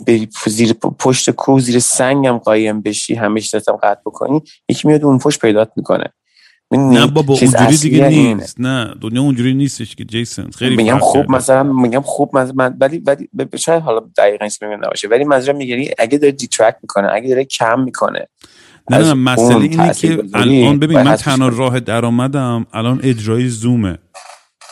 بری 0.06 0.28
زیر 0.46 0.72
پشت 0.72 1.30
کوه 1.30 1.60
زیر 1.60 1.78
سنگم 1.78 2.38
قایم 2.38 2.80
بشی 2.80 3.14
همه 3.14 3.40
چیزتم 3.40 3.76
قطع 3.82 4.00
بکنی 4.06 4.42
یکی 4.68 4.88
میاد 4.88 5.04
اون 5.04 5.18
پشت 5.18 5.40
پیدات 5.40 5.72
می‌کنه 5.76 6.04
نه 6.70 7.06
بابا 7.06 7.34
اونجوری 7.34 7.76
دیگه. 7.76 8.08
نیست 8.08 8.60
نه 8.60 8.94
دنیا 9.00 9.22
اونجوری 9.22 9.54
نیستش 9.54 9.94
که 9.96 10.04
جیسون 10.04 10.50
خیلی 10.50 10.76
میگم 10.76 10.98
خوب. 10.98 11.30
مثلا 11.30 11.62
میگم 11.62 12.00
خوب 12.00 12.36
مثلا 12.36 12.52
من 12.56 12.76
ولی 12.80 12.98
ولی 13.06 13.28
شاید 13.56 13.82
حالا 13.82 14.00
دقیقا 14.16 14.44
اسم 14.44 14.66
نباشه 14.66 15.08
ولی 15.08 15.24
منظورم 15.24 15.56
می‌گیری 15.56 15.90
اگه 15.98 16.18
داره 16.18 16.32
detract 16.32 16.76
می‌کنه 16.82 17.08
اگه 17.12 17.28
داره 17.28 17.44
کم 17.44 17.80
می‌کنه 17.80 18.26
نه 18.90 18.98
نه 18.98 19.14
مسئله 19.14 19.56
اینه 19.56 19.94
که 19.94 20.24
الان 20.34 20.78
ببین 20.78 21.02
من 21.02 21.16
تنها. 21.16 21.48
راه 21.48 21.80
درآمدم 21.80 22.66
الان 22.72 23.00
اجرای 23.02 23.48
زومه 23.48 23.98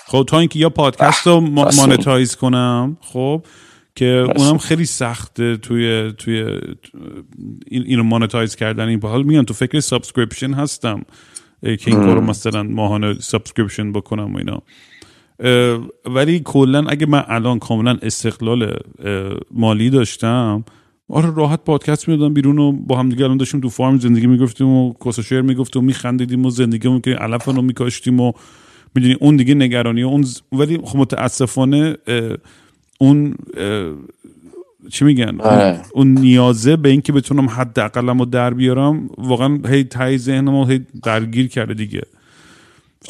خب 0.06 0.24
تا 0.28 0.38
اینکه 0.38 0.58
یا 0.58 0.70
پادکست 0.70 1.26
رو 1.26 1.40
monetize 1.40 2.36
کنم 2.36 2.96
خب 3.00 3.46
که 3.94 4.26
اونم. 4.36 4.58
خیلی 4.58 4.84
سخته 4.84 5.56
توی 5.56 6.12
توی 6.18 6.44
این 7.66 7.82
اینو 7.86 8.02
monetize 8.02 8.56
کردن. 8.56 8.88
این 8.88 9.00
حال 9.02 9.22
میگم 9.22 9.42
تو 9.42 9.54
فکر 9.54 9.80
subscription 9.80 10.52
هستم 10.52 11.02
که 11.62 11.78
این 11.86 11.96
کارو 11.96 12.20
مثلا 12.20 12.62
ماهانه 12.62 13.14
subscription 13.14 13.92
بکنم 13.92 14.34
و 14.34 14.38
اینا. 14.38 14.62
ولی 16.04 16.40
کلا 16.44 16.84
اگه 16.88 17.06
من 17.06 17.24
الان 17.28 17.58
کاملا 17.58 17.98
استقلال 18.02 18.78
مالی 19.50 19.90
داشتم 19.90 20.64
آره 21.08 21.34
راحت 21.34 21.64
پادکست 21.64 22.08
می‌دادم 22.08 22.34
بیرون 22.34 22.58
و 22.58 22.72
با 22.72 22.98
هم 22.98 23.08
دیگه 23.08 23.24
الان 23.24 23.36
داشتیم 23.36 23.60
تو 23.60 23.68
farm 23.68 23.98
زندگی 23.98 24.26
می‌گفتیم 24.26 24.68
و 24.68 24.94
کس 25.04 25.20
شعر 25.20 25.42
می‌گفتیم 25.42 25.82
و 25.82 25.86
میخندیدیم 25.86 26.46
و 26.46 26.50
زندگی 26.50 27.00
که 27.00 27.10
علف 27.10 27.44
رو 27.44 27.62
میکاشتیم 27.62 28.20
و 28.20 28.32
می‌دونی 28.94 29.14
اون 29.20 29.36
دیگه 29.36 29.54
نگرانی 29.54 30.02
اون 30.02 30.22
ز- 30.22 30.40
ولی 30.52 30.78
خب 30.84 30.98
متاسفانه 30.98 31.96
اه، 32.06 32.36
اون 33.00 33.34
اه، 33.56 33.92
چی 34.90 35.04
میگن 35.04 35.40
آره. 35.40 35.80
اون 35.94 36.14
نیازه 36.14 36.76
به 36.76 36.88
اینکه 36.88 37.12
بتونم 37.12 37.48
حداقلم 37.50 38.18
رو 38.18 38.24
در 38.24 38.54
بیارم 38.54 39.08
واقعا 39.18 39.58
هی 39.68 39.84
ته 39.84 40.18
ذهنمو 40.18 40.64
هی 40.66 40.80
درگیر 41.02 41.48
کرده 41.48 41.74
دیگه 41.74 42.02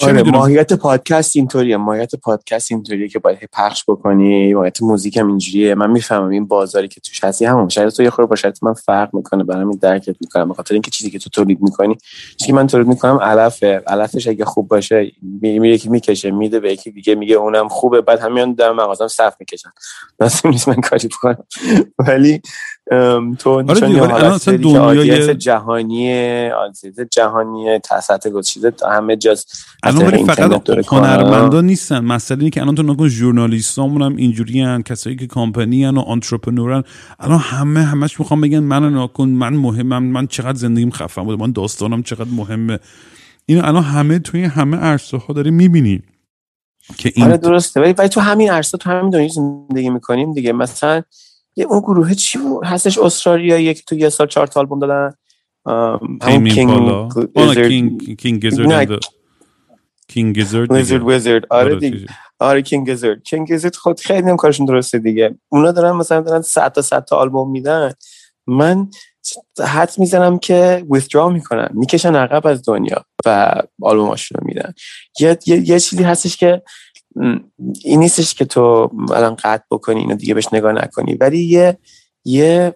آره. 0.01 0.23
ماهیت 0.23 0.73
پادکست 0.73 1.37
اینطوریه 1.37 1.77
ماهیت 1.77 2.15
پادکست 2.15 2.73
اینطوریه 2.73 3.09
که 3.09 3.19
باید 3.19 3.39
پخش 3.53 3.85
بکنی 3.89 4.55
ماهیت 4.55 4.83
موزیک 4.83 5.17
هم 5.17 5.29
اینجوریه. 5.29 5.75
من 5.75 5.91
می‌فهمم 5.91 6.29
این 6.29 6.47
بازاری 6.47 6.89
که 6.89 7.01
توش 7.01 7.25
هستی 7.25 7.45
همون 7.45 7.69
شاید 7.69 7.89
تو 7.89 8.03
یه 8.03 8.11
خورده 8.11 8.29
با 8.29 8.69
من 8.69 8.75
فرق 8.75 9.15
می‌کنه 9.15 9.45
برام 9.45 9.69
این 9.69 9.79
درکت 9.83 10.17
می‌کنم 10.21 10.49
به 10.49 10.55
خاطر 10.55 10.75
اینکه 10.75 10.91
چیزی 10.91 11.11
که 11.11 11.19
تو 11.19 11.31
تولید 11.31 11.63
می‌کنی 11.63 11.99
چیزی 12.37 12.47
که 12.47 12.53
من 12.53 12.67
تولید 12.67 12.87
می‌کنم 12.87 13.19
علفه. 13.19 13.83
علفش 13.87 14.29
اگه 14.29 14.45
خوب 14.45 14.69
باشه 14.69 15.13
می- 15.23 15.59
میره 15.59 15.75
یکی 15.75 15.89
می‌کشه 15.89 16.31
میده 16.31 16.61
به 16.61 16.73
یکی 16.73 16.91
دیگه 16.91 17.15
میگه 17.15 17.35
اونم 17.35 17.69
خوبه 17.69 18.01
بعد 18.01 18.21
همین 18.21 18.53
در 18.53 18.73
مغازم 18.73 19.09
صف 19.09 19.35
می‌کشن. 19.41 19.71
لازم 20.21 20.49
نیست 20.49 20.69
من 20.69 20.81
کاری 20.81 21.09
بکنم. 21.09 21.45
ولی 21.99 22.43
تو 23.39 23.51
آره 23.51 23.63
داری 23.63 23.81
که 23.81 24.53
دنیای- 24.59 25.01
audience 25.01 25.29
جهانی 25.31 26.51
audience 26.51 27.01
جهانی 27.11 27.79
تسط 27.79 28.29
گذشته 28.29 28.73
همه 28.93 29.17
جاست 29.17 29.67
الان 29.83 30.07
ولی 30.07 30.25
فقط 30.25 30.63
داره 30.65 30.83
هنرمندا 30.89 31.61
نیستن. 31.61 31.99
مسئله 31.99 32.39
اینه 32.39 32.51
که 32.51 32.63
الان 32.63 32.75
تو 32.75 32.83
نکن 32.83 33.09
ژورنالیستامون 33.09 34.03
هم 34.03 34.17
اینجوری 34.17 34.83
کسایی 34.83 35.17
که 35.17 35.27
کامپنی 35.27 35.87
و 35.87 35.99
آنترپرنورن 35.99 36.83
الان 37.21 37.39
همه 37.39 37.83
همش 37.83 38.21
می‌خوام 38.21 38.41
بگن 38.41 38.59
من 38.59 38.95
نکن 38.95 39.29
من 39.29 39.53
مهمم 39.53 40.03
من 40.03 40.27
چقدر 40.27 40.59
زندگیم 40.59 40.91
خفن 40.91 41.23
بوده 41.25 41.43
من 41.43 41.53
داستانم 41.53 42.03
چقدر 42.03 42.31
مهمه. 42.37 42.79
اینو 43.47 43.67
الان 43.67 43.83
همه 43.83 44.19
توی 44.19 44.45
همه 44.45 44.77
عرصه 44.77 45.17
ها 45.17 45.35
داری 45.35 45.51
می‌بینی 45.51 46.03
که 46.99 47.13
این 47.15 47.27
آره 47.27 47.37
درسته. 47.37 47.81
ولی 47.81 47.93
ولی 47.93 48.09
تو 48.09 48.21
همین 48.21 48.51
عرصه 48.51 48.79
تو 48.79 48.91
همین 48.91 49.11
دنیا 49.11 49.29
زندگی 49.29 49.91
می‌کنیم 49.91 50.33
دیگه. 50.33 50.53
مثلا 50.53 51.03
یه 51.57 51.67
اون 51.67 51.81
گروه 51.81 52.15
چی 52.15 52.39
بود؟ 52.39 52.65
هستش 52.65 52.99
استرالیایی 52.99 53.75
که 53.75 53.83
تو 53.87 53.95
یه 53.95 54.09
سال 54.09 54.27
چهار 54.27 54.47
تا 54.47 54.61
آلبوم 54.61 54.79
دادن. 54.79 55.15
همون 56.23 56.49
کینگ 56.49 58.17
کینگ. 58.17 58.41
گیزرد 58.41 59.01
کینگ 60.09 60.35
گیزرد 60.35 60.73
ویزرد 60.73 61.03
ویزرد. 61.09 61.45
آره 61.51 61.77
دیگه. 61.77 62.07
آره 62.39 62.63
کینگ 62.63 62.89
گیزرد. 62.89 63.23
کینگ 63.23 63.49
گیزرد 63.49 63.77
خود 63.77 64.01
خیلی 64.01 64.31
هم 64.31 64.37
کارشون 64.37 64.67
درسته 64.67 64.99
دیگه. 64.99 65.39
اونا 65.49 65.73
دارن 65.73 65.93
مثلا 65.93 66.21
دارن 66.21 66.43
100 66.43 66.73
تا 66.73 66.83
100 66.83 67.05
تا 67.05 67.17
آلبوم 67.17 67.51
میدن. 67.51 67.93
من 68.47 68.89
حد 69.67 69.93
می‌زنم 69.99 70.39
که 70.39 70.87
withdraw 70.93 71.33
می‌کنن. 71.33 71.69
می‌کشن 71.75 72.15
عقب 72.15 72.47
از 72.47 72.63
دنیا 72.67 73.05
و 73.27 73.55
آلبوماشون 73.83 74.39
رو 74.41 74.47
میدن. 74.47 74.73
یه, 75.21 75.39
یه, 75.47 75.69
یه 75.69 75.81
چیزی 75.81 76.03
هستش 76.03 76.37
که 76.37 76.63
این 77.85 78.01
نیستش 78.01 78.35
که 78.35 78.45
تو 78.45 78.91
الان 79.15 79.35
قطع 79.35 79.65
بکنی 79.71 80.01
اینو 80.01 80.15
دیگه 80.15 80.35
بهش 80.35 80.49
نگاه 80.53 80.73
نکنی. 80.73 81.15
ولی 81.15 81.45
یه 81.45 81.79
یه 82.25 82.75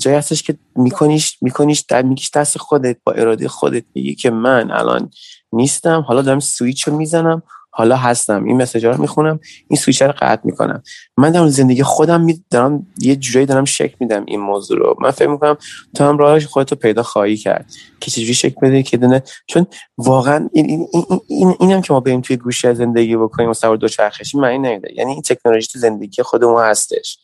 جایی 0.00 0.16
هستش 0.16 0.42
که 0.42 0.58
میکنیش 0.76 1.38
میکنیش 1.42 1.80
در 1.80 2.02
میگیش 2.02 2.30
دست 2.34 2.58
خودت 2.58 2.96
با 3.04 3.12
اراده 3.12 3.48
خودت 3.48 3.84
میگی 3.94 4.14
که 4.14 4.30
من 4.30 4.70
الان 4.70 5.10
نیستم 5.52 6.00
حالا 6.00 6.22
دارم 6.22 6.40
سویچ 6.40 6.88
رو 6.88 6.96
می‌زنم. 6.96 7.42
حالا 7.74 7.96
هستم. 7.96 8.44
این 8.44 8.62
مسیج 8.62 8.86
رو 8.86 9.00
می‌خونم 9.00 9.40
این 9.68 9.80
سویچ 9.80 10.02
رو 10.02 10.12
قطع 10.18 10.40
می‌کنم. 10.44 10.82
من 11.16 11.32
در 11.32 11.46
زندگی 11.46 11.82
خودم 11.82 12.20
می 12.20 12.44
دارم 12.50 12.86
یه 13.00 13.16
جورایی 13.16 13.46
دارم 13.46 13.64
شکل 13.64 13.94
میدم 14.00 14.24
این 14.26 14.40
موضوع 14.40 14.78
رو. 14.78 14.96
من 15.00 15.10
فکر 15.10 15.28
می‌کنم 15.28 15.56
تو 15.94 16.04
هم 16.04 16.18
راهش 16.18 16.46
خودت 16.46 16.72
رو 16.72 16.78
پیدا 16.78 17.02
خواهی 17.02 17.36
کرد 17.36 17.70
که 18.00 18.10
چجوری 18.10 18.34
شکل 18.34 18.60
بده 18.62 18.82
که 18.82 18.96
دونه 18.96 19.22
چون 19.46 19.66
واقعا 19.98 20.48
این 20.52 20.66
این 20.66 20.88
این, 20.92 21.22
این 21.28 21.54
اینم 21.60 21.82
که 21.82 21.92
ما 21.92 22.00
بریم 22.00 22.20
توی 22.20 22.36
گوشه 22.36 22.68
از 22.68 22.76
زندگی 22.76 23.16
بکنیم 23.16 23.50
و 23.50 23.54
سوار 23.54 23.76
دوچرخشی 23.76 24.38
معنی 24.38 24.58
نمیده. 24.58 24.88
یعنی 24.94 25.12
این 25.12 25.22
تکنولوژی 25.22 25.68
تو 25.72 25.78
زندگی 25.78 26.22
خودمون 26.22 26.62
هستش. 26.62 27.18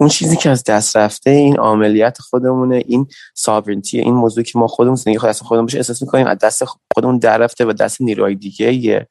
اون 0.00 0.08
چیزی 0.08 0.36
که 0.36 0.50
از 0.50 0.64
دست 0.64 0.96
رفته 0.96 1.30
این 1.30 1.58
عملیات 1.58 2.18
خودمونه 2.18 2.82
این 2.86 3.06
ساورنتی 3.34 3.98
این 3.98 4.14
موضوع 4.14 4.44
که 4.44 4.58
ما 4.58 4.66
خودمون 4.66 4.96
زندگی 4.96 5.18
خودمون 5.18 5.66
بشه 5.66 5.78
احساس 5.78 6.02
می‌کنیم 6.02 6.26
از 6.26 6.38
دست 6.38 6.62
خودمون 6.94 7.18
در 7.18 7.38
رفته 7.38 7.64
و 7.64 7.72
دست 7.72 8.00
نیروهای 8.00 8.34
دیگه 8.34 9.06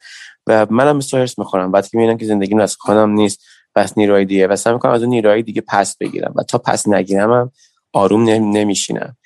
و 0.48 0.68
منم 0.70 0.98
مثل 0.98 1.18
هرس 1.18 1.40
می‌خورم 1.40 1.72
بعد 1.72 1.88
که 1.88 1.98
می‌بینم 1.98 2.18
که 2.18 2.26
زندگی 2.26 2.56
از 2.60 2.76
خودم 2.80 3.10
نیست 3.12 3.40
بس 3.76 3.98
نیروهای 3.98 4.26
دیگه. 4.26 4.48
و 4.48 4.56
سعی 4.56 4.74
می‌کنم 4.74 4.92
از 4.92 5.02
اون 5.02 5.10
نیروهای 5.10 5.44
دیگه 5.44 5.62
پس 5.62 5.98
بگیرم 5.98 6.34
و 6.36 6.44
تا 6.44 6.58
پس 6.58 6.88
نگیرم 6.88 7.34
هم 7.34 7.52
آروم 7.94 8.30
نمیشینم. 8.30 9.18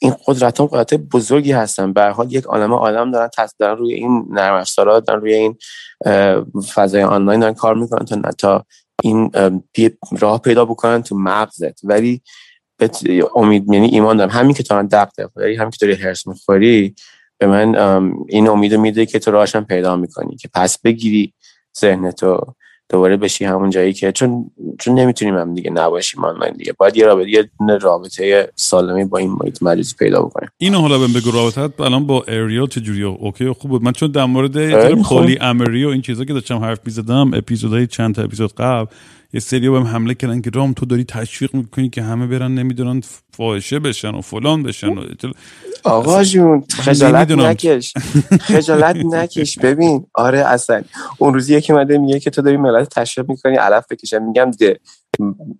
این 0.00 0.14
قدرت 0.26 0.60
هم 0.60 0.66
قدرت 0.66 0.94
بزرگی 0.94 1.52
هستن. 1.52 1.92
به 1.92 2.04
حال 2.04 2.32
یک 2.32 2.44
عالم 2.44 2.72
آدم 2.72 3.10
دارن 3.10 3.28
دارن 3.58 3.76
روی 3.76 3.94
این 3.94 4.26
نرم 4.30 4.54
افزارا 4.54 5.00
دارن 5.00 5.20
روی 5.20 5.34
این 5.34 5.56
فضای 6.74 7.02
آنلاین 7.02 7.40
دارن 7.40 7.54
کار 7.54 7.74
می‌کنن 7.74 8.04
تا 8.04 8.30
تا 8.32 8.64
این 9.02 9.30
راه 10.18 10.40
پیدا 10.40 10.64
بکنن 10.64 11.02
تو 11.02 11.16
مغزت. 11.18 11.84
ولی 11.84 12.22
امید 13.36 13.72
یعنی 13.72 13.88
ایمان 13.88 14.16
دارم. 14.16 14.30
همین 14.30 14.54
که 14.54 14.62
تو 14.62 14.82
دق 14.82 15.08
دق 15.18 15.30
ولی 15.36 15.56
همین 15.56 15.70
که 15.70 15.86
داری 15.86 16.02
هرس 16.02 16.26
می‌خوری 16.26 16.94
به 17.38 17.46
من 17.46 17.74
این 18.28 18.48
امید 18.48 18.74
میده 18.74 19.06
که 19.06 19.18
تو 19.18 19.30
راهشم 19.30 19.64
پیدا 19.64 19.96
می‌کنی 19.96 20.36
که 20.36 20.48
پس 20.54 20.78
بگیری 20.78 21.32
ذهنتو 21.80 22.40
دوباره 22.88 23.16
بشی 23.16 23.44
همون 23.44 23.70
جایی 23.70 23.92
که 23.92 24.12
چون 24.12 24.50
چون 24.78 24.94
نمی‌تونیم 24.98 25.36
هم 25.36 25.54
دیگه 25.54 25.70
نباشیم 25.70 26.24
آنلاین 26.24 26.52
دیگه. 26.52 26.72
باید 26.72 26.96
یه 26.96 27.06
رابطه 27.06 27.30
یه 27.30 27.48
رابطه 27.80 28.52
سالمی 28.56 29.04
با 29.04 29.18
این 29.18 29.36
محیط 29.40 29.62
مجازی 29.62 29.94
پیدا 29.98 30.22
بکنیم. 30.22 30.48
اینو 30.58 30.80
حالا 30.80 30.98
بهم 30.98 31.12
بگو 31.12 31.30
رابطت 31.30 31.80
الان 31.80 32.06
با 32.06 32.24
اریال 32.28 32.66
چجوری؟ 32.66 33.02
اوکی 33.02 33.50
خوب 33.50 33.70
بود. 33.70 33.82
من 33.82 33.92
چون 33.92 34.10
در 34.10 34.24
مورد 34.24 34.72
پلی 35.02 35.38
امری 35.40 35.84
و 35.84 35.88
این 35.88 36.02
چیزا 36.02 36.24
که 36.24 36.32
داشتم 36.32 36.58
حرف 36.58 36.80
می‌زدم 36.84 37.34
اپیزودهای 37.34 37.86
چند 37.86 38.14
تا 38.14 38.22
اپیزود 38.22 38.54
قبل 38.54 38.86
یه 39.32 39.40
سری 39.40 39.70
بهم 39.70 39.82
حمله 39.82 40.14
کردن 40.14 40.40
که 40.40 40.50
رام 40.54 40.72
تو 40.72 40.86
داری 40.86 41.04
تشویق 41.04 41.54
می‌کنی 41.54 41.90
که 41.90 42.02
همه 42.02 42.26
برن 42.26 42.54
نمی‌دونن 42.54 43.00
فاحشه 43.32 43.78
بشن 43.78 44.10
و 44.10 44.20
فلان 44.20 44.62
بشن 44.62 44.88
و 44.88 45.04
آقا 45.84 46.24
جون 46.24 46.64
خجالت 46.70 47.30
نکش. 47.30 47.94
خجالت 48.48 48.96
نکش. 48.96 49.58
ببین 49.58 50.06
آره 50.14 50.38
اصلا 50.38 50.82
اون 51.18 51.34
روزی 51.34 51.54
یکی 51.54 51.72
مده 51.72 51.98
میگه 51.98 52.20
که 52.20 52.30
تو 52.30 52.42
داری 52.42 52.56
ملت 52.56 52.88
تشویق 52.88 53.30
می‌کنی 53.30 53.56
علف 53.56 53.84
بکشن 53.90 54.22
میگم 54.22 54.50
ده. 54.50 54.80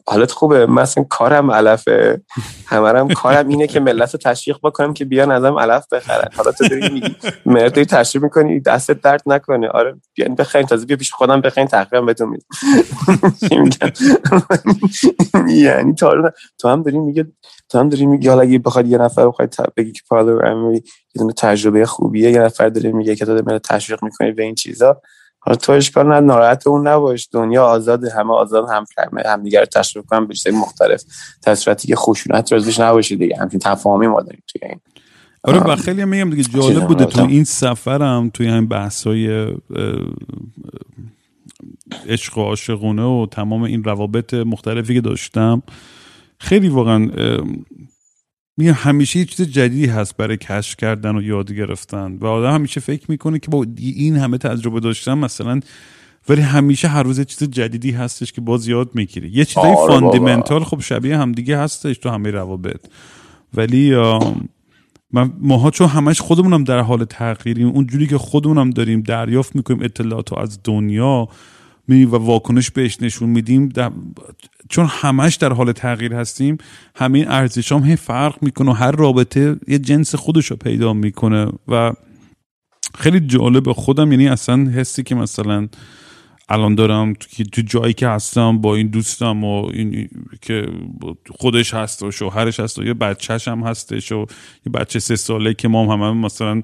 حالت 0.07 0.31
خوبه 0.31 0.67
من 0.67 0.83
اصلا 0.83 1.05
کارم 1.05 1.51
علفه. 1.51 2.23
همرم 2.67 3.09
کارم 3.09 3.49
اینه 3.49 3.67
که 3.67 3.81
ملت 3.81 4.15
رو 4.15 4.21
تشویق 4.25 4.57
بکنم 4.63 4.95
که 4.95 5.05
بیان 5.05 5.31
ازم 5.31 5.59
علف 5.59 5.87
بخرن. 5.93 6.29
حالا 6.37 6.53
تو 6.53 6.69
داری 6.69 6.89
میگی 6.89 7.17
ملت 7.47 7.75
داری 7.75 7.87
تشویق 7.87 8.25
می‌کنی 8.25 8.61
دستت 8.61 9.01
درد 9.01 9.23
نکنه. 9.27 9.69
آره 9.69 9.95
بیان 10.15 10.35
بخرین 10.35 10.67
تازه 10.67 10.87
بیا 10.87 10.97
پیش 10.97 11.13
خودم 11.13 11.41
بخرین 11.41 11.67
تحقیقا 11.67 12.03
بهتون 12.03 12.37
میدم. 13.51 13.93
یعنی 15.49 15.95
تو 15.95 16.69
هم 16.69 16.83
داری 16.83 16.99
میگه 16.99 17.27
تو 17.69 17.79
هم 17.79 17.89
داری 17.89 18.07
میگی 18.07 18.29
حالا 18.29 18.41
اگه 18.41 18.59
بخواد 18.59 18.87
یه 18.87 18.99
نفر 18.99 19.29
بخواد 19.29 19.55
بگی 19.77 19.93
که 19.93 20.03
پالر 20.09 20.47
امری 20.47 20.83
یه 21.15 21.33
تجربه 21.37 21.87
خوبیه 21.87 22.31
یه 22.31 22.41
نفر 22.41 22.69
داره 22.69 22.93
میگه 22.93 23.17
که 23.17 23.25
تو 23.25 23.41
داری 23.41 23.59
تشویق 23.59 24.05
می‌کنی 24.05 24.33
به 24.33 24.43
این 24.43 24.55
چیزا. 24.55 25.01
حالا 25.47 25.57
تو 25.57 25.73
اشکال 25.73 26.09
نه 26.09 26.21
ناراحت 26.21 26.67
اون 26.67 26.89
نباش. 26.89 27.29
دنیا 27.33 27.67
آزاد 27.67 28.05
همه 28.05 28.35
آزاد 28.35 28.69
هم 28.69 28.85
هم 29.27 29.43
دیگر 29.43 29.61
رو 29.61 29.67
تشویق 29.67 30.05
کنن 30.05 30.27
به 30.27 30.35
مختلف. 30.53 31.03
تصویراتی 31.43 31.89
که 31.89 31.97
خشونت 31.97 32.53
روزش 32.53 32.81
نباشه 32.81 33.17
دیگه. 33.17 33.37
همین 33.37 33.59
تفاهمی 33.59 34.07
ما 34.07 34.23
داریم 34.23 34.43
توی 34.47 34.69
این. 34.69 34.81
آره 35.43 35.61
و 35.61 35.77
خیلی 35.77 36.03
هم 36.03 36.09
میگم 36.09 36.31
دیگه 36.31 36.43
جالب 36.43 36.87
بوده. 36.87 37.05
تو 37.05 37.23
این 37.23 37.45
سفرم 37.45 38.31
توی 38.35 38.49
این 38.49 38.69
بحثای 38.69 39.55
عشق 42.09 42.39
و 42.39 42.43
عاشقونه 42.43 43.03
و 43.03 43.27
تمام 43.31 43.63
این 43.63 43.85
روابط 43.85 44.35
مختلفی 44.35 44.95
که 44.95 45.01
داشتم 45.01 45.63
خیلی 46.39 46.69
واقعا 46.69 47.11
میگم 48.57 48.73
همیشه 48.73 49.19
یه 49.19 49.25
چیز 49.25 49.47
جدیدی 49.47 49.87
هست 49.87 50.17
برای 50.17 50.37
کشف 50.37 50.77
کردن 50.77 51.17
و 51.17 51.23
یاد 51.23 51.53
گرفتن. 51.53 52.17
و 52.21 52.27
آدم 52.27 52.55
همیشه 52.55 52.81
فکر 52.81 53.11
می‌کنه 53.11 53.39
که 53.39 53.51
با 53.51 53.67
این 53.79 54.17
همه 54.17 54.39
تجربه 54.39 54.81
داشتم 54.81 55.19
مثلا 55.19 55.61
ولی 56.29 56.41
همیشه 56.41 56.89
هر 56.89 57.03
روز 57.03 57.21
چیز 57.21 57.51
جدیدی 57.51 57.91
هستش 57.91 58.33
که 58.33 58.41
باز 58.41 58.69
یاد 58.69 58.91
می‌گیری. 58.95 59.29
یه 59.29 59.45
چیزای 59.45 59.75
آره 59.75 60.01
fundamental 60.01 60.65
خب 60.65 60.81
شبیه 60.81 61.19
همدیگه 61.19 61.59
هستش 61.59 61.99
تو 61.99 62.09
همه 62.11 62.31
روابط. 62.31 62.81
ولی 63.55 63.95
من 65.13 65.33
ماها 65.41 65.71
چون 65.71 65.89
همش 65.89 66.21
خودمونم 66.21 66.65
در 66.65 66.79
حال 66.79 67.05
تغییریم 67.05 67.69
اونجوری 67.69 68.07
که 68.07 68.19
خودمونم 68.19 68.71
داریم 68.71 69.01
دریافت 69.01 69.57
می‌کنیم 69.57 69.83
اطلاعات 69.83 70.33
از 70.33 70.59
دنیا 70.65 71.29
و 71.89 72.17
واکنش 72.17 72.71
بهش 72.71 73.03
نشون 73.03 73.29
میدیم 73.29 73.69
چون 74.69 74.87
همش 74.91 75.35
در 75.35 75.53
حال 75.53 75.73
تغییر 75.73 76.15
هستیم 76.15 76.59
همین 76.95 77.29
ارزش 77.29 77.73
هم 77.73 77.97
فرق 77.97 78.43
می‌کنه 78.43 78.71
و 78.71 78.75
هر 78.75 78.91
رابطه 78.91 79.57
یه 79.69 79.79
جنس 79.79 80.15
خودش 80.15 80.47
رو 80.47 80.57
پیدا 80.57 80.93
می‌کنه 80.93 81.47
و 81.69 81.93
خیلی 82.99 83.21
جالب 83.21 83.73
خودم 83.73 84.13
یعنی 84.13 84.29
اصلا 84.29 84.71
حسی 84.71 85.03
که 85.03 85.15
مثلا 85.15 85.69
الان 86.49 86.75
دارم 86.75 87.13
تو 87.53 87.63
جایی 87.63 87.95
که 87.95 88.09
هستم 88.09 88.59
با 88.59 88.77
این 88.77 88.87
دوستم 88.87 89.45
و 89.45 89.71
این 89.73 90.09
که 90.43 90.67
خودش 91.31 91.75
هست 91.75 92.03
و 92.03 92.11
شوهرش 92.11 92.61
هست 92.61 92.79
و 92.79 92.85
یه 92.85 92.95
بچهش 92.95 93.49
هم 93.49 93.61
هستش 93.61 94.13
و 94.13 94.27
یه 94.67 94.73
بچه 94.75 94.99
سه 94.99 95.17
ساله 95.17 95.55
که 95.55 95.69
ما 95.69 95.85
هم 95.85 96.03
همه 96.03 96.13
مثلا 96.13 96.63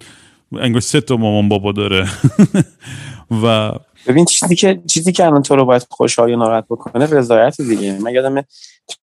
انگار 0.52 0.80
سه 0.80 1.00
تا 1.00 1.16
مامان 1.16 1.48
بابا 1.48 1.72
داره. 1.72 2.08
و 3.42 3.72
ببین 4.06 4.24
چیزی 4.24 4.54
که 4.54 4.82
چیزی 4.90 5.12
که 5.12 5.26
الان 5.26 5.42
تو 5.42 5.56
رو 5.56 5.64
باید 5.64 5.86
خوشحال 5.90 6.30
یا 6.30 6.36
ناراحت 6.36 6.64
بکنه 6.70 7.06
رضایت 7.06 7.60
دیگه. 7.60 7.98
من 7.98 8.14
یادم 8.14 8.44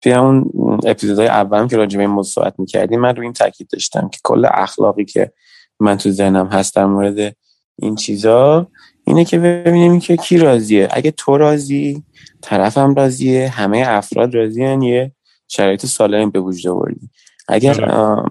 توی 0.01 0.13
اون 0.13 0.51
اپیزودهای 0.85 1.27
اولم 1.27 1.67
که 1.67 1.77
راجع 1.77 1.97
به 1.97 2.03
این 2.03 2.11
موضوع 2.11 2.31
صحبت 2.31 2.59
می‌کردیم 2.59 2.99
من 2.99 3.15
روی 3.15 3.25
این 3.25 3.33
تاکید 3.33 3.67
داشتم 3.67 4.09
که 4.09 4.19
کل 4.23 4.47
اخلاقی 4.51 5.05
که 5.05 5.31
من 5.79 5.97
تو 5.97 6.11
ذهنم 6.11 6.47
هست 6.47 6.75
در 6.75 6.85
مورد 6.85 7.35
این 7.75 7.95
چیزا 7.95 8.67
اینه 9.03 9.25
که 9.25 9.39
ببینیم 9.39 9.99
که 9.99 10.17
کی 10.17 10.37
راضیه. 10.37 10.87
اگه 10.91 11.11
تو 11.11 11.37
راضی 11.37 12.03
طرفم 12.41 12.95
راضیه 12.95 13.49
همه 13.49 13.83
افراد 13.87 14.35
راضیان 14.35 14.81
یه 14.81 15.11
شرایط 15.47 15.85
سالم 15.85 16.29
به 16.29 16.39
وجود 16.39 16.71
آوردی. 16.71 17.09
اگر 17.47 17.85
آره. 17.85 18.23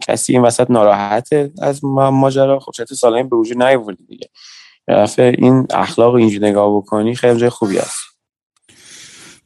کسی 0.00 0.32
این 0.32 0.42
وسط 0.42 0.70
ناراحته 0.70 1.52
از 1.62 1.84
ماجرا 1.84 2.58
خب 2.58 2.72
شرایط 2.72 2.92
سالم 2.92 3.28
به 3.28 3.36
وجود 3.36 3.62
نیاوردی 3.62 4.04
دیگه. 4.04 4.28
این 5.18 5.66
اخلاق 5.74 6.14
اینجوری 6.14 6.46
نگاه 6.46 6.76
بکنی 6.76 7.14
خیلی 7.14 7.40
جای 7.40 7.50
خوبی 7.50 7.78
است 7.78 8.06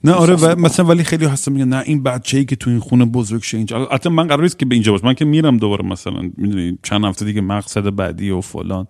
نه 0.04 0.12
آره 0.12 0.34
و 0.34 0.60
مثلا 0.60 0.86
ولی 0.86 1.04
خیلی 1.04 1.24
هستم 1.24 1.52
میگن 1.52 1.68
نه 1.68 1.82
این 1.86 2.02
بچه 2.02 2.38
ای 2.38 2.44
که 2.44 2.56
تو 2.56 2.70
این 2.70 2.78
خونه 2.78 3.04
بزرگ 3.04 3.42
شه 3.42 3.56
اینجا. 3.56 3.76
البته 3.76 4.10
من 4.10 4.26
قرار 4.26 4.42
نیست 4.42 4.58
که 4.58 4.66
به 4.66 4.74
اینجا 4.74 4.92
باشه 4.92 5.06
من 5.06 5.14
که 5.14 5.24
میرم 5.24 5.56
دوباره 5.56 5.84
مثلا 5.84 6.30
می‌دونی 6.36 6.78
چند 6.82 7.04
هفته 7.04 7.24
دیگه 7.24 7.40
مقصد 7.40 7.96
بعدی 7.96 8.30
و 8.30 8.40
فلان. 8.40 8.86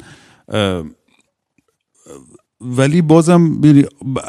ولی 2.60 3.02
بازم 3.02 3.60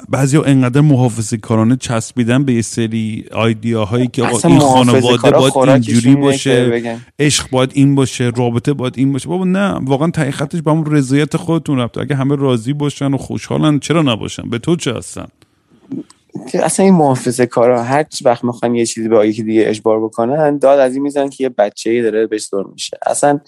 بعضی 0.10 0.38
ها 0.38 0.44
انقدر 0.44 0.82
محافظه 0.82 1.38
کارانه 1.38 1.76
چسبیدن 1.76 2.44
به 2.44 2.54
یه 2.54 2.62
سری 2.62 3.26
هایی 3.32 4.08
که 4.08 4.26
این 4.46 4.60
خانواده 4.60 5.32
باید 5.32 5.70
اینجوری 5.70 6.16
باشه 6.16 6.82
عشق 7.20 7.50
باید 7.50 7.72
این 7.74 7.96
باشه 7.96 8.32
رابطه 8.36 8.74
باید 8.74 8.94
این 8.98 9.14
باشه. 9.14 9.30
بابا 9.30 9.46
نه 9.46 9.80
واقعا 9.82 10.12
تحقیقتش 10.12 10.62
به 10.62 10.72
همون 10.72 10.86
رضایت 10.86 11.38
خودتون 11.38 11.80
رفته 11.80 12.02
اگه 12.02 12.16
همه 12.16 12.36
راضی 12.36 12.74
باشن 12.74 13.14
و 13.14 13.18
خوشحالن 13.18 13.80
چرا 13.80 14.02
نباشن؟ 14.02 14.50
به 14.50 14.60
تو 14.60 14.76
چه 14.76 14.94
هستن؟ 14.94 15.28
اصلا 16.54 16.86
این 16.86 16.96
محافظه 16.96 17.46
کارا 17.46 17.84
هر 17.84 18.06
وقت 18.26 18.44
می‌خوان 18.44 18.76
یه 18.76 18.86
چیزی 18.86 19.10
به 19.10 19.28
یکی 19.28 19.44
دیگه 19.44 19.64
اجبار 19.68 20.04
بکنن 20.04 20.58
داد 20.58 20.80
از 20.80 20.94
این 20.94 21.04
میزن 21.04 21.30
که 21.30 21.44
یه 21.44 21.50
بچه 21.50 21.90
ای 21.90 22.02
داره 22.02 22.28
بهش 22.28 22.50
میشه. 22.74 22.98
اصلا 23.08 23.40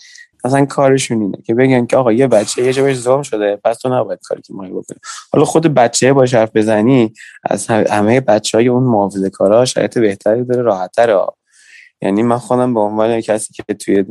اصلا 0.44 0.66
کارشون 0.66 1.22
اینه 1.22 1.38
که 1.46 1.54
بگن 1.54 1.86
که 1.86 1.98
آقا 1.98 2.12
یه 2.12 2.28
بچه 2.28 2.64
یه 2.64 2.74
جا 2.74 2.84
بهش 2.84 3.28
شده 3.30 3.60
پس 3.64 3.78
تو 3.78 3.90
نباید 3.90 4.20
کاری 4.24 4.42
که 4.42 4.54
ما 4.54 4.64
بکنی. 4.64 4.98
حالا 5.34 5.46
خود 5.46 5.74
بچه 5.74 6.14
باش 6.14 6.34
حرف 6.34 6.52
بزنی 6.56 7.14
از 7.44 7.68
همه 7.68 8.22
بچه 8.22 8.58
های 8.58 8.68
اون 8.68 8.84
محافظه 8.84 9.30
کارا 9.30 9.66
شاید 9.66 10.02
بهتری 10.02 10.44
داره 10.44 10.62
راحت‌تره. 10.62 11.20
یعنی 12.02 12.24
من 12.24 12.38
خودم 12.38 12.74
به 12.74 12.80
عنوان 12.80 13.22
کسی 13.22 13.54
که 13.54 13.74
توی 13.74 14.06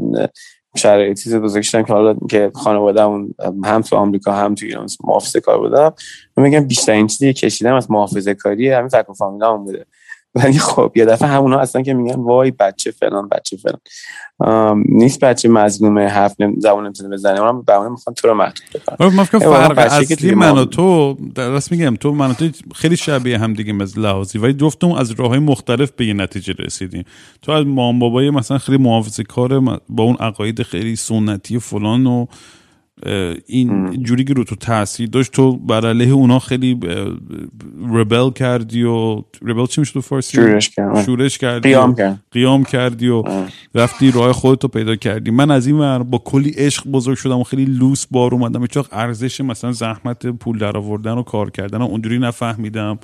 شرایطی 0.76 1.38
بزرگ 1.38 1.62
شدم 1.62 1.82
که 1.82 1.92
حالا 1.92 2.16
که 2.30 2.50
خانواده‌مون 2.54 3.34
هم 3.64 3.82
تو 3.82 3.96
آمریکا 3.96 4.32
هم 4.32 4.54
تو 4.54 4.66
ایران 4.66 4.86
محافظه 5.04 5.40
کار 5.40 5.58
بودم 5.58 5.94
من 6.36 6.44
میگم 6.44 6.64
بیشترین 6.64 7.06
چیزی 7.06 7.32
کشیدم 7.32 7.74
از 7.74 7.90
محافظه 7.90 8.34
کاری 8.34 8.70
همین 8.70 8.88
فکر 8.88 9.10
و 9.10 9.14
فامیلام 9.14 9.64
بوده. 9.64 9.86
ولی 10.34 10.58
خب 10.58 10.92
یه 10.94 11.04
دفعه 11.04 11.28
همونا 11.28 11.58
اصلا 11.58 11.82
که 11.82 11.94
میگن 11.94 12.14
وای 12.14 12.50
بچه 12.50 12.90
فلان 12.90 13.28
بچه 13.28 13.56
فلان. 13.56 13.80
نیست 14.88 15.20
بچه 15.20 15.48
مظلومه 15.48 16.06
حرف 16.06 16.34
زبان 16.58 16.84
نمی‌تونه 16.84 17.08
بزنه. 17.08 17.40
اونم 17.40 17.62
به 17.62 17.74
اون 17.74 17.92
می‌خوان 17.92 18.14
تو 18.14 18.28
رو 18.28 18.34
محدود 18.34 18.64
بکنن. 18.74 19.16
من 19.16 19.24
فکر 19.24 19.38
فرق 19.38 19.78
اصلی 19.78 20.34
من 20.34 20.58
و 20.58 20.64
تو 20.64 21.16
درست 21.34 21.72
میگم 21.72 21.96
تو 21.96 22.12
من 22.12 22.30
و 22.30 22.34
تو 22.34 22.48
خیلی 22.74 22.96
شبیه 22.96 23.38
هم 23.38 23.52
دیگه 23.52 23.82
از 23.82 23.98
لحاظی. 23.98 24.38
ولی 24.38 24.52
جفتمون 24.52 24.98
از 24.98 25.10
راههای 25.10 25.38
مختلف 25.38 25.90
به 25.90 26.06
یه 26.06 26.14
نتیجه 26.14 26.54
رسیدیم. 26.58 27.04
تو 27.42 27.52
از 27.52 27.66
مام 27.66 27.98
بابای 27.98 28.30
مثلا 28.30 28.58
خیلی 28.58 28.78
محافظه 28.78 29.22
کار 29.22 29.60
با 29.88 30.04
اون 30.04 30.16
عقاید 30.20 30.62
خیلی 30.62 30.96
سنتی 30.96 31.58
فلان 31.58 32.06
و 32.06 32.26
این 33.46 34.02
جوری 34.02 34.24
که 34.24 34.34
رو 34.34 34.44
تو 34.44 34.56
تاثیر 34.56 35.08
داشت 35.08 35.32
تو 35.32 35.56
بر 35.56 35.86
علیه 35.86 36.12
اونا 36.12 36.38
خیلی 36.38 36.80
ربل 37.88 38.30
کردی 38.30 38.82
و 38.82 39.22
ربل 39.42 39.66
چی 39.66 39.80
میشه 39.80 39.92
تو 39.92 40.00
فارسی؟ 40.00 40.36
شورش 40.36 40.70
شورش 41.06 41.38
کردی 41.38 41.68
قیام, 41.68 41.94
کرد. 41.94 42.22
قیام 42.32 42.64
کردی 42.64 43.08
و 43.08 43.22
رفتی 43.74 44.10
راه 44.10 44.32
خودتو 44.32 44.68
پیدا 44.68 44.96
کردی. 44.96 45.30
من 45.30 45.50
از 45.50 45.66
این 45.66 45.78
ور 45.78 46.02
با 46.02 46.18
کلی 46.18 46.50
عشق 46.50 46.86
بزرگ 46.86 47.16
شدم 47.16 47.38
و 47.38 47.44
خیلی 47.44 47.64
لوس 47.64 48.06
بار 48.10 48.34
اومدم. 48.34 48.60
هیچ 48.60 48.78
ارزش 48.92 49.40
مثلا 49.40 49.72
زحمت 49.72 50.26
پول 50.26 50.58
در 50.58 50.76
آوردن 50.76 51.12
و 51.12 51.22
کار 51.22 51.50
کردن 51.50 51.78
و 51.78 51.84
اونجوری 51.84 52.18
نفهمیدم. 52.18 52.98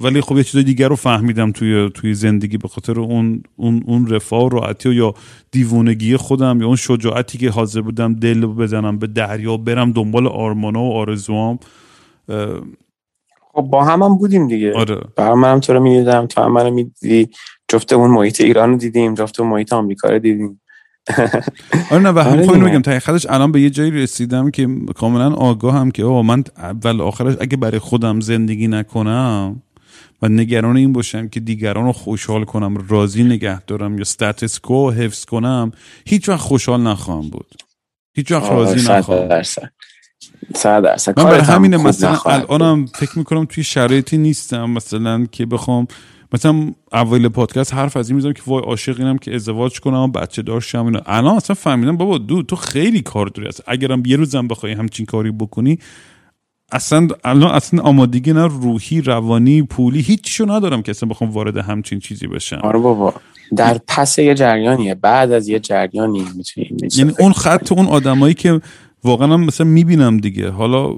ولی 0.00 0.20
خب 0.20 0.36
یه 0.36 0.44
چیز 0.44 0.64
دیگر 0.64 0.88
رو 0.88 0.96
فهمیدم 0.96 1.52
توی 1.52 1.90
توی 1.94 2.14
زندگی 2.14 2.58
به 2.58 2.68
خاطر 2.68 3.00
اون 3.00 3.42
اون 3.56 3.82
اون 3.86 4.06
رفاه 4.06 4.44
و 4.44 4.48
راحتی 4.48 4.88
و 4.88 4.92
یا 4.92 5.14
دیوونگی 5.50 6.16
خودم 6.16 6.60
یا 6.60 6.66
اون 6.66 6.76
شجاعتی 6.76 7.38
که 7.38 7.50
حاضر 7.50 7.80
بودم 7.80 8.14
دل 8.14 8.46
بزنم 8.46 8.98
به 8.98 9.06
دریا 9.06 9.56
برم 9.56 9.92
دنبال 9.92 10.26
آرمانا 10.26 10.82
و 10.82 10.92
آرزوام 10.92 11.58
خب 13.52 13.62
با 13.62 13.84
هم 13.84 14.02
هم 14.02 14.18
بودیم 14.18 14.48
دیگه. 14.48 14.74
آره. 14.74 15.00
بر 15.16 15.34
منم 15.34 15.60
تو 15.60 15.72
رو 15.72 15.80
می‌دیدم؟ 15.80 16.26
تو 16.26 16.40
هم 16.40 16.52
منو 16.52 16.70
می‌دیدی. 16.70 17.30
جفت 17.68 17.92
اون 17.92 18.10
محیط 18.10 18.40
ایران 18.40 18.70
رو 18.70 18.76
دیدیم 18.76 19.14
جفت 19.14 19.40
اون 19.40 19.48
محیط 19.48 19.72
آمریکا 19.72 20.10
رو 20.10 20.18
دیدیم. 20.18 20.60
آره 21.90 22.02
نه 22.02 22.10
و 22.10 22.18
همین 22.18 22.50
آره 22.50 22.64
بگم 22.64 22.82
تا 22.82 23.00
خودش 23.00 23.26
الان 23.26 23.52
به 23.52 23.60
یه 23.60 23.70
جایی 23.70 23.90
رسیدم 23.90 24.50
که 24.50 24.68
کاملا 24.94 25.34
آگاه 25.34 25.74
هم 25.74 25.90
که 25.90 26.04
آه 26.04 26.22
من 26.22 26.44
اول 26.56 27.00
آخرش 27.00 27.36
اگه 27.40 27.56
برای 27.56 27.78
خودم 27.78 28.20
زندگی 28.20 28.68
نکنم 28.68 29.62
و 30.22 30.28
نگران 30.28 30.76
این 30.76 30.92
باشم 30.92 31.28
که 31.28 31.40
دیگران 31.40 31.84
رو 31.84 31.92
خوشحال 31.92 32.44
کنم 32.44 32.86
راضی 32.88 33.24
نگه 33.24 33.62
دارم 33.62 33.98
یا 33.98 34.04
ستاتس 34.04 34.58
کو 34.58 34.90
حفظ 34.90 35.24
کنم 35.24 35.72
هیچ 36.06 36.28
وقت 36.28 36.40
خوشحال 36.40 36.80
نخواهم 36.80 37.30
بود. 37.30 37.54
هیچ 38.14 38.32
وقت 38.32 38.50
راضی 38.50 38.92
نخواهم. 38.92 39.28
درصد. 39.28 39.70
درصد. 40.64 41.20
من 41.20 41.24
برای 41.24 41.40
همینه 41.40 41.76
مثلا 41.76 42.18
الانم 42.26 42.86
فکر 42.86 43.18
می‌کنم 43.18 43.44
توی 43.44 43.64
شرایطی 43.64 44.18
نیستم 44.18 44.70
مثلا 44.70 45.26
که 45.32 45.46
بخوام 45.46 45.86
مثلا 46.36 46.72
اول 46.92 47.28
پادکست 47.28 47.74
حرف 47.74 47.96
از 47.96 48.08
این 48.08 48.16
می‌زنم 48.16 48.32
که 48.32 48.42
وای 48.46 48.62
عاشق 48.62 49.00
اینم 49.00 49.18
که 49.18 49.34
ازدواج 49.34 49.80
کنم 49.80 49.98
و 49.98 50.08
بچه 50.08 50.42
داشتم 50.42 50.84
اینا 50.86 51.00
الان 51.06 51.36
اصلا 51.36 51.54
فهمیدم 51.54 51.96
بابا 51.96 52.18
دو 52.18 52.42
تو 52.42 52.56
خیلی 52.56 53.02
کار 53.02 53.26
داری. 53.26 53.48
اصلا 53.48 53.64
اگرم 53.68 54.02
یه 54.06 54.16
روزم 54.16 54.48
بخوای 54.48 54.72
همچین 54.72 55.06
کاری 55.06 55.30
بکنی 55.30 55.78
اصلا 56.72 57.08
الان 57.24 57.50
اصلا 57.50 57.82
آمادگی 57.82 58.32
نه 58.32 58.46
روحی 58.46 59.00
روانی 59.00 59.62
پولی 59.62 60.00
هیچیشو 60.00 60.50
ندارم 60.52 60.82
که 60.82 60.90
اصلا 60.90 61.08
بخوام 61.08 61.30
وارد 61.30 61.56
همچین 61.56 61.98
چیزی 61.98 62.26
بشم. 62.26 62.60
آره 62.62 62.78
بابا. 62.78 63.14
در 63.56 63.80
پس 63.88 64.18
یه 64.18 64.34
جریانیه. 64.34 64.94
بعد 64.94 65.32
از 65.32 65.48
یه 65.48 65.58
جریانی 65.58 66.24
می‌تونی 66.36 66.68
یعنی 66.96 67.12
اون 67.18 67.32
خط 67.32 67.72
اون 67.72 67.86
آدمایی 67.86 68.34
که 68.34 68.60
واقعا 69.04 69.32
هم 69.32 69.44
مثلا 69.44 69.66
می‌بینم 69.66 70.18
دیگه. 70.18 70.50
حالا 70.50 70.94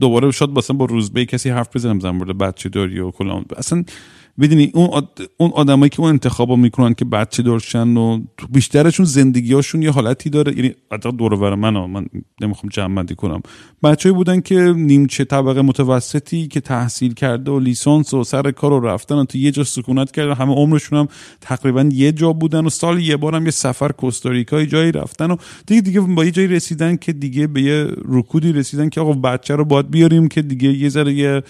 دوباره 0.00 0.30
شاید 0.30 0.50
مثلا 0.50 0.76
با 0.76 0.84
روزبه 0.84 1.24
کسی 1.24 1.50
حرف 1.50 1.76
بزنم 1.76 2.00
زن 2.00 2.18
بچه 2.18 2.68
داری 2.68 3.00
و 3.00 3.10
کلام 3.10 3.44
اصلا 3.56 3.84
بدونی 4.40 4.70
اون 4.74 4.86
آد... 4.86 5.20
اون 5.36 5.50
آدمایی 5.54 5.90
که 5.90 6.00
اون 6.00 6.08
انتخابا 6.08 6.56
می‌کنن 6.56 6.94
که 6.94 7.04
بچه 7.04 7.42
دارشن 7.42 7.96
و 7.96 8.20
بیشترشون 8.50 9.06
زندگیاشون 9.06 9.82
یه 9.82 9.90
حالتی 9.90 10.30
داره. 10.30 10.56
یعنی 10.56 10.74
دور 11.18 11.36
بر 11.36 11.54
من 11.54 11.76
من 11.86 12.06
نمی‌خوام 12.40 12.68
جمع 12.72 13.04
کنم. 13.04 13.42
بچه‌ای 13.82 14.14
بودن 14.14 14.40
که 14.40 14.74
نیمچه 14.76 15.24
طبقه 15.24 15.62
متوسطی 15.62 16.48
که 16.48 16.60
تحصیل 16.60 17.14
کرده 17.14 17.50
و 17.50 17.58
لیسانس 17.58 18.14
و 18.14 18.24
سر 18.24 18.50
کار 18.50 18.70
رو 18.70 18.86
رفتن 18.86 19.14
و 19.14 19.24
تو 19.24 19.38
یه 19.38 19.50
جا 19.50 19.64
سکونت 19.64 20.10
کردن 20.10 20.34
همه 20.34 20.54
عمرشون 20.54 20.98
هم 20.98 21.08
تقریبا 21.40 21.88
یه 21.92 22.12
جا 22.12 22.32
بودن 22.32 22.66
و 22.66 22.70
سال 22.70 23.00
یه 23.00 23.16
بارم 23.16 23.44
یه 23.44 23.50
سفر 23.50 23.92
کوستاریکای 23.92 24.66
جایی 24.66 24.92
رفتن 24.92 25.30
و 25.30 25.36
دیگه 25.66 25.80
دیگه 25.80 26.00
با 26.00 26.24
یه 26.24 26.30
جایی 26.30 26.48
رسیدن 26.48 26.96
که 26.96 27.12
دیگه 27.12 27.46
به 27.46 27.62
یه 27.62 27.88
رکودی 28.08 28.52
رسیدن 28.52 28.88
که 28.88 29.00
آقا 29.00 29.12
بچه 29.12 29.56
رو 29.56 29.64
باید 29.64 29.90
بیاریم 29.90 30.28
که 30.28 30.42
دیگه 30.42 30.72
یه 30.72 30.88
ذره 30.88 31.12
یه 31.12 31.42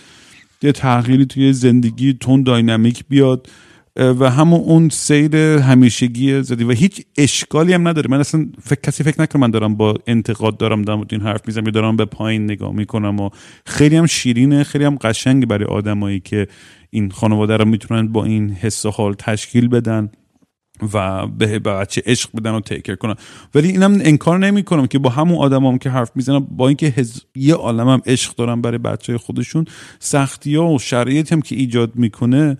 یه 0.62 0.72
تغییری 0.72 1.26
توی 1.26 1.52
زندگی 1.52 2.12
تون 2.12 2.42
داینامیک 2.42 3.04
بیاد 3.08 3.48
و 3.96 4.30
همون 4.30 4.60
اون 4.60 4.88
سیر 4.88 5.36
همیشگی 5.36 6.42
زدی. 6.42 6.64
و 6.64 6.70
هیچ 6.70 7.02
اشکالی 7.18 7.72
هم 7.72 7.88
نداره. 7.88 8.10
من 8.10 8.20
اصلا 8.20 8.46
فکر 8.62 8.80
کسی 8.80 9.04
فکر 9.04 9.22
نکنم 9.22 9.40
من 9.42 9.50
دارم 9.50 9.74
با 9.74 9.94
انتقاد 10.06 10.56
دارم 10.56 10.82
در 10.82 10.98
این 11.10 11.20
حرف 11.20 11.40
می‌زنم 11.46 11.64
یا 11.64 11.70
دارم 11.70 11.96
به 11.96 12.04
پایین 12.04 12.44
نگاه 12.44 12.72
می‌کنم. 12.72 13.20
و 13.20 13.30
خیلی 13.66 13.96
هم 13.96 14.06
شیرینه 14.06 14.64
خیلی 14.64 14.84
هم 14.84 14.96
قشنگ 14.96 15.46
برای 15.46 15.64
آدمایی 15.64 16.20
که 16.20 16.46
این 16.90 17.10
خانواده 17.10 17.56
رو 17.56 17.64
می‌تونن 17.64 18.08
با 18.08 18.24
این 18.24 18.50
حس 18.50 18.86
و 18.86 18.90
حال 18.90 19.14
تشکیل 19.14 19.68
بدن. 19.68 20.10
و 20.92 21.26
به 21.26 21.58
بچه 21.58 22.02
عشق 22.06 22.30
بدن 22.36 22.54
و 22.54 22.60
تیکر 22.60 22.94
کنن. 22.94 23.14
ولی 23.54 23.68
اینم 23.68 23.98
انکار 24.02 24.38
نمی 24.38 24.62
کنم 24.62 24.86
که 24.86 24.98
با 24.98 25.10
همون 25.10 25.38
آدم 25.38 25.66
هم 25.66 25.78
که 25.78 25.90
حرف 25.90 26.10
می‌زنم 26.14 26.46
با 26.50 26.68
اینکه 26.68 26.86
هز... 26.86 27.22
یه 27.34 27.54
عالم 27.54 27.88
هم 27.88 28.02
عشق 28.06 28.34
دارم 28.34 28.62
برای 28.62 28.78
بچه 28.78 29.18
خودشون 29.18 29.64
سختی 29.98 30.56
ها 30.56 30.68
و 30.68 30.78
شرایطی 30.78 31.34
هم 31.34 31.42
که 31.42 31.56
ایجاد 31.56 31.96
می‌کنه 31.96 32.56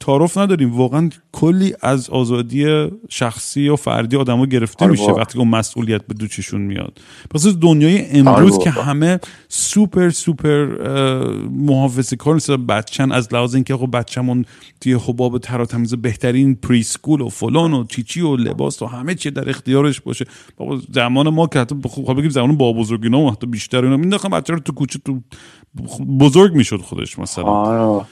تعارف 0.00 0.38
نداریم. 0.38 0.76
واقعا 0.76 1.10
کلی 1.32 1.74
از 1.82 2.10
آزادی 2.10 2.88
شخصی 3.08 3.68
و 3.68 3.76
فردی 3.76 4.16
آدما 4.16 4.46
گرفته 4.46 4.84
آره 4.84 4.92
میشه 4.92 5.12
وقتی 5.12 5.38
اون 5.38 5.48
مسئولیت 5.48 6.06
به 6.06 6.14
دوچشون 6.14 6.60
میاد. 6.60 7.00
پس 7.30 7.46
دنیای 7.46 8.06
امروز 8.10 8.52
آره 8.54 8.64
که 8.64 8.70
همه 8.70 9.20
super 9.48 10.10
super 10.10 10.66
محافظه 11.50 12.16
کار 12.16 12.34
نیست 12.34 12.50
بچن 12.50 13.12
از 13.12 13.34
لحاظ 13.34 13.54
اینکه 13.54 13.76
خب 13.76 13.96
بچه‌مون 13.96 14.44
توی 14.80 14.92
حباب 14.92 15.38
تر 15.38 15.64
تمیز 15.64 15.94
بهترین 15.94 16.54
preschool 16.54 17.20
و 17.20 17.28
فلان 17.28 17.72
و 17.74 17.84
چیچی 17.84 18.20
و 18.20 18.36
لباس 18.36 18.82
و 18.82 18.86
همه 18.86 19.14
چی 19.14 19.30
در 19.30 19.50
اختیارش 19.50 20.00
باشه. 20.00 20.24
بابا 20.56 20.80
زمان 20.92 21.28
ما 21.28 21.46
که 21.46 21.58
حتی 21.58 21.76
خب 21.88 22.16
بگیم 22.16 22.30
زمان 22.30 22.56
با 22.56 22.72
بزرگینا 22.72 23.30
حتی 23.30 23.46
بیشتر 23.46 23.84
اینا 23.84 23.96
مینداختن 23.96 24.28
بچه 24.28 24.52
رو 24.52 24.58
تو 24.58 24.72
کوچه 24.72 24.98
تو 25.04 25.20
بزرگ 26.20 26.54
می‌شد 26.54 26.80
خودش 26.80 27.18
مثلا. 27.18 27.44
آره. 27.44 28.06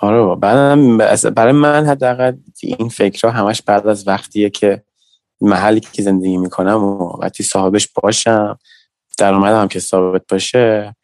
آره 0.00 0.34
بعدم 0.34 0.98
برای 1.34 1.52
من 1.52 1.86
حداقل 1.86 2.32
این 2.62 2.88
فکرها 2.88 3.32
همش 3.32 3.62
بعد 3.62 3.86
از 3.86 4.08
وقتیه 4.08 4.50
که 4.50 4.82
محلی 5.40 5.80
که 5.80 6.02
زندگی 6.02 6.36
می‌کنم 6.36 6.84
و 6.84 7.18
وقتی 7.22 7.42
صاحبش 7.42 7.88
باشم 8.02 8.58
درآمدم 9.18 9.68
که 9.68 9.80
ثابت 9.80 10.22
باشه 10.28 10.96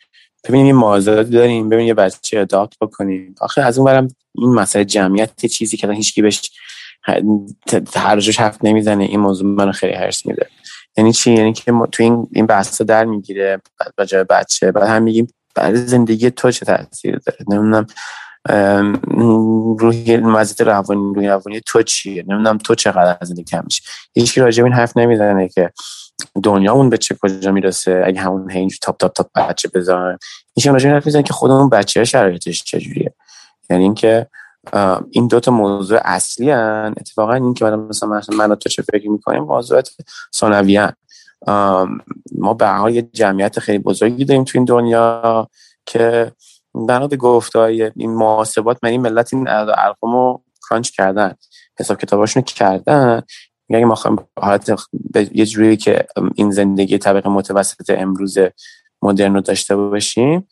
ببینیم 0.45 0.67
یه 0.67 0.73
مازادی 0.73 1.31
داریم 1.31 1.69
ببینیم 1.69 1.89
یه 1.89 1.95
بچه 1.95 2.41
اداپت 2.41 2.79
بکنیم. 2.81 3.35
آخه 3.41 3.63
از 3.63 3.79
اون 3.79 3.87
برم 3.87 4.09
این 4.35 4.51
مسئله 4.55 4.85
جمعیت 4.85 5.47
چیزی 5.47 5.77
که 5.77 5.93
هیچ 5.93 6.15
کی 6.15 6.23
بهش 6.23 6.51
هر 7.95 8.21
جوش 8.21 8.41
حرف 8.41 8.59
نمی‌زنه 8.65 9.05
این 9.05 9.21
موضوع 9.21 9.49
منو 9.49 9.73
خیلی 9.73 9.93
هرس 9.95 10.27
میده. 10.27 10.47
یعنی 10.97 11.13
چی؟ 11.13 11.33
یعنی 11.33 11.53
که 11.53 11.73
تو 11.93 12.03
این 12.03 12.29
این 12.33 12.47
بحث 12.47 12.83
در 12.83 13.05
می‌گیره 13.05 13.63
بعد 13.97 14.27
بچه 14.29 14.73
بعد 14.73 14.89
هم 14.89 15.03
میگیم 15.03 15.27
برای 15.55 15.77
زندگی 15.77 16.31
تو 16.31 16.51
چه 16.51 16.67
تاثیر 16.67 17.19
داره؟ 17.19 17.39
نمی‌دونم. 17.49 17.87
روی 19.79 20.17
مزید 20.17 20.63
روانی 20.63 21.15
روی 21.15 21.29
روانی 21.29 21.61
تو 21.67 21.83
چیه؟ 21.83 22.25
نمی‌دونم 22.29 22.59
تو 22.59 22.75
چقدر 22.75 23.17
از 23.21 23.29
زندگی 23.29 23.57
میشه 23.65 23.83
هیچ 24.15 24.39
راجع 24.39 24.65
این 24.65 24.73
حرف 24.73 24.97
نمی‌زنه 24.97 25.49
که 25.49 25.73
دنیامون 26.43 26.91
به 26.91 26.99
چه 26.99 27.17
کجا 27.23 27.53
می‌رسه 27.53 28.03
اگه 28.07 28.21
همون 28.21 28.51
هینج 28.51 28.79
تاپ 28.79 28.97
تاپ 28.97 29.13
تاپ 29.13 29.27
بچه 29.35 29.69
بذارن. 29.75 30.19
هیچ 30.55 30.67
راجع 30.67 30.91
حرف 30.91 31.07
می‌زنه 31.07 31.23
که 31.23 31.33
خودمون 31.33 31.69
بچه 31.69 32.05
شرایطش 32.05 32.65
چجوریه. 32.65 33.15
یعنی 33.71 33.83
اینکه 33.83 34.27
این 35.11 35.27
دوتا 35.29 35.51
موضوع 35.51 36.01
اصلی 36.05 36.51
هن. 36.51 36.95
اتفاقا 37.01 37.35
این 37.35 37.55
که 37.55 37.65
مثلا 37.65 38.21
من 38.39 38.51
و 38.51 38.55
تو 38.55 38.69
چه 38.69 38.83
فکر 38.83 39.11
می‌کنیم 39.11 39.43
موضوعات 39.43 39.91
ثانوی 40.35 40.89
ما 42.39 42.55
به 42.59 42.69
حال 42.69 42.95
یه 42.95 43.03
جمعیت 43.03 43.59
خیلی 43.59 43.79
بزرگی 43.79 44.25
داریم 44.25 44.45
تو 44.45 44.59
این 44.59 44.65
دنیا 44.65 45.49
که 45.87 46.33
بنا 46.75 47.07
به 47.07 47.17
گفتهای 47.17 47.93
این 47.97 48.15
محاسبات 48.15 48.79
من 48.83 48.91
این 48.91 49.01
ملت 49.01 49.35
این 49.35 49.49
ارقامو 49.49 50.39
کرانچ 50.69 50.91
کردن 50.91 51.35
حساب 51.79 51.99
کتاباشونو 51.99 52.45
کردن. 52.45 53.23
اگه 53.75 53.85
ما 53.85 53.99
حالت 54.41 54.73
یه 55.33 55.47
جوری 55.47 55.77
که 55.77 56.07
این 56.35 56.51
زندگی 56.51 56.99
طبقه 56.99 57.29
متوسط 57.29 57.91
امروز 57.91 58.39
مدرن 59.03 59.35
رو 59.35 59.41
داشته 59.41 59.77
باشیم 59.77 60.49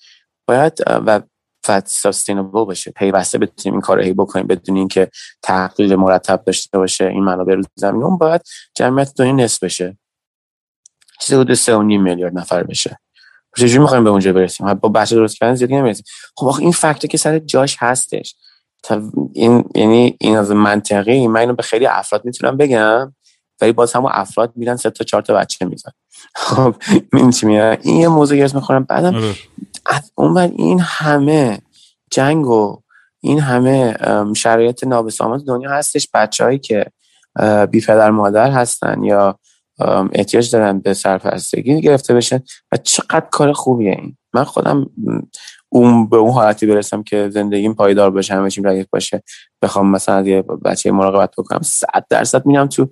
باید 0.48 0.78
و 0.88 1.20
فت 1.66 1.86
سستینبل 1.86 2.64
باشه 2.64 2.90
پیوسته 2.90 3.38
بتونیم 3.38 3.74
این 3.74 3.80
کار 3.80 4.04
رو 4.04 4.14
بکنیم 4.14 4.46
بدون 4.46 4.76
اینکه 4.76 5.10
تحقیل 5.42 5.94
مرتب 5.94 6.44
داشته 6.46 6.78
باشه 6.78 7.06
این 7.06 7.24
منابع 7.24 7.54
رو 7.54 7.62
زمین. 7.74 8.02
اون 8.02 8.18
باید 8.18 8.40
جمعیت 8.74 9.12
دنیا 9.16 9.32
نصف 9.32 9.62
بشه. 9.62 9.98
چیزی 11.20 11.40
حدود 11.40 11.56
3.5 11.56 11.68
میلیارد 11.70 12.38
نفر 12.38 12.62
بشه. 12.62 12.98
چجوری 13.56 13.78
می‌خوایم 13.78 14.04
به 14.04 14.10
اونجا 14.10 14.32
برسیم؟ 14.32 14.74
با 14.74 14.88
بچه 14.88 15.16
درست 15.16 15.38
کردن 15.38 15.54
زیادی 15.54 15.76
نمی‌رسیم. 15.76 16.04
خب 16.36 16.46
آخه 16.46 16.62
این 16.62 16.72
فکت 16.72 17.06
که 17.06 17.18
سر 17.18 17.38
جاش 17.38 17.76
هستش. 17.78 18.36
این 19.32 19.64
یعنی 19.74 20.16
این 20.20 20.36
از 20.36 20.50
منطقی 20.50 21.26
من 21.26 21.40
اینو 21.40 21.54
به 21.54 21.62
خیلی 21.62 21.86
افراد 21.86 22.24
می‌تونم 22.24 22.56
بگم 22.56 23.14
ولی 23.60 23.72
باز 23.72 23.92
همون 23.92 24.10
افراد 24.14 24.52
میرن 24.56 24.76
سه 24.76 24.90
تا 24.90 25.04
چهار 25.04 25.22
تا 25.22 25.34
بچه 25.34 25.64
میزن 25.64 25.90
خب 26.34 26.74
این 27.12 27.30
چی 27.30 27.46
میاد 27.46 27.78
این 27.82 28.00
یه 28.00 28.08
موضوع 28.08 28.38
گرس 28.38 28.54
می‌خورم. 28.54 28.84
بعدم 28.84 29.14
آره. 29.14 29.34
از 29.86 30.12
اون 30.14 30.38
این 30.38 30.80
همه 30.80 31.58
جنگ 32.10 32.46
و 32.46 32.82
این 33.20 33.40
همه 33.40 33.96
شرایط 34.36 34.84
نابسامات 34.84 35.44
دنیا 35.44 35.70
هستش. 35.70 36.08
بچههایی 36.14 36.58
که 36.58 36.86
بی 37.70 37.80
پدر 37.80 38.10
مادر 38.10 38.50
هستن 38.50 39.04
یا 39.04 39.38
احتیاج 40.12 40.50
دارن 40.50 40.78
به 40.78 40.94
سرپرستگی 40.94 41.80
گرفته 41.80 42.14
بشن 42.14 42.40
و 42.72 42.76
چقدر 42.76 43.26
کار 43.30 43.52
خوبیه 43.52 43.90
این. 43.90 44.16
من 44.34 44.44
خودم 44.44 44.90
اون 45.68 46.08
به 46.08 46.16
اون 46.16 46.30
حالتی 46.30 46.66
برسم 46.66 47.02
که 47.02 47.30
زندگیم 47.30 47.74
پایدار 47.74 48.10
باشه 48.10 48.34
همه 48.34 48.50
چیم 48.50 48.66
ردیف 48.66 48.86
باشه 48.92 49.22
بخوام 49.62 49.90
مثلا 49.90 50.28
یه 50.28 50.42
بچه 50.42 50.90
مراقبت 50.90 51.30
بکنم 51.38 51.62
صد 51.62 52.04
درصد 52.10 52.46
میرم 52.46 52.66
تو 52.66 52.88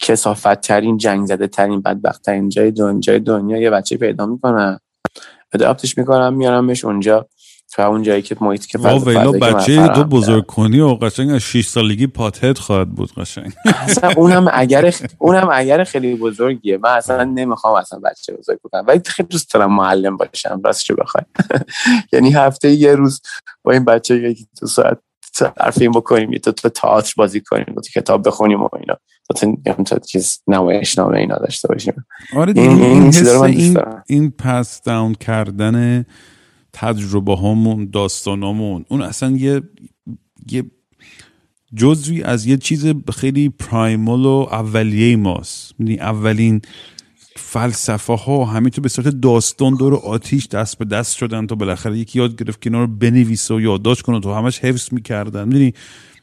کسافت 0.00 0.60
ترین 0.60 0.96
جنگ 0.96 1.26
زده 1.26 1.46
ترین 1.46 1.82
بدبخت 1.82 2.22
ترین 2.22 2.48
جای 2.48 2.70
دنیا, 2.70 3.00
جای 3.00 3.20
دنیا 3.20 3.58
یه 3.58 3.70
بچه 3.70 3.96
پیدا 3.96 4.26
می‌کنم. 4.26 4.80
اداپتش 5.52 5.98
می‌کنم 5.98 6.34
میارمش 6.34 6.84
اونجا. 6.84 7.28
تو 7.72 7.82
اون 7.82 8.02
جایی 8.02 8.22
که 8.22 8.36
محیطی 8.40 8.66
که 8.66 8.78
ویلا 8.78 9.32
بچه 9.32 9.88
تو 9.88 10.04
بزرگ 10.04 10.46
کنی 10.46 10.80
و 10.80 10.88
قشنگ 10.88 11.30
از 11.30 11.40
6 11.40 11.66
سالگی 11.66 12.06
پاتت 12.06 12.58
خواهد 12.58 12.90
بود 12.90 13.12
قشنگ. 13.14 13.52
اصلا 13.64 14.10
اونم 14.16 14.48
اگر 14.52 14.94
اونم 15.18 15.48
اگر 15.52 15.84
خیلی 15.84 16.14
بزرگیه. 16.14 16.78
من 16.78 16.90
اصلا 16.90 17.24
نمی‌خوام 17.24 17.74
اصلا 17.74 17.98
بچه 17.98 18.32
بزرگ 18.32 18.58
بکنم 18.64 18.84
ولی 18.88 19.00
خیلی 19.06 19.28
دوست 19.28 19.54
دارم 19.54 19.72
معلم 19.72 20.16
باشم. 20.16 20.60
راستش 20.64 20.92
بخوای؟ 20.92 21.24
یعنی 22.12 22.32
هفته 22.32 22.70
یه 22.70 22.94
روز 22.94 23.20
با 23.62 23.72
این 23.72 23.84
بچه 23.84 24.30
یکی 24.30 24.46
دو 24.60 24.66
ساعت 24.66 24.98
حرفیم 25.60 25.92
بکنیم. 25.92 26.32
یه 26.32 26.38
تو 26.38 26.68
تئاتر 26.68 27.14
بازی 27.16 27.40
کنیم 27.40 27.64
تو 27.64 28.00
کتاب 28.00 28.26
بخونیم 28.28 28.62
و 28.62 28.68
اینا. 28.80 28.96
تو 29.28 29.98
چیز 29.98 30.42
نمایش 30.46 30.98
نامه 30.98 31.18
اینا 31.18 31.36
داشته 31.36 31.68
باشیم. 31.68 32.06
آره 32.36 32.52
این 32.56 32.82
این, 32.82 33.12
این, 33.46 33.76
این 34.06 34.30
پس 34.30 34.82
داون 34.82 35.14
کردن 35.14 36.04
تجربه 36.72 37.36
هامون 37.36 37.90
داستانامون. 37.92 38.84
اون 38.88 39.02
اصلا 39.02 39.30
یه 39.36 39.62
یه 40.50 40.64
جزوی 41.76 42.22
از 42.22 42.46
یه 42.46 42.56
چیز 42.56 42.86
خیلی 43.14 43.48
پرایمال 43.48 44.24
و 44.24 44.46
اولیه 44.50 45.16
ماست. 45.16 45.74
اولین 45.80 46.62
فلسفه 47.36 48.12
ها 48.12 48.44
همین 48.44 48.70
تو 48.70 48.80
به 48.80 48.88
صورت 48.88 49.08
داستان 49.08 49.74
دور 49.74 49.94
آتیش 49.94 50.48
دست 50.48 50.78
به 50.78 50.84
دست 50.84 51.16
شدن 51.16 51.46
تا 51.46 51.54
بالاخره 51.54 51.98
یکی 51.98 52.18
یاد 52.18 52.42
گرفت 52.42 52.62
که 52.62 52.70
اینا 52.70 52.80
رو 52.80 52.86
بنویسه 52.86 53.54
و 53.54 53.60
یادداشت 53.60 54.02
کنه 54.02 54.20
تو 54.20 54.32
همش 54.32 54.58
حفظ 54.58 54.92
می‌کردن. 54.92 55.44
می‌دونی 55.44 55.72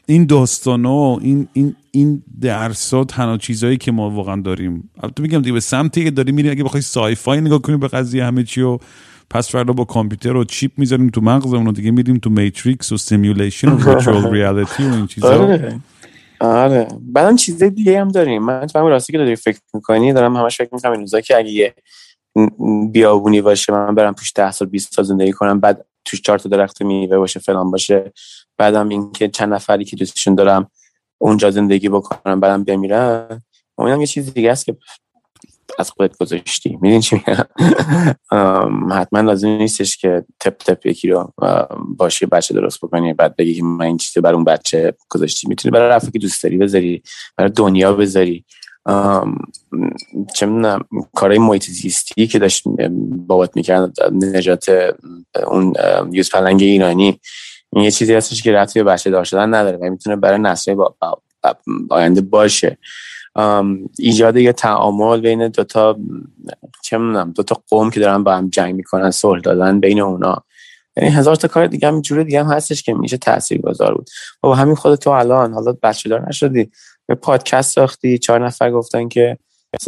این 0.05 0.25
داستان 0.25 0.85
ها 0.85 1.19
این 1.21 1.47
این 1.53 1.75
این 1.91 2.23
درس 2.41 2.93
ها 2.93 3.03
تنها 3.03 3.37
چیزهایی 3.37 3.77
که 3.77 3.91
ما 3.91 4.09
واقعا 4.09 4.41
داریم. 4.41 4.89
البته 5.03 5.23
میگم 5.23 5.39
دیگه 5.39 5.53
به 5.53 5.59
سمتی 5.59 6.03
که 6.03 6.11
داریم 6.11 6.35
میریم 6.35 6.51
اگه 6.51 6.63
بخوای 6.63 6.81
sci-fi 6.81 7.41
نگاه 7.41 7.61
کنیم 7.61 7.79
به 7.79 7.87
قضیه 7.87 8.25
همه 8.25 8.43
چی 8.43 8.61
و 8.61 8.77
پس 9.29 9.51
فردا 9.51 9.73
با 9.73 9.83
کامپیوتر 9.83 10.35
و 10.35 10.43
chip 10.43 10.71
می‌ذاریم 10.77 11.09
تو 11.09 11.21
مغزمون 11.21 11.67
و 11.67 11.71
دیگه 11.71 11.91
میریم 11.91 12.17
تو 12.17 12.29
matrix 12.29 12.91
و 12.91 12.97
simulation 12.97 13.69
و 13.69 13.75
virtual 13.85 14.31
reality 14.31 14.83
و 14.83 14.93
این 14.93 15.07
چیزا. 15.07 15.43
آره. 15.43 15.79
آره. 16.39 16.87
بعدم 17.01 17.35
چیز 17.35 17.63
دیگه 17.63 18.01
هم 18.01 18.07
داریم. 18.07 18.43
من 18.43 18.67
تو 18.67 18.89
راستی 18.89 19.13
که 19.13 19.17
داری 19.17 19.35
فکر 19.35 19.59
می‌کنی 19.73 20.13
دارم 20.13 20.35
همش 20.35 20.57
فکر 20.57 20.69
می‌کنم 20.71 20.91
این 20.91 21.01
روزا 21.01 21.21
که 21.21 21.37
اگه 21.37 21.49
یه 21.49 21.73
بیابونی 22.91 23.41
باشه 23.41 23.73
من 23.73 23.95
برم 23.95 24.13
توش 24.13 24.31
10 24.35 24.51
سال 24.51 24.67
20 24.67 24.93
سال 24.93 25.05
زندگی 25.05 25.31
کنم 25.31 25.59
بعد 25.59 25.85
توش 26.05 26.21
چهار 26.21 26.39
تا 26.39 26.49
درخت 26.49 26.81
میوه 26.81 27.17
باشه 27.17 27.39
فلان 27.39 27.71
باشه 27.71 28.11
بعدم 28.57 28.89
اینکه 28.89 29.27
چند 29.27 29.53
نفری 29.53 29.85
که 29.85 29.95
دوستشون 29.95 30.35
دارم 30.35 30.71
اونجا 31.17 31.51
زندگی 31.51 31.89
بکنم 31.89 32.39
بعدم 32.39 32.63
بمیرن. 32.63 33.41
اونم 33.75 34.01
یه 34.01 34.07
چیز 34.07 34.33
دیگه 34.33 34.51
است 34.51 34.65
که 34.65 34.77
از 35.79 35.91
خودت 35.91 36.17
گذاشتی. 36.17 36.77
میدین 36.81 37.01
چی 37.01 37.15
میگم؟ 37.15 37.45
حتما 38.99 39.21
لازم 39.21 39.47
نیستش 39.47 39.97
که 39.97 40.23
تپ 40.39 40.57
تپ 40.57 40.85
یکی 40.85 41.09
رو 41.09 41.33
باشی 41.97 42.25
بچه 42.25 42.53
درست 42.53 42.77
بکنی 42.81 43.13
بعد 43.13 43.35
بگی 43.35 43.53
که 43.53 43.63
من 43.63 43.85
این 43.85 43.97
چیزی 43.97 44.21
برای 44.21 44.35
اون 44.35 44.43
بچه 44.43 44.93
گذاشتی. 45.09 45.47
می‌تونی 45.47 45.71
برای 45.71 45.89
رفتی 45.89 46.11
که 46.11 46.19
دوست 46.19 46.43
داری 46.43 46.57
بذاری 46.57 47.03
برای 47.37 47.51
دنیا 47.51 47.93
بذاری. 47.93 48.45
چه 50.35 50.45
می‌دونم 50.45 50.85
کارهای 51.15 51.39
محیط 51.39 51.63
زیستی 51.63 52.27
که 52.27 52.39
داشت 52.39 52.63
بابت 53.27 53.55
می‌کرد 53.55 53.93
نجات 54.11 54.65
اون 55.47 55.73
یوز 56.11 56.29
پلنگ 56.29 56.61
ایرانی 56.61 57.19
این 57.73 57.83
یه 57.83 57.91
چیزی 57.91 58.13
هستش 58.13 58.43
که 58.43 58.51
رفتی 58.51 58.83
به 58.83 58.91
بچه 58.91 59.09
دار 59.09 59.23
شدن 59.23 59.53
نداره 59.53 59.77
و 59.77 59.89
می‌تونه 59.89 60.15
برای 60.15 60.39
نسل 60.39 60.75
آینده 61.89 62.21
باشه. 62.21 62.77
ایجاد 63.99 64.37
یه 64.37 64.53
تعامل 64.53 65.21
بین 65.21 65.47
دوتا 65.47 65.97
چه 66.83 66.97
می‌دونم 66.97 67.31
دوتا 67.31 67.61
قوم 67.69 67.89
که 67.89 67.99
دارن 67.99 68.23
با 68.23 68.35
هم 68.35 68.49
جنگ 68.49 68.75
می‌کنن 68.75 69.11
صلح 69.11 69.41
دادن 69.41 69.79
بین 69.79 70.01
اونا. 70.01 70.43
یعنی 70.97 71.09
هزار 71.09 71.35
تا 71.35 71.47
کار 71.47 71.67
دیگه 71.67 71.87
هم 71.87 72.01
جور 72.01 72.23
دیگه 72.23 72.43
هم 72.43 72.51
هستش 72.51 72.83
که 72.83 72.93
میشه 72.93 73.17
تاثیر 73.17 73.61
گذار 73.61 73.93
بود. 73.93 74.09
با 74.41 74.55
همین 74.55 74.75
خود 74.75 74.95
تو 74.95 75.09
الان 75.09 75.53
حالا 75.53 75.77
بچه 75.83 76.09
دار 76.09 76.27
نشدی؟ 76.27 76.71
به 77.07 77.15
پادکست 77.15 77.73
ساختی 77.73 78.17
چهار 78.17 78.45
نفر 78.45 78.71
گفتن 78.71 79.07
که 79.07 79.37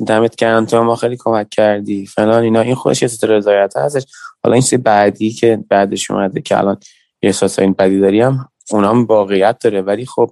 دمت 0.07 0.35
گرم 0.35 0.65
تو 0.65 0.83
ما 0.83 0.95
خیلی 0.95 1.17
کمک 1.19 1.49
کردی 1.49 2.05
فلان 2.05 2.43
اینا. 2.43 2.61
این 2.61 2.75
خودش 2.75 3.01
یه 3.01 3.09
رضایت 3.23 3.77
هستش. 3.77 4.05
حالا 4.43 4.53
این 4.53 4.63
چیز 4.63 4.79
بعدی 4.79 5.31
که 5.31 5.63
بعدش 5.69 6.11
اومده 6.11 6.41
که 6.41 6.57
الان 6.57 6.77
یه 7.21 7.29
احساس 7.29 7.59
این 7.59 7.73
بدی 7.73 7.99
داری 7.99 8.21
هم 8.21 8.49
اونام 8.71 9.05
واقعیت 9.05 9.57
داره. 9.63 9.81
ولی 9.81 10.05
خب 10.05 10.31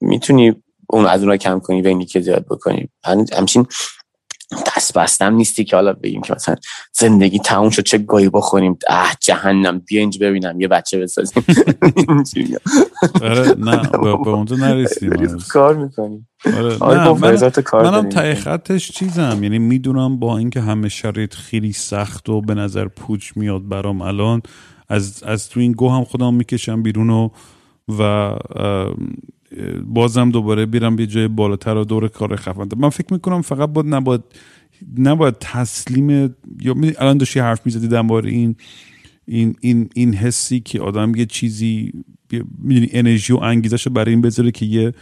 می‌تونی 0.00 0.54
اون 0.86 1.06
از 1.06 1.20
اونها 1.20 1.36
کم 1.36 1.60
کنی 1.60 1.82
و 1.82 2.02
که 2.04 2.20
زیاد 2.20 2.46
بکنی. 2.50 2.88
همچین 3.36 3.66
دست 4.76 4.98
بستم 4.98 5.34
نیستی 5.34 5.64
که 5.64 5.76
حالا 5.76 5.92
بگیم 5.92 6.22
که 6.22 6.34
مثلا 6.34 6.54
زندگی 6.92 7.38
تموم 7.38 7.70
شد 7.70 7.82
چه 7.82 7.98
گاهی 7.98 8.28
بخوریم. 8.28 8.78
اه 8.88 9.16
جهنم 9.20 9.78
بیا 9.78 10.00
اینجا 10.00 10.28
ببینم 10.28 10.60
یه 10.60 10.68
بچه 10.68 10.98
بسازیم. 10.98 11.44
آره 13.22 13.54
نه 13.58 13.88
به 13.90 14.28
اونجا 14.28 14.56
نرسیم 14.56 15.38
کار 15.52 15.74
می‌کنیم. 15.74 16.28
آره 16.44 16.78
من 16.80 17.50
منم 17.72 18.08
تای 18.08 18.34
خطش 18.34 18.90
چیزم. 18.90 19.38
یعنی 19.42 19.58
می‌دونم 19.58 20.18
با 20.18 20.38
اینکه 20.38 20.60
همه 20.60 20.88
شرایط 20.88 21.34
خیلی 21.34 21.72
سخت 21.72 22.28
و 22.28 22.40
به 22.40 22.54
نظر 22.54 22.88
پوچ 22.88 23.32
میاد 23.36 23.68
برام 23.68 24.02
الان 24.02 24.42
از 24.88 25.22
از 25.22 25.48
تو 25.48 25.60
این 25.60 25.72
گو 25.72 25.90
هم 25.90 26.04
خودم 26.04 26.34
می‌کشم 26.34 26.82
بیرون 26.82 27.10
و 27.10 27.28
و 27.98 28.34
بازم 29.84 30.30
دوباره 30.30 30.66
بیرم 30.66 30.96
به 30.96 31.06
جای 31.06 31.28
بالاتر 31.28 31.76
و 31.76 31.84
دور 31.84 32.08
کار 32.08 32.36
خفن 32.36 32.68
من 32.76 32.88
فکر 32.88 33.12
می‌کنم 33.12 33.42
فقط 33.42 33.68
باید 33.68 33.94
نباید 33.94 34.20
نباید 34.98 35.34
تسلیم 35.40 36.10
یا 36.60 36.74
الان 36.98 37.18
داشتی 37.18 37.40
حرف 37.40 37.66
می‌زدی 37.66 37.88
درباره 37.88 38.30
این 38.30 38.56
این 39.24 39.54
این 39.60 39.88
این 39.94 40.14
حسی 40.14 40.60
که 40.60 40.80
آدم 40.80 41.14
یه 41.14 41.26
چیزی 41.26 41.92
می‌دونی 42.58 42.88
انرژی 42.92 43.32
و 43.32 43.36
انگیزش 43.36 43.88
برای 43.88 44.10
این 44.10 44.20
بذاره 44.20 44.50
که 44.50 44.66
یه 44.66 44.92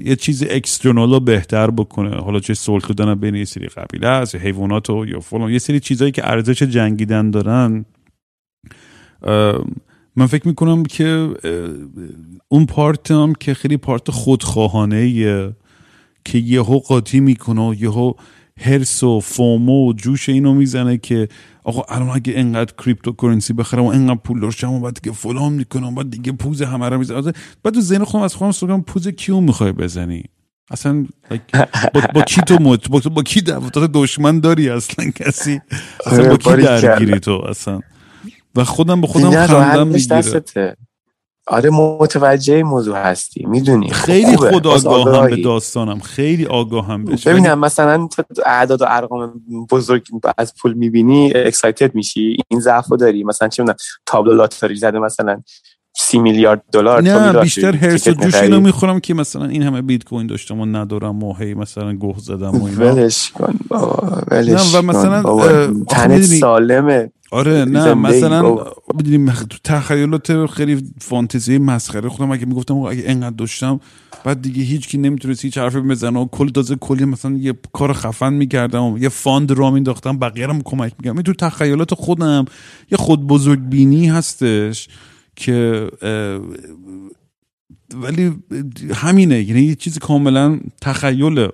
یه, 0.00 0.16
چیز 0.16 0.44
اکسترنال 0.50 1.10
رو 1.10 1.20
بهتر 1.20 1.70
بکنه. 1.70 2.16
حالا 2.16 2.40
چه 2.40 2.54
صلح 2.54 2.86
دادن 2.86 3.14
بین 3.14 3.34
یه 3.34 3.44
سری 3.44 3.66
قبیله 3.66 4.06
است 4.06 4.34
یا 4.34 4.40
حیوانات 4.40 4.90
و 4.90 5.06
یا 5.06 5.20
فلان. 5.20 5.50
یه 5.50 5.58
سری 5.58 5.80
چیزهایی 5.80 6.12
که 6.12 6.30
ارزش 6.30 6.62
جنگیدن 6.62 7.30
دارن 7.30 7.84
من 10.16 10.26
فکر 10.26 10.48
می‌کنم 10.48 10.82
که 10.82 11.34
اون 12.48 12.66
پارت 12.66 13.10
هم 13.10 13.32
که 13.40 13.54
خیلی 13.54 13.76
پارت 13.76 14.10
خودخواهانه 14.10 15.54
که 16.24 16.38
یهو 16.38 16.78
قاطی 16.78 17.20
می‌کنه 17.20 17.68
و 17.68 17.74
یهو 17.74 18.12
حرص 18.60 19.02
و 19.02 19.20
FOMO 19.20 19.88
و 19.88 19.92
جوش 19.92 20.28
اینو 20.28 20.54
می‌زنه 20.54 20.96
که 20.96 21.28
آقا 21.64 21.94
الان 21.94 22.08
اگه 22.08 22.32
انقدر 22.36 22.74
cryptocurrency 22.84 23.52
بخرم 23.52 23.82
و 23.82 23.88
انقدر 23.88 24.20
پول 24.24 24.40
داشتم 24.40 24.72
و 24.72 24.80
بعد 24.80 25.00
دیگه 25.02 25.16
فلان 25.16 25.52
می‌کنم 25.52 25.94
بعد 25.94 26.10
دیگه 26.10 26.32
پوز 26.32 26.62
همه 26.62 26.88
رو 26.88 26.98
می‌زنم 26.98 27.32
بعد 27.62 27.74
تو 27.74 27.80
ذهن 27.80 28.04
خودم 28.04 28.24
از 28.24 28.34
خودم 28.34 28.50
سوگم 28.50 28.82
پوز 28.82 29.08
کیو 29.08 29.40
می‌خوای 29.40 29.72
بزنی؟ 29.72 30.24
اصلا 30.70 31.06
با, 31.94 32.00
با 32.14 32.22
کی 32.22 32.40
تو 32.40 32.58
مت 32.62 32.88
با, 32.88 33.00
با 33.14 33.22
کی 33.22 33.42
دشمن 33.94 34.40
داری 34.40 34.68
اصلا 34.68 35.10
کسی؟ 35.10 35.60
اصلا 36.06 36.28
با 36.28 36.36
کی 36.36 36.56
درگیری 36.56 37.20
تو 37.20 37.32
اصلا؟ 37.32 37.80
و 38.56 38.64
خودم 38.64 39.00
به 39.00 39.06
خودم 39.06 39.46
خندم 39.46 39.86
می‌گیره. 39.86 40.76
آره 41.46 41.70
متوجه 41.70 42.62
موضوع 42.62 42.96
هستی 42.96 43.46
می‌دونی. 43.46 43.90
خب 43.90 44.06
خیلی 44.06 44.36
خود 44.36 44.66
آگاهم 44.66 45.30
به 45.30 45.36
داستانم 45.36 45.98
خیلی 45.98 46.46
آگاهم 46.46 47.04
بهش. 47.04 47.26
ببینم 47.26 47.58
مثلا 47.58 48.08
تو 48.16 48.22
اعداد 48.46 48.82
و 48.82 48.84
ارقام 48.88 49.42
بزرگ 49.70 50.02
از 50.38 50.54
پول 50.54 50.72
می‌بینی 50.72 51.32
اکسایتد 51.34 51.94
میشی 51.94 52.36
این 52.48 52.60
ضعف 52.60 52.88
داری 52.88 53.24
مثلا 53.24 53.48
چه 53.48 53.62
می‌دونم 53.62 53.76
تابلو 54.06 54.34
لاتاری 54.34 54.76
زده 54.76 54.98
مثلا. 54.98 55.42
سی 56.14 56.20
میلیارد 56.20 56.62
دلار 56.72 57.02
نه 57.02 57.40
بیشتر 57.42 57.76
هرس 57.76 58.06
و 58.06 58.12
جوش 58.12 58.34
اینو 58.34 58.60
می‌خورم 58.60 59.00
که 59.00 59.14
مثلا 59.14 59.44
این 59.44 59.62
همه 59.62 59.82
بیت 59.82 60.04
کوین 60.04 60.26
داشتم 60.26 60.60
و 60.60 60.66
ندارم 60.66 61.22
و 61.22 61.34
هی 61.34 61.54
مثلا 61.54 61.92
گوه 61.92 62.18
زدم 62.18 62.50
و 62.50 62.64
اینا. 62.64 62.94
ولش 62.94 63.30
کن 63.30 63.58
بابا 63.68 64.22
ولش 64.30 64.74
و 64.74 64.82
مثلا 64.82 65.22
تنت 65.88 66.22
سالمه. 66.22 67.10
آره 67.30 67.64
نه 67.64 67.94
مثلا 67.94 68.54
بدونیم 68.98 69.30
تو 69.32 69.58
تخیلات 69.64 70.46
خیلی 70.46 70.84
فانتزی 71.00 71.58
مسخره 71.58 72.08
خودم 72.08 72.30
اگه 72.30 72.46
می‌گفتم 72.46 72.74
اگه 72.74 73.02
انقدر 73.06 73.36
داشتم 73.36 73.80
بعد 74.24 74.42
دیگه 74.42 74.62
هیچ 74.62 74.88
کی 74.88 74.98
نمی‌تونست 74.98 75.44
هیچ 75.44 75.58
حرفی 75.58 75.80
بزنه 75.80 76.20
و 76.20 76.26
کل 76.26 76.48
تازه 76.48 76.76
کلی 76.76 77.04
مثلا 77.04 77.32
یه 77.32 77.54
کار 77.72 77.92
خفن 77.92 78.32
می‌کردم 78.32 78.96
یه 79.00 79.08
فاند 79.08 79.52
را 79.52 79.70
مینداختم 79.70 80.18
بقیه 80.18 80.46
رو 80.46 80.54
کمک 80.64 80.92
می‌کردم. 80.98 81.22
تو 81.22 81.32
تخیلات 81.32 81.94
خودم 81.94 82.44
یه 82.90 82.98
خود 82.98 83.26
بزرگ 83.26 83.60
بینی 83.60 84.08
هستش. 84.08 84.88
که 85.36 85.88
ولی 87.94 88.32
همینه 88.94 89.42
یعنی 89.42 89.62
یه 89.62 89.74
چیزی 89.74 90.00
کاملا 90.00 90.60
تخیله 90.80 91.48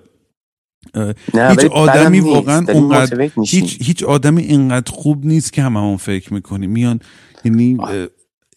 هیچ 1.33 1.65
آدمی 1.71 2.19
واقعا 2.19 2.65
اونقدر 2.73 3.29
هیچ 3.47 3.77
هیچ 3.81 4.03
آدمی 4.03 4.41
اینقدر 4.41 4.91
خوب 4.91 5.25
نیست 5.25 5.53
که 5.53 5.61
هممون 5.61 5.97
فکر 5.97 6.33
می‌کنیم. 6.33 6.69
میان 6.69 6.99
یعنی 7.45 7.77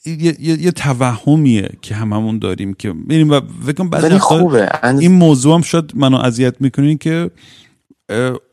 یه, 0.06 0.36
یه،, 0.40 0.70
توهمیه 0.70 1.70
که 1.82 1.94
هممون 1.94 2.38
داریم 2.38 2.74
که 2.74 2.92
میریم 2.92 3.30
و 3.30 3.40
فکر 3.66 3.84
بعضی 3.84 4.18
این 4.98 5.12
موضوع 5.12 5.54
هم 5.54 5.62
شاید 5.62 5.92
منو 5.94 6.16
اذیت 6.16 6.60
می‌کنین 6.60 6.98
که 6.98 7.30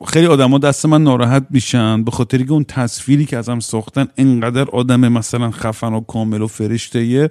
خیلی 0.08 0.28
آدما 0.28 0.58
دست 0.58 0.86
من 0.86 1.04
ناراحت 1.04 1.46
میشن 1.50 2.04
به 2.04 2.12
خاطری 2.12 2.46
که 2.46 2.52
اون 2.52 2.64
تصویری 2.64 3.26
که 3.26 3.38
ازم 3.38 3.60
ساختن 3.60 4.08
انقدر 4.18 4.70
آدم 4.70 5.08
مثلا 5.08 5.52
خفن 5.52 5.94
و 5.94 6.02
کامل 6.02 6.42
و 6.42 6.48
فرشته 6.48 7.30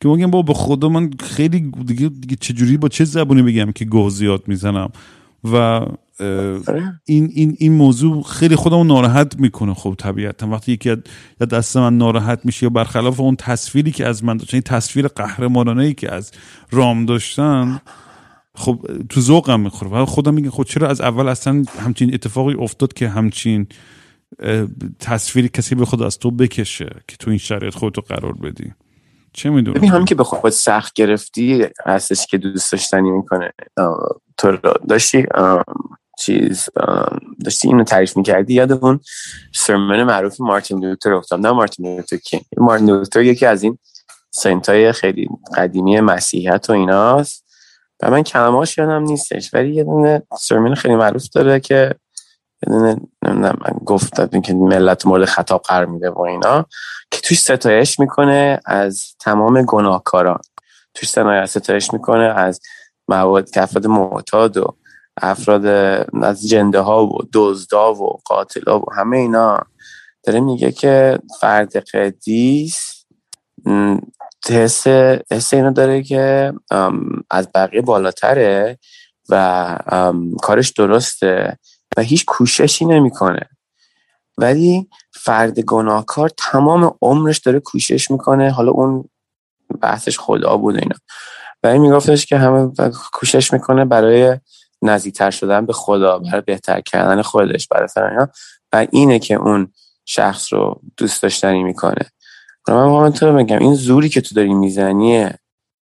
که 0.00 0.08
میگم 0.08 0.30
با 0.30 0.42
به 0.42 0.54
خدا 0.54 0.88
من 0.88 1.10
خیلی 1.20 1.72
دیگه, 1.86 2.08
دیگه 2.08 2.36
چجوری 2.40 2.76
با 2.76 2.88
چه 2.88 3.04
زبونی 3.04 3.42
بگم 3.42 3.72
که 3.72 3.84
گوه 3.84 4.10
زیاد 4.10 4.42
می‌زنم 4.46 4.90
و 5.44 5.56
آره. 5.56 7.00
این, 7.04 7.30
این, 7.34 7.56
این 7.58 7.72
موضوع 7.72 8.22
خیلی 8.22 8.56
خودمون 8.56 8.86
ناراحت 8.86 9.40
می‌کنه 9.40 9.74
خب 9.74 9.94
طبیعتا 9.98 10.48
وقتی 10.48 10.72
یکی 10.72 10.96
دست 11.46 11.76
من 11.76 11.98
ناراحت 11.98 12.40
میشه 12.44 12.66
یا 12.66 12.70
برخلاف 12.70 13.20
اون 13.20 13.36
تصویری 13.36 13.90
که 13.90 14.06
از 14.06 14.24
من 14.24 14.36
داشتن 14.36 14.56
این 14.56 14.62
تصویر 14.62 15.08
قهرمانانه 15.08 15.82
ای 15.82 15.94
که 15.94 16.14
از 16.14 16.30
رام 16.70 17.06
داشتن 17.06 17.80
خب 18.54 18.86
تو 19.08 19.20
ذوقم 19.20 19.60
می‌خوره. 19.60 19.90
و 19.90 20.06
خودم 20.06 20.34
میگه 20.34 20.50
خب 20.50 20.62
چرا 20.62 20.88
از 20.88 21.00
اول 21.00 21.28
اصلا 21.28 21.64
همچین 21.78 22.14
اتفاقی 22.14 22.54
افتاد 22.54 22.92
که 22.92 23.08
همچین 23.08 23.66
تصویری 24.98 25.48
کسی 25.48 25.74
به 25.74 25.84
خود 25.84 26.02
از 26.02 26.18
تو 26.18 26.30
بکشه 26.30 26.90
که 27.08 27.16
تو 27.16 27.30
این 27.30 27.38
شرایط 27.38 27.74
خودتو 27.74 28.00
قرار 28.00 28.32
بدی؟ 28.32 28.72
چه 29.32 29.50
می‌دونم؟ 29.50 29.74
ببین 29.74 29.90
هم 29.90 30.04
که 30.04 30.14
به 30.14 30.24
خود 30.24 30.50
سخت 30.50 30.94
گرفتی 30.94 31.66
هستش 31.86 32.26
که 32.26 32.38
دوست 32.38 32.72
داشتنی 32.72 33.10
می‌کنه. 33.10 33.52
تو 34.36 34.56
داشتی؟ 34.88 35.26
چیز 36.18 36.68
داشتی 37.44 37.68
اینو 37.68 37.84
تعریف 37.84 38.16
می‌کردی؟ 38.16 38.54
یاد 38.54 38.72
اون 38.72 39.00
سرمن 39.54 40.02
معروف 40.02 40.40
مارتین 40.40 40.84
لوتر 40.84 41.12
افتاد. 41.12 41.40
نه 41.40 41.52
مارتین 41.52 41.96
لوتر 41.96 42.16
کینگ 42.16 42.42
مارتین 42.56 42.90
لوتر 42.90 43.22
یکی 43.22 43.46
از 43.46 43.62
این 43.62 43.78
سنتای 44.30 44.92
خیلی 44.92 45.28
قدیمی 45.56 46.00
مسیحیت 46.00 46.66
و 46.68 46.72
ایناست. 46.72 47.44
و 48.02 48.10
من 48.10 48.22
کلمه‌اش 48.22 48.78
یادم 48.78 49.02
نیستش 49.02 49.54
ولی 49.54 49.74
یه 49.74 49.84
دونه 49.84 50.22
سرمن 50.38 50.74
خیلی 50.74 50.96
معروف 50.96 51.28
داره 51.28 51.60
که 51.60 51.94
یه 52.66 52.72
دونه 52.72 52.96
نمی‌دونم 53.22 53.58
من 53.60 53.78
گفت 53.84 54.42
که 54.44 54.54
ملت 54.54 55.06
مورد 55.06 55.24
خطاب 55.24 55.62
قرار 55.62 55.86
میده 55.86 56.10
و 56.10 56.20
اینا 56.20 56.66
که 57.10 57.20
توش 57.20 57.40
ستایش 57.40 58.00
می‌کنه 58.00 58.60
از 58.66 59.14
تمام 59.20 59.62
گناهکاران. 59.62 60.40
توش 60.94 61.08
ستایش 61.46 61.92
می‌کنه 61.92 62.24
از 62.36 62.60
مواد 63.08 63.48
افراد 63.58 63.86
معتاد 63.86 64.56
و 64.56 64.76
افراد 65.22 65.66
از 66.22 66.48
جنده 66.48 66.80
ها 66.80 67.06
و 67.06 67.18
دزدا 67.32 67.94
و 67.94 68.20
قاتلا 68.24 68.80
و 68.80 68.84
همه 68.96 69.16
اینا. 69.16 69.58
داره 70.24 70.40
میگه 70.40 70.72
که 70.72 71.18
فرد 71.40 71.76
قدیس 71.76 73.06
حس 74.50 74.86
حس 75.30 75.54
اینو 75.54 75.72
داره 75.72 76.02
که 76.02 76.52
از 77.30 77.48
بقیه 77.54 77.80
بالاتره 77.80 78.78
و 79.28 79.78
کارش 80.42 80.70
درسته 80.70 81.58
و 81.96 82.02
هیچ 82.02 82.24
کوششی 82.24 82.84
نمی‌کنه. 82.84 83.48
ولی 84.38 84.88
فرد 85.12 85.60
گناهکار 85.60 86.28
تمام 86.28 86.94
عمرش 87.02 87.38
داره 87.38 87.60
کوشش 87.60 88.10
می‌کنه. 88.10 88.50
حالا 88.50 88.70
اون 88.70 89.08
بحثش 89.80 90.18
خدا 90.18 90.56
بود 90.56 90.76
اینا. 90.76 90.96
و 91.62 91.66
این 91.66 91.82
میگفتش 91.82 92.26
که 92.26 92.38
همه 92.38 92.72
کوشش 93.12 93.52
می‌کنه 93.52 93.84
برای 93.84 94.38
نزدیکتر 94.82 95.30
شدن 95.30 95.66
به 95.66 95.72
خدا 95.72 96.18
برای 96.18 96.40
بهتر 96.40 96.80
کردن 96.80 97.22
خودش 97.22 97.68
برای 97.68 97.88
فرانیا 97.88 98.28
و 98.72 98.86
اینه 98.90 99.18
که 99.18 99.34
اون 99.34 99.72
شخص 100.04 100.52
رو 100.52 100.80
دوست 100.96 101.22
داشتنی 101.22 101.62
می‌کنه. 101.62 102.10
من 102.68 102.84
واقعا 102.84 103.10
تو 103.10 103.32
میگم 103.32 103.58
این 103.58 103.74
زوری 103.74 104.08
که 104.08 104.20
تو 104.20 104.34
داری 104.34 104.54
میزنیه 104.54 105.38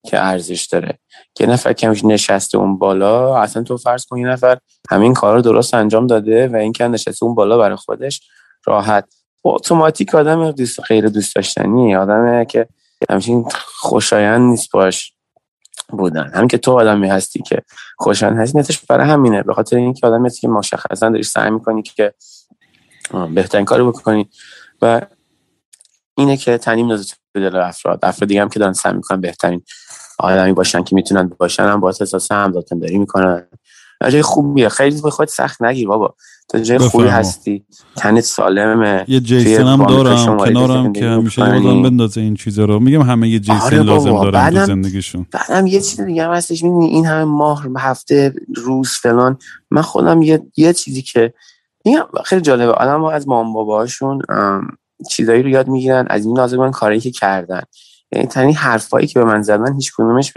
که 0.07 0.19
ارزش 0.19 0.65
داره. 0.65 0.99
که 1.35 1.45
نفر 1.45 1.73
کمش 1.73 2.05
نشسته 2.05 2.57
اون 2.57 2.77
بالا 2.77 3.37
اصلا 3.37 3.63
تو 3.63 3.77
فرض 3.77 4.05
کن 4.05 4.17
یه 4.17 4.27
نفر 4.27 4.57
همین 4.91 5.13
کار 5.13 5.35
رو 5.35 5.41
درست 5.41 5.73
انجام 5.73 6.07
داده 6.07 6.47
و 6.47 6.55
این 6.55 6.73
که 6.73 6.87
نشسته 6.87 7.25
اون 7.25 7.35
بالا 7.35 7.57
برای 7.57 7.75
خودش 7.75 8.21
راحت. 8.65 9.13
اتوماتیک 9.43 10.15
آدم 10.15 10.51
دوست 10.51 10.81
خیلی 10.81 11.09
دوست 11.09 11.35
داشتنی 11.35 11.95
آدمه 11.95 12.45
که 12.45 12.67
همچین 13.09 13.45
خوشایند 13.65 14.49
نیست 14.49 14.71
باش 14.71 15.13
بودن. 15.89 16.31
هم 16.33 16.47
که 16.47 16.57
تو 16.57 16.71
آدمی 16.71 17.07
هستی 17.07 17.41
که 17.41 17.61
خوشایند 17.97 18.37
هستی 18.37 18.59
نتش 18.59 18.79
برای 18.79 19.09
همینه. 19.09 19.43
به 19.43 19.53
خاطر 19.53 19.77
اینکه 19.77 20.07
آدمی 20.07 20.27
هستی 20.27 20.41
که 20.41 20.47
مشخصا 20.47 21.09
داری 21.09 21.23
سعی 21.23 21.49
می‌کنی 21.49 21.81
که 21.81 22.13
بهترین 23.33 23.65
کارو 23.65 23.91
بکنی 23.91 24.29
و 24.81 25.01
اینه 26.17 26.37
که 26.37 26.57
تنیم 26.57 26.87
نازه 26.87 27.03
تو 27.03 27.39
دل 27.39 27.55
افراد. 27.55 27.99
افراد 28.03 28.29
دیگه 28.29 28.41
هم 28.41 28.49
که 28.49 28.59
دارن 28.59 28.73
سعی 28.73 28.93
می‌کنن 28.93 29.21
بهترین 29.21 29.61
آدمی 30.19 30.53
باشن 30.53 30.83
که 30.83 30.95
می‌تونن 30.95 31.31
باشن 31.37 31.63
هم 31.63 31.79
با 31.79 31.87
احساس 31.87 32.27
داری 32.27 32.97
می‌کنن. 32.97 33.47
جای 34.09 34.21
خوبیه 34.21 34.69
خیلی 34.69 35.01
به 35.01 35.11
خود 35.11 35.27
سخت 35.27 35.61
نگیر 35.61 35.87
بابا. 35.87 36.15
تو 36.51 36.59
جای 36.59 36.77
خوبی 36.77 37.07
هستی. 37.07 37.65
تنت 37.95 38.23
سالمه. 38.23 39.05
یه 39.07 39.19
جیسن 39.19 39.67
هم 39.67 39.85
دارم 39.85 40.37
کنارم 40.37 40.93
که 40.93 41.05
همیشه 41.05 41.41
بازم 41.41 41.81
بندازه 41.83 42.21
این 42.21 42.35
چیزا 42.35 42.65
رو. 42.65 42.79
میگم 42.79 43.01
همه 43.01 43.29
یه 43.29 43.39
جیسن 43.39 43.65
آره 43.65 43.83
لازم 43.83 44.23
دارن 44.23 44.49
تو 44.49 44.65
زندگیشون. 44.65 45.25
بعدم 45.31 45.67
یه 45.67 45.81
چیز 45.81 46.01
دیگه 46.01 46.25
هم 46.25 46.31
هستش. 46.31 46.63
می‌دونی 46.63 46.85
این 46.85 47.05
همه 47.05 47.23
ماه 47.23 47.65
هفته 47.77 48.33
روز 48.55 48.89
فلان. 48.89 49.37
من 49.71 49.81
خودم 49.81 50.21
یه, 50.21 50.45
یه 50.57 50.73
چیزی 50.73 51.01
که 51.01 51.33
میگم 51.85 52.05
خیلی 52.25 52.41
جالبه. 52.41 52.71
آدم 52.71 53.03
از 53.03 53.27
مام 53.27 53.53
باباشون 53.53 54.21
چیزایی 55.09 55.43
رو 55.43 55.49
یاد 55.49 55.67
می‌گیرن. 55.67 56.07
از 56.09 56.25
این 56.25 56.37
نازمان 56.37 56.71
کاری 56.71 56.99
که 56.99 57.11
کردن. 57.11 57.61
یعنی 58.11 58.27
تنی 58.27 58.53
حرفایی 58.53 59.07
که 59.07 59.19
به 59.19 59.25
من 59.25 59.41
زدن 59.41 59.73
هیچ 59.73 59.93
کدومش 59.93 60.33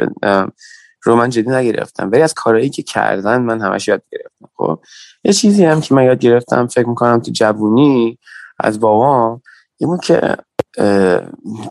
رو 1.03 1.17
من 1.17 1.31
جدی 1.31 1.51
نگرفتم. 1.51 2.11
ولی 2.13 2.23
از 2.23 2.35
کارهایی 2.35 2.71
که 2.71 2.83
کردن 2.83 3.43
من 3.43 3.61
همش 3.61 3.89
یاد 3.89 4.03
گرفتم. 4.13 4.49
خب 4.57 4.81
یه 5.25 5.33
چیزی 5.33 5.65
هم 5.65 5.81
که 5.81 5.95
من 5.95 6.05
یاد 6.05 6.19
گرفتم 6.19 6.67
فکر 6.67 6.89
می‌کنم 6.89 7.21
تو 7.21 7.31
جوونی 7.31 8.19
از 8.61 8.81
بابام 8.81 9.43
این 9.77 9.99
که 9.99 10.37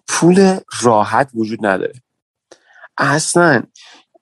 پول 0.08 0.58
راحت 0.82 1.30
وجود 1.34 1.66
نداره. 1.66 1.94
اصلا 2.98 3.64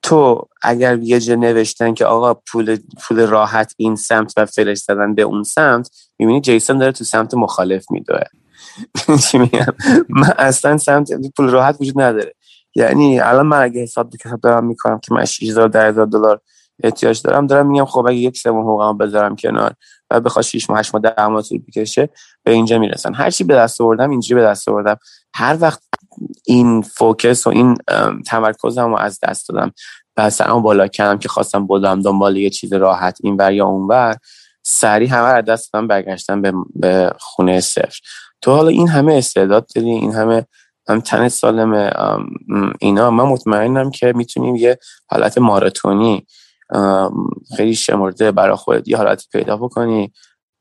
تو 0.02 0.48
اگر 0.62 0.98
یه 0.98 1.20
جا 1.20 1.34
نوشتن 1.34 1.94
که 1.94 2.04
آقا 2.04 2.34
پول 2.34 2.78
پول 3.02 3.26
راحت 3.26 3.74
این 3.76 3.96
سمت 3.96 4.32
و 4.36 4.46
فرستادن 4.46 5.14
به 5.14 5.22
اون 5.22 5.42
سمت 5.42 5.90
می‌بینی 6.18 6.40
جیسون 6.40 6.78
داره 6.78 6.92
تو 6.92 7.04
سمت 7.04 7.34
مخالف 7.34 7.90
میدوه. 7.90 8.24
من 10.08 10.32
اصلا 10.38 10.78
سمت 10.78 11.08
پول 11.36 11.48
راحت 11.50 11.76
وجود 11.80 12.00
نداره. 12.00 12.34
یعنی 12.74 13.20
الان 13.20 13.46
من 13.46 13.62
اگه 13.62 13.82
حساب 13.82 14.14
حساب 14.24 14.40
دارم 14.40 14.66
می‌کنم 14.66 14.98
که 14.98 15.14
من 15.14 15.24
6000 15.24 15.68
دلار 16.06 16.40
احتیاج 16.82 17.22
دارم 17.22 17.46
دارم 17.46 17.66
میگم 17.66 17.84
خب 17.84 18.06
اگه 18.08 18.16
یک 18.16 18.38
سوم 18.38 18.60
حقوقم 18.60 18.98
بذارم 18.98 19.36
کنار 19.36 19.74
و 20.10 20.20
بخواد 20.20 20.44
6 20.44 20.70
ماه 20.70 20.78
8 20.78 20.94
ماه 20.94 21.02
10 21.02 21.26
ماه 21.26 21.42
طول 21.42 21.58
بکشه 21.68 22.08
به 22.42 22.52
اینجا 22.52 22.78
می‌رسن. 22.78 23.14
هر 23.14 23.30
چی 23.30 23.44
به 23.44 23.54
دست 23.54 23.80
آوردم 23.80 24.10
اینجوری 24.10 24.40
به 24.40 24.46
دست 24.46 24.68
آوردم. 24.68 24.96
هر 25.34 25.56
وقت 25.60 25.82
این 26.46 26.82
فوکس 26.82 27.46
و 27.46 27.50
این 27.50 27.76
تمرکزم 28.26 28.90
رو 28.90 28.96
از 28.96 29.18
دست 29.22 29.48
دادم 29.48 29.72
و 30.16 30.30
سرم 30.30 30.62
بالا 30.62 30.86
کردم 30.86 31.18
که 31.18 31.28
خواستم 31.28 31.66
بودم 31.66 32.02
دنبال 32.02 32.36
یه 32.36 32.50
چیز 32.50 32.72
راحت 32.72 33.18
این 33.22 33.36
بر 33.36 33.52
یا 33.52 33.66
اون 33.66 33.88
بر 33.88 34.16
سریع 34.62 35.08
همه 35.08 35.28
از 35.28 35.44
دست 35.44 35.72
دادم 35.72 35.86
برگشتم 35.86 36.42
به 36.74 37.12
خونه 37.18 37.60
صفر. 37.60 37.98
تو 38.44 38.50
حالا 38.50 38.68
این 38.68 38.88
همه 38.88 39.14
استعداد 39.14 39.66
داری 39.74 39.90
این 39.90 40.12
همه 40.12 40.46
هم 40.88 41.00
تن 41.00 41.28
سالم 41.28 41.72
اینا. 42.80 43.10
من 43.10 43.24
مطمئنم 43.24 43.90
که 43.90 44.12
می‌تونیم 44.16 44.56
یه 44.56 44.78
حالت 45.06 45.38
ماراتونی 45.38 46.26
خیلی 47.56 47.74
شمرده 47.74 48.32
برای 48.32 48.56
خودت 48.56 48.88
یه 48.88 48.96
حالتی 48.96 49.28
پیدا 49.32 49.56
بکنی. 49.56 50.12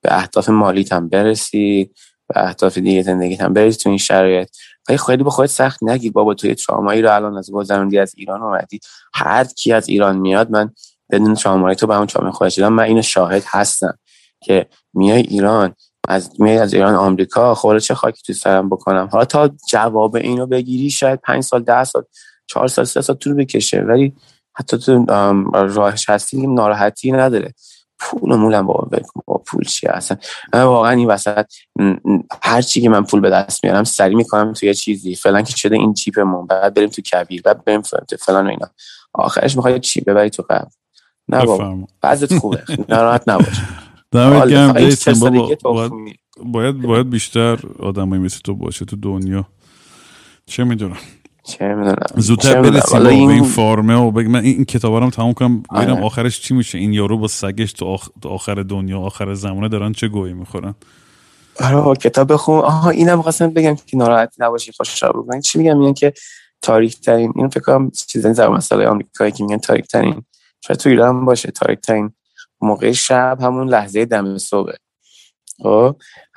به 0.02 0.18
اهداف 0.18 0.50
مالیت 0.50 0.94
هم 0.94 1.10
برسی 1.10 1.92
به 2.28 2.48
اهداف 2.48 2.78
دیگه 2.78 3.02
زندگیت 3.02 3.42
هم 3.42 3.54
برسی 3.54 3.78
تو 3.78 3.90
این 3.90 3.98
شرایط. 3.98 4.50
ولی 4.90 4.98
خیلی 4.98 5.24
به 5.24 5.30
خودت 5.30 5.50
سخت 5.50 5.84
نگیر. 5.84 6.12
بابا 6.12 6.34
توی 6.34 6.56
ترامایی 6.56 7.02
رو 7.02 7.16
الان 7.16 7.38
از 7.38 7.52
گذروندی 7.52 8.00
از 8.00 8.14
ایران 8.18 8.42
اومدی. 8.42 8.80
هر 9.14 9.44
کی 9.44 9.74
از 9.74 9.90
ایران 9.90 10.18
میاد 10.18 10.52
من 10.52 10.72
بدون 11.12 11.34
ترامایی 11.34 11.76
تو 11.76 11.88
به 11.88 11.96
همون 11.96 12.08
ترامای 12.08 12.32
خودش 12.32 12.60
من 12.60 12.84
اینو 12.84 13.02
شاهد 13.02 13.44
هستم 13.48 13.98
که 14.44 14.66
میای 14.94 15.22
ایران 15.22 15.76
از 16.08 16.32
میای 16.42 16.58
از 16.58 16.74
ایران 16.74 16.96
آمریکا 16.96 17.56
خورده 17.56 17.80
چه 17.80 17.96
خاکی 17.96 18.22
تو 18.26 18.34
سرم 18.34 18.70
بکنم؟ 18.70 19.10
حالا 19.12 19.26
تا 19.26 19.50
جواب 19.70 20.16
اینو 20.16 20.46
بگیری 20.48 20.90
شاید 20.90 21.22
پنج 21.22 21.44
سال 21.44 21.64
ده 21.64 21.84
سال 21.84 22.04
چهار 22.48 22.68
سال 22.68 22.86
سه 22.86 23.02
سال 23.02 23.16
طول 23.16 23.34
بکشه. 23.34 23.82
ولی 23.82 24.14
حتی 24.56 24.78
تو 24.78 25.06
راهش 25.54 26.10
هستی 26.10 26.48
ناراحتی 26.48 27.12
نداره. 27.12 27.54
پول 28.00 28.32
و 28.32 28.38
مولم 28.38 28.68
با 28.68 28.90
با 29.26 29.38
پول 29.38 29.64
چیه 29.64 29.92
اصلا؟ 29.92 30.18
من 30.54 30.64
واقعا 30.64 30.92
این 30.92 31.08
وسط 31.08 31.46
هر 32.42 32.62
چی 32.62 32.82
که 32.82 32.90
من 32.90 33.04
پول 33.04 33.20
به 33.20 33.30
دست 33.30 33.64
میارم 33.64 33.84
سری 33.84 34.16
می‌کنم 34.16 34.54
تو 34.54 34.66
یه 34.66 34.74
چیزی. 34.74 35.16
فلان 35.16 35.44
که 35.44 35.58
شده 35.58 35.76
این 35.76 35.94
چیپمون 35.94 36.48
بعد 36.48 36.74
بریم 36.74 36.90
تو 36.90 37.02
کبیر 37.02 37.42
بعد 37.42 37.66
بریم 37.66 37.82
فلان 38.20 38.48
و 38.48 38.50
اینا. 38.50 38.70
آخرش 39.14 39.56
می‌خوای 39.56 39.80
چی؟ 39.80 40.02
ببری 40.02 40.30
تو 40.30 40.44
قبل 40.50 40.70
نه 41.30 41.46
بابا. 41.46 41.78
بعضت 42.02 42.38
خوبه. 42.38 42.64
ناراحت 42.90 43.30
نباش. 43.30 43.62
دمت 44.14 44.50
گرم 44.50 44.74
باید, 45.64 45.94
باید 46.46 46.82
باید 46.82 47.10
بیشتر 47.10 47.60
آدمایی 47.80 48.22
مثل 48.22 48.40
تو 48.44 48.56
باشه 48.56 48.86
تو 48.86 48.96
دنیا. 48.96 49.46
چه 50.46 50.64
می‌دونم. 50.64 50.98
چه 51.44 51.76
می‌دونم. 51.76 51.96
زودتر 52.16 52.62
برسیم 52.62 53.04
به 53.04 53.10
این 53.10 53.44
فارمه 53.44 53.96
و 53.96 54.12
بگم 54.12 54.32
من 54.32 54.44
این 54.44 54.66
کتابا 54.66 55.00
رو 55.00 55.10
تموم 55.10 55.34
کنم 55.34 55.64
ببینم 55.76 55.94
آره. 55.94 56.04
آخرش 56.04 56.42
چی 56.42 56.54
میشه. 56.54 56.78
این 56.78 56.94
یارو 56.94 57.18
با 57.18 57.28
سگش 57.28 57.74
تو 57.74 57.98
آخر 58.26 58.56
دنیا 58.56 59.00
آخر 59.00 59.34
زمانه 59.34 59.70
دارن 59.70 59.92
چه 59.92 60.08
گویی 60.08 60.34
می‌خورن؟ 60.34 60.76
آره 61.60 61.96
کتاب 61.96 62.34
بخون 62.34 62.60
آها 62.60 62.90
اینم 62.90 63.22
خواستم 63.22 63.50
بگم 63.50 63.76
که 63.76 63.98
ناراحت 63.98 64.34
نباشی 64.40 64.72
خوشحال 64.72 65.12
بکنی 65.12 65.42
چی 65.42 65.60
میگم؟ 65.60 65.78
میگن 65.78 65.94
که 65.94 66.14
تاریک 66.62 67.02
ترین 67.02 67.34
این 67.36 67.48
فکر 67.48 67.60
کنم 67.60 67.92
چیزا 68.08 68.34
زبان 68.34 68.58
مسئله 68.58 68.88
آمریکایی 68.88 69.32
که 69.32 69.44
میگن 69.44 69.58
تاریک 69.58 69.88
ترین 69.88 70.24
شاید 70.68 70.80
تو 70.80 70.90
ایران 70.90 71.26
باشه 71.26 71.52
تاریک 71.52 71.80
ترین 71.80 72.14
موقع 72.64 72.92
شب 72.92 73.38
همون 73.42 73.70
لحظه 73.70 74.06
دم 74.06 74.38
صبح. 74.38 74.72
خب 75.64 75.96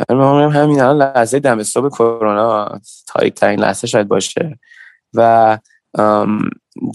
همین 0.09 0.81
الان 0.81 0.97
لحظه 0.97 1.39
دم 1.39 1.63
صبح 1.63 1.89
کرونا 1.89 2.81
تاریک 3.07 3.35
ترین 3.35 3.61
لحظه 3.61 3.87
شاید 3.87 4.09
باشه. 4.09 4.59
و 5.15 5.59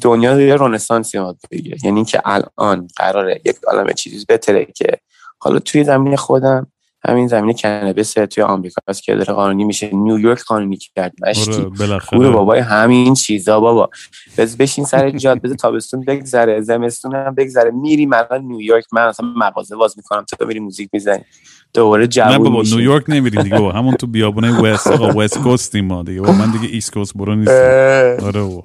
دنیا 0.01 0.41
یه 0.41 0.55
رنسانسی 0.55 1.17
یاد 1.17 1.37
بگیره. 1.51 1.77
یعنی 1.83 2.05
که 2.05 2.21
الان 2.25 2.87
قراره 2.95 3.41
یک 3.45 3.55
عالم 3.67 3.93
چیزی 3.93 4.25
بتره 4.29 4.65
که 4.65 4.97
حالا 5.37 5.59
توی 5.59 5.83
زمین 5.83 6.15
خودم 6.15 6.70
همین 7.03 7.27
زمین 7.27 7.53
کنبس 7.53 8.13
توی 8.13 8.43
آمریکا 8.43 8.81
است 8.87 9.03
که 9.03 9.15
داره 9.15 9.33
قانونی 9.33 9.63
میشه. 9.63 9.89
نیویورک 9.93 10.43
قانونی 10.43 10.77
کرد. 10.77 11.13
مشتی 11.27 11.65
آره 12.11 12.29
بابای 12.29 12.59
همین 12.59 13.13
چیزا 13.13 13.59
بابا. 13.59 13.89
بز 14.37 14.57
بشین 14.57 14.85
سر 14.85 15.09
جاد 15.09 15.41
بذار 15.41 15.57
تابستون 15.57 16.01
بگذره 16.01 16.61
زمستون 16.61 17.15
هم 17.15 17.35
بگذره. 17.35 17.71
میری 17.71 18.05
مثلا 18.05 18.37
نیویورک 18.37 18.85
من 18.91 19.01
اصلا 19.01 19.33
مغازه 19.37 19.75
باز 19.75 19.93
می‌کنم. 19.97 20.25
تو 20.39 20.45
میری 20.45 20.59
موزیک 20.59 20.89
می‌زنی. 20.93 21.23
دوباره 21.73 22.07
جوون 22.07 22.31
نه 22.31 22.39
بابا 22.39 22.61
نیویورک 22.61 23.03
نمیری 23.07 23.43
دیگه 23.43 23.57
بابا. 23.57 23.71
همون 23.71 23.95
تو 23.95 24.07
بیابونه 24.07 24.61
West 24.61 24.87
آقا 24.87 25.19
West 25.19 25.39
Coast 25.39 25.74
ی 25.74 25.81
ما 25.81 26.03
دیگه. 26.03 26.21
بابا 26.21 26.33
من 26.33 26.51
دیگه 26.51 26.67
East 26.67 26.93
Coast 26.93 27.17
برو 27.17 27.35
نیستم. 27.35 28.17
آره 28.25 28.41
بابا. 28.41 28.63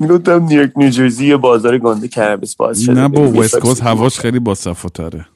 می‌گفتم 0.00 0.44
نیویورک 0.44 0.72
نیوجرسی 0.76 1.36
بازار 1.36 1.78
گنده 1.78 2.08
کنبس 2.08 2.56
باز 2.56 2.82
شده. 2.82 2.94
نه 2.94 3.08
با 3.08 3.22
West 3.22 3.58
Coast 3.58 3.82
هواش 3.82 4.18
خیلی 4.18 4.38
بهتره 4.38 5.26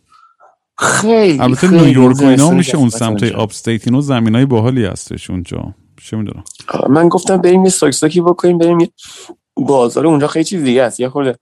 خیلی 0.78 1.40
البته 1.40 1.70
نیویورک 1.70 2.22
و 2.22 2.24
اینا 2.24 2.50
میشه 2.50 2.76
اون 2.76 2.88
سمت 2.88 3.22
upstate 3.22 3.86
اینو 3.86 4.00
زمینای 4.00 4.46
باحالی 4.46 4.84
هستش 4.84 5.30
اونجا. 5.30 5.74
چه 6.02 6.16
می‌دونم. 6.16 6.44
من 6.88 7.08
گفتم 7.08 7.36
بریم 7.36 7.64
یه 7.64 7.70
ساکساکی 7.70 8.20
بکنیم 8.20 8.58
بریم 8.58 8.80
یه 8.80 8.90
بازار 9.56 10.06
اونجا 10.06 10.26
خیلی 10.26 10.44
چیز 10.44 10.62
دیگه 10.62 10.82
است 10.82 11.00
یه 11.00 11.08
خورده 11.08 11.38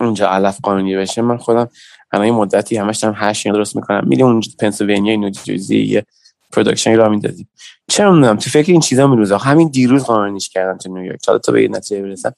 اونجا 0.00 0.28
علف 0.28 0.58
قانونی 0.62 0.96
بشه. 0.96 1.22
من 1.22 1.36
خودم 1.36 1.68
الان 2.12 2.30
مدتی 2.30 2.76
همش 2.76 2.98
دارم 2.98 3.14
hash 3.18 3.46
درست 3.46 3.76
می‌کنم. 3.76 4.04
میریم 4.06 4.26
اونجا 4.26 4.50
پنسیلوانیا 4.58 5.16
نیوجرسی 5.16 5.78
یه 5.78 6.06
production 6.52 6.96
راه 6.96 7.08
میندازیم 7.08 7.48
چه 7.88 8.12
می‌دونم 8.12 8.36
تو 8.36 8.50
فکر 8.50 8.72
این 8.72 8.80
چیزا 8.80 9.06
میروز 9.06 9.32
همین 9.32 9.68
دیروز 9.68 10.04
قانونیش 10.04 10.48
کردن 10.48 10.78
تو 10.78 10.94
نیویورک. 10.94 11.20
تا 11.22 11.38
تا 11.38 11.52
به 11.52 11.62
یه 11.62 11.68
نتیجه 11.68 12.02
برسن 12.02 12.30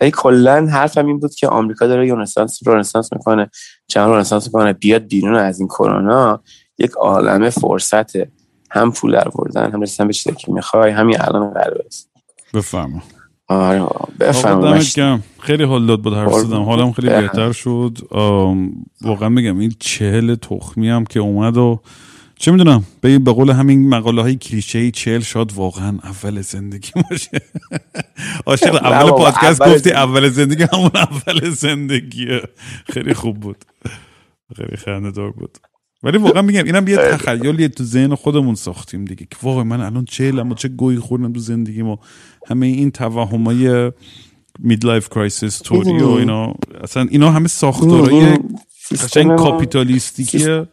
ولی 0.00 0.10
کلا 0.10 0.66
حرفم 0.66 1.06
این 1.06 1.18
بود 1.18 1.34
که 1.34 1.48
آمریکا 1.48 1.86
داره 1.86 2.14
رنسانس 2.14 2.58
رنسانس 2.66 3.12
می‌کنه. 3.12 3.50
چند 3.86 4.10
رنسانس 4.10 4.46
می‌کنه. 4.46 4.72
بیاد 4.72 5.02
بیرون 5.02 5.34
از 5.34 5.60
این 5.60 5.68
کرونا 5.68 6.42
یک 6.78 6.90
عالمه 6.90 7.50
فرصته 7.50 8.30
هم 8.70 8.92
پول 8.92 9.20
بردن 9.36 9.72
هم 9.72 9.80
رسیدن 9.80 10.06
به 10.06 10.12
چیزی 10.12 10.36
که 10.36 10.52
می‌خوای. 10.52 10.90
همین 10.90 11.20
الان 11.20 11.50
قرار 11.50 11.82
است. 11.86 12.10
بفرما. 12.54 13.02
آره 13.48 13.86
بفرما. 14.20 14.78
خیلی 15.40 15.64
حال 15.64 15.86
داد 15.86 16.00
بود 16.00 16.14
حرف 16.14 16.32
زدم. 16.32 16.62
حالم 16.62 16.92
خیلی 16.92 17.08
بهتر 17.08 17.52
شد. 17.52 17.98
واقعا 19.00 19.28
میگم 19.28 19.58
این 19.58 19.72
چهل 19.78 20.34
تخمی 20.34 20.88
هم 20.88 21.04
که 21.04 21.20
اومد 21.20 21.56
و 21.56 21.80
چه 22.44 22.50
می‌دونم؟ 22.50 22.84
به 23.00 23.18
به 23.18 23.32
قول 23.32 23.50
همین 23.50 23.88
مقاله 23.88 24.22
های 24.22 24.36
کلیشه 24.36 24.90
چهل 24.90 25.20
شاد 25.20 25.52
واقعا 25.52 25.98
اول 26.02 26.40
زندگی 26.40 26.90
باشه. 27.10 27.40
عاشق 28.46 28.74
اول 28.74 29.10
پادکست 29.10 29.62
گفتی 29.68 29.90
اول 29.90 30.28
زندگی 30.28 30.62
همون 30.72 30.90
اول 30.94 31.50
زندگیه. 31.50 32.42
خیلی 32.86 33.14
خوب 33.14 33.40
بود. 33.40 33.64
خیلی 34.56 34.76
خنده 34.76 35.10
دار 35.10 35.30
بود. 35.30 35.58
ولی 36.02 36.18
واقعا 36.18 36.42
میگم 36.42 36.64
اینم 36.64 36.88
یه 36.88 36.96
تخیلی 36.96 37.68
تو 37.68 37.84
ذهن 37.84 38.14
خودمون 38.14 38.54
ساختیم 38.54 39.04
دیگه. 39.04 39.26
که 39.30 39.36
واقعا 39.42 39.64
من 39.64 39.80
الان 39.80 40.04
چهلم 40.04 40.50
و 40.50 40.54
چه 40.54 40.68
گویی 40.68 40.98
خوردم 40.98 41.32
تو 41.32 41.40
زندگیمو. 41.40 41.96
همه 42.46 42.66
این 42.66 42.90
توهمای 42.90 43.92
midlife 44.58 45.08
crisis 45.08 45.58
طوری 45.58 46.02
و 46.02 46.08
اینا 46.08 46.54
اصلا 46.82 47.06
اینا 47.10 47.30
همه 47.30 47.48
ساختارهای 47.48 48.38
قشنگ 48.90 49.36
capitalistic 49.38 50.40
یه. 50.40 50.66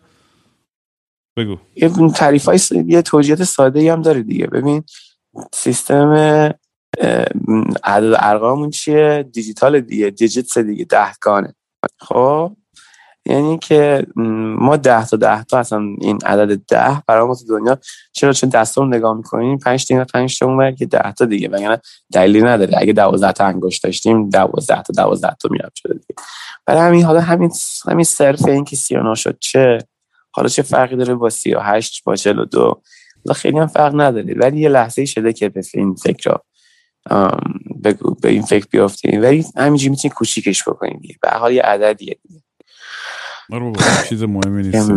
بگو. 1.43 1.57
یه 1.75 1.89
تعریف 2.15 2.45
های 2.45 2.59
یه 2.87 3.01
توجیهات 3.01 3.43
ساده 3.43 3.79
ای 3.79 3.89
هم 3.89 4.01
داره 4.01 4.23
دیگه. 4.23 4.47
ببین 4.47 4.83
سیستم 5.53 6.13
عدد 7.83 8.13
ارقامون 8.19 8.69
چیه؟ 8.69 9.29
دیجیتال 9.33 9.79
دیگه 9.79 10.09
digits 10.09 10.57
دیگه 10.57 10.85
دهگانه. 10.85 11.55
خب؟ 11.99 12.51
یعنی 13.25 13.57
که 13.57 14.07
ما 14.15 14.77
ده 14.77 15.05
تا 15.05 15.17
ده 15.17 15.43
تا 15.43 15.59
اصلا 15.59 15.79
این 16.01 16.19
عدد 16.25 16.61
ده 16.67 17.03
برای 17.07 17.27
ما 17.27 17.35
تو 17.35 17.45
دنیا 17.59 17.77
چرا؟ 18.11 18.33
چون 18.33 18.49
دستا 18.49 18.81
رو 18.81 18.87
نگاه 18.87 19.17
می‌کنیم 19.17 19.57
پنج 19.57 19.87
تا 19.87 20.05
پنج 20.13 20.39
تا 20.39 20.45
اون 20.45 20.75
که 20.75 20.85
ده 20.85 21.11
تا 21.11 21.25
دیگه. 21.25 21.49
وگرنه 21.49 21.81
دلیلی 22.13 22.41
نداره. 22.41 22.73
اگه 22.77 22.93
دوازده 22.93 23.31
تا 23.31 23.45
انگشت 23.45 23.83
داشتیم 23.83 24.29
دوازده 24.29 24.81
تا 24.81 24.93
دوازده 25.03 25.35
تا 25.39 25.49
می‌رفت 25.51 25.75
شده 25.75 25.93
دیگه. 25.93 26.15
برای 26.65 26.81
همین 26.81 27.03
حالا 27.03 27.21
همین 27.21 27.51
همین 27.89 28.03
صرف 28.03 28.45
این 28.45 28.63
که 28.63 28.75
39 28.75 29.15
شد 29.15 29.37
چه؟ 29.39 29.77
حالا 30.31 30.47
چه 30.47 30.61
فرقی 30.61 30.95
داره 30.95 31.15
با 31.15 31.29
38 31.29 32.03
با 32.03 32.15
42 32.15 32.81
خیلی 33.35 33.59
هم 33.59 33.67
فرق 33.67 34.01
نداره 34.01 34.35
ولی 34.37 34.59
یه 34.59 34.69
لحظه 34.69 35.05
شده 35.05 35.33
که 35.33 35.49
به 35.49 35.61
این 35.73 35.95
فکر 35.95 36.35
بگو 37.83 38.15
به 38.15 38.29
این 38.29 38.41
فکر 38.41 38.65
بیافتیم. 38.71 39.21
ولی 39.21 39.45
همینجوری 39.57 39.89
می‌تونی 39.89 40.13
کوچیکش 40.13 40.63
بکنیم 40.67 41.01
به 41.21 41.29
حال 41.29 41.53
یه 41.53 41.61
عددیه 41.61 42.17
دیگه. 42.27 42.41
برو 43.49 43.73
چیز 44.09 44.23
مهمی 44.23 44.63
نیست 44.63 44.91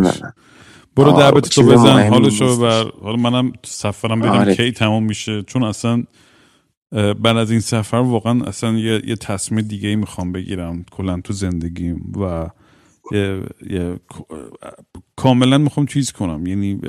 برو 0.95 1.11
دعبت 1.11 1.49
تو 1.49 1.63
بزن. 1.63 2.07
حالشو 2.07 2.57
بر 2.57 2.85
حالا 3.01 3.15
منم 3.15 3.53
سفرم 3.65 4.19
ببینم 4.19 4.37
آره. 4.37 4.55
کی 4.55 4.71
تمام 4.71 5.03
میشه. 5.03 5.43
چون 5.43 5.63
اصلا 5.63 6.03
بعد 6.91 7.37
از 7.37 7.51
این 7.51 7.59
سفر 7.59 7.97
واقعا 7.97 8.45
اصلا 8.45 8.71
یه, 8.71 9.01
یه 9.05 9.15
تصمیم 9.15 9.61
دیگه 9.61 9.89
ای 9.89 9.95
می‌خوام 9.95 10.31
بگیرم. 10.31 10.85
کلا 10.91 11.21
تو 11.21 11.33
زندگیم 11.33 12.13
و 12.21 12.49
یه, 13.11 13.43
یه 13.69 13.99
کاملا 15.15 15.57
می‌خوام 15.57 15.85
چیز 15.85 16.11
کنم. 16.11 16.47
یعنی 16.47 16.79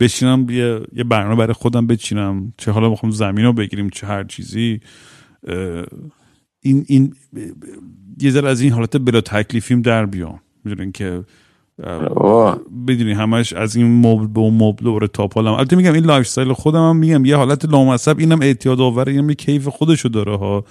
بشینم 0.00 0.46
یه, 0.50 0.80
یه 0.92 1.04
برنامه 1.04 1.36
برای 1.36 1.52
خودم 1.52 1.86
بچینم. 1.86 2.52
چه 2.58 2.70
حالا 2.70 2.90
می‌خوام 2.90 3.12
زمین 3.12 3.44
رو 3.44 3.52
بگیریم 3.52 3.90
چه 3.90 4.06
هر 4.06 4.24
چیزی. 4.24 4.80
این 6.60 6.84
این 6.88 7.14
یه 8.20 8.30
ذره 8.30 8.48
از 8.48 8.60
این 8.60 8.72
حالت 8.72 8.96
بلا 8.96 9.20
تکلیفیم 9.20 9.82
در 9.82 10.06
بیام. 10.06 10.40
می‌دونین 10.64 10.92
که 10.92 11.24
بدونی 12.88 13.12
همش 13.12 13.52
از 13.52 13.76
این 13.76 14.06
مبل 14.06 14.26
به 14.26 14.40
اون 14.40 14.54
مبل 14.54 14.84
دوباره 14.84 15.08
تاپالم 15.08 15.52
البته 15.52 15.76
میگم 15.76 15.92
این 15.92 16.04
lifestyle 16.04 16.52
خودم 16.52 16.88
هم 16.88 16.96
میگم 16.96 17.24
یه 17.24 17.36
حالت 17.36 17.64
لامصب 17.64 18.18
اینم 18.18 18.42
اعتیاد 18.42 18.80
آوره 18.80 19.12
اینم 19.12 19.28
یه 19.28 19.34
کیف 19.34 19.68
خودشو 19.68 20.08
داره 20.08 20.36
ها. 20.36 20.64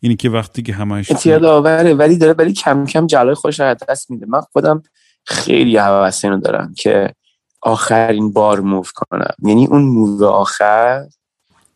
اینی 0.00 0.16
که 0.16 0.30
وقتی 0.30 0.62
که 0.62 0.72
همش 0.72 1.10
اعتیاد 1.10 1.44
آوره 1.44 1.94
ولی 1.94 2.18
داره 2.18 2.32
ولی 2.32 2.52
کم 2.52 2.84
کم 2.84 3.06
جلای 3.06 3.34
خودشو 3.34 3.60
از 3.60 3.76
دست 3.88 4.10
میده. 4.10 4.26
من 4.28 4.40
خودم 4.40 4.82
خیلی 5.24 5.76
حواس 5.76 6.24
اینو 6.24 6.40
دارم 6.40 6.74
که 6.76 7.14
آخرین 7.62 8.32
بار 8.32 8.60
move 8.60 8.84
کنم. 8.94 9.34
یعنی 9.42 9.66
اون 9.66 9.82
move 9.82 10.24
آخر 10.24 11.06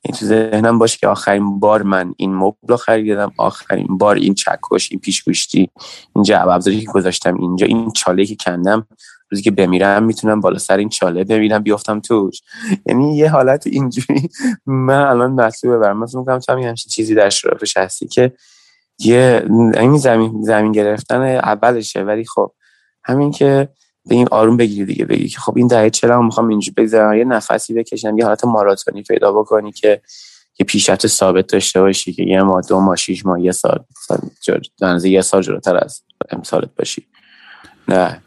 این 0.08 0.16
تو 0.16 0.26
ذهنم 0.26 0.78
باشه 0.78 0.98
که 0.98 1.08
آخرین 1.08 1.60
بار 1.60 1.82
من 1.82 2.14
این 2.16 2.34
مبل 2.34 2.76
خریدم 2.76 3.32
آخرین 3.36 3.86
بار 3.86 4.16
این 4.16 4.34
چکش 4.34 4.88
این 4.90 5.00
پیشگوشتی 5.00 5.70
این 6.14 6.24
جعب 6.24 6.48
ابزاری 6.48 6.80
که 6.80 6.86
گذاشتم 6.86 7.34
اینجا 7.34 7.66
این 7.66 7.90
چاله 7.90 8.24
که 8.24 8.36
کندم 8.36 8.86
روزی 9.30 9.42
که 9.42 9.50
بمیرم 9.50 10.04
می‌تونم 10.04 10.40
بالا 10.40 10.58
سر 10.58 10.76
این 10.76 10.88
چاله 10.88 11.24
ببینم 11.24 11.58
بیافتم 11.58 12.00
توش. 12.00 12.40
یعنی 12.86 13.16
یه 13.16 13.30
حالت 13.30 13.66
اینجوری 13.66 14.28
من 14.66 15.02
الان 15.02 15.30
مسئول 15.30 15.78
برم 15.78 15.98
مثلا 15.98 16.20
میگم 16.20 16.38
تو 16.38 16.52
همین 16.52 16.74
چیزی 16.74 17.14
در 17.14 17.30
شرافش 17.30 17.76
هستی 17.76 18.06
که 18.06 18.32
یه 18.98 19.44
این 19.74 19.96
زمین 19.96 20.42
زمین 20.42 20.72
گرفتن 20.72 21.22
اولشه. 21.22 22.02
ولی 22.02 22.24
خب 22.24 22.52
همین 23.04 23.30
که 23.30 23.68
این 24.14 24.28
آروم 24.30 24.56
بگیری 24.56 24.84
دیگه 24.84 25.04
بگی 25.04 25.28
که 25.28 25.38
خب 25.38 25.52
این 25.56 25.66
دهه 25.66 25.90
چرا 25.90 26.22
می‌خوام 26.22 26.48
اینجوری 26.48 26.74
بگذارم 26.76 27.18
یه 27.18 27.24
نفسی 27.24 27.74
بکشم 27.74 28.18
یه 28.18 28.24
حالت 28.24 28.44
ماراتونی 28.44 29.02
پیدا 29.02 29.32
بکنی 29.32 29.72
که 29.72 30.00
یه 30.60 30.64
پیشرفت 30.66 31.06
ثابت 31.06 31.46
داشته 31.46 31.80
باشی 31.80 32.12
که 32.12 32.22
یه 32.22 32.42
ما 32.42 32.60
دو 32.60 32.80
ما 32.80 32.96
شیش 32.96 33.26
ما 33.26 33.38
یه 33.38 33.52
سال 33.52 33.84
سال 34.80 35.06
یه 35.06 35.20
سال 35.20 35.42
جلوتر 35.42 35.84
از 35.84 36.02
امسالت 36.30 36.68
باشی. 36.78 37.06
نه 37.88 38.22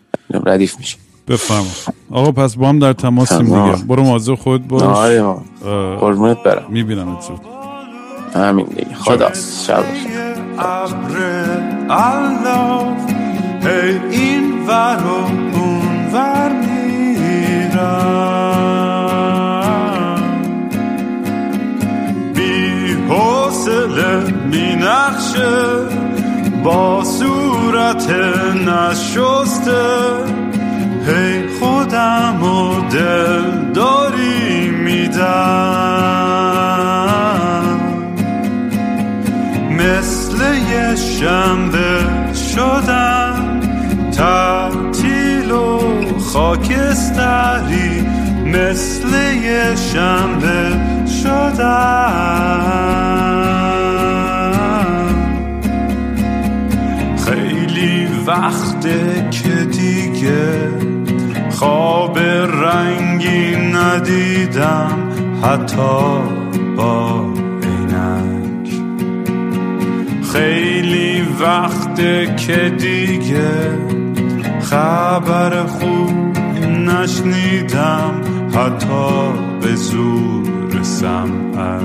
ردیف 0.46 0.78
میشه 0.78 0.98
بفهم 1.28 1.66
آقا 2.12 2.32
پس 2.32 2.56
با 2.56 2.70
هم 2.70 2.80
در 2.80 2.94
تماسیم 2.94 3.44
دیگه. 3.44 3.86
برو 3.88 4.04
مواظب 4.04 4.36
خود 4.36 4.68
باش. 4.68 4.82
آره 4.84 5.36
قربونت 6.00 6.44
برم. 6.44 6.66
می‌بینم 6.70 7.20
زود. 7.22 7.42
همین 8.34 8.66
دیگه. 8.66 8.96
خدا 8.96 9.34
شب 9.68 9.84
هی 13.64 14.00
این 14.12 14.68
ور 14.68 15.04
و 15.06 15.10
اون 15.10 15.71
ور 16.14 16.52
میرم 16.52 17.12
بی 22.36 22.94
حوصله 23.10 24.34
می 24.52 24.76
نخشه 24.76 25.62
با 26.64 27.04
صورت 27.04 28.10
نشسته. 28.68 29.82
هی 31.08 31.48
خودم 31.60 32.44
و 32.44 32.90
دل 32.90 33.72
داری 33.74 34.70
میدم. 34.70 35.92
مثل 39.72 40.38
یه 40.72 40.96
شنبه 40.96 42.06
شدم 42.56 42.91
خاکستری 46.34 48.02
مثل 48.46 49.08
یه 49.44 49.76
شنبه 49.76 50.80
شدم 51.24 52.52
خیلی 57.26 58.08
وقته 58.28 59.30
که 59.32 59.50
دیگه 59.50 60.70
خواب 61.50 62.20
رنگی 62.20 63.56
ندیدم 63.56 65.10
حتی 65.44 66.22
با 66.78 67.26
عینک. 67.64 68.70
خیلی 70.34 71.22
وقته 71.40 72.36
که 72.36 72.70
دیگه 72.70 73.91
خبر 74.72 75.66
خوب 75.66 76.38
نشنیدم 76.68 78.22
حتی 78.56 79.32
به 79.62 79.76
زور 79.76 80.84
سمعت. 80.84 81.82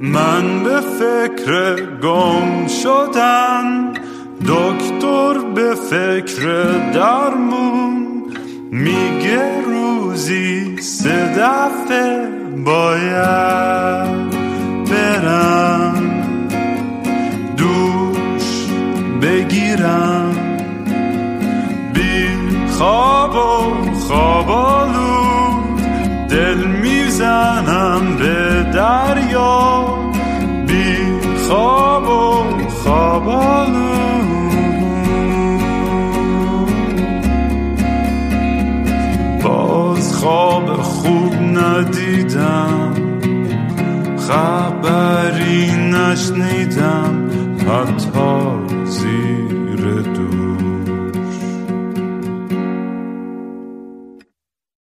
من 0.00 0.64
به 0.64 0.80
فکر 0.80 1.86
گم 2.02 2.66
شدن 2.66 3.92
دکتر 4.46 5.38
به 5.54 5.74
فکر 5.74 6.44
درمون 6.94 7.27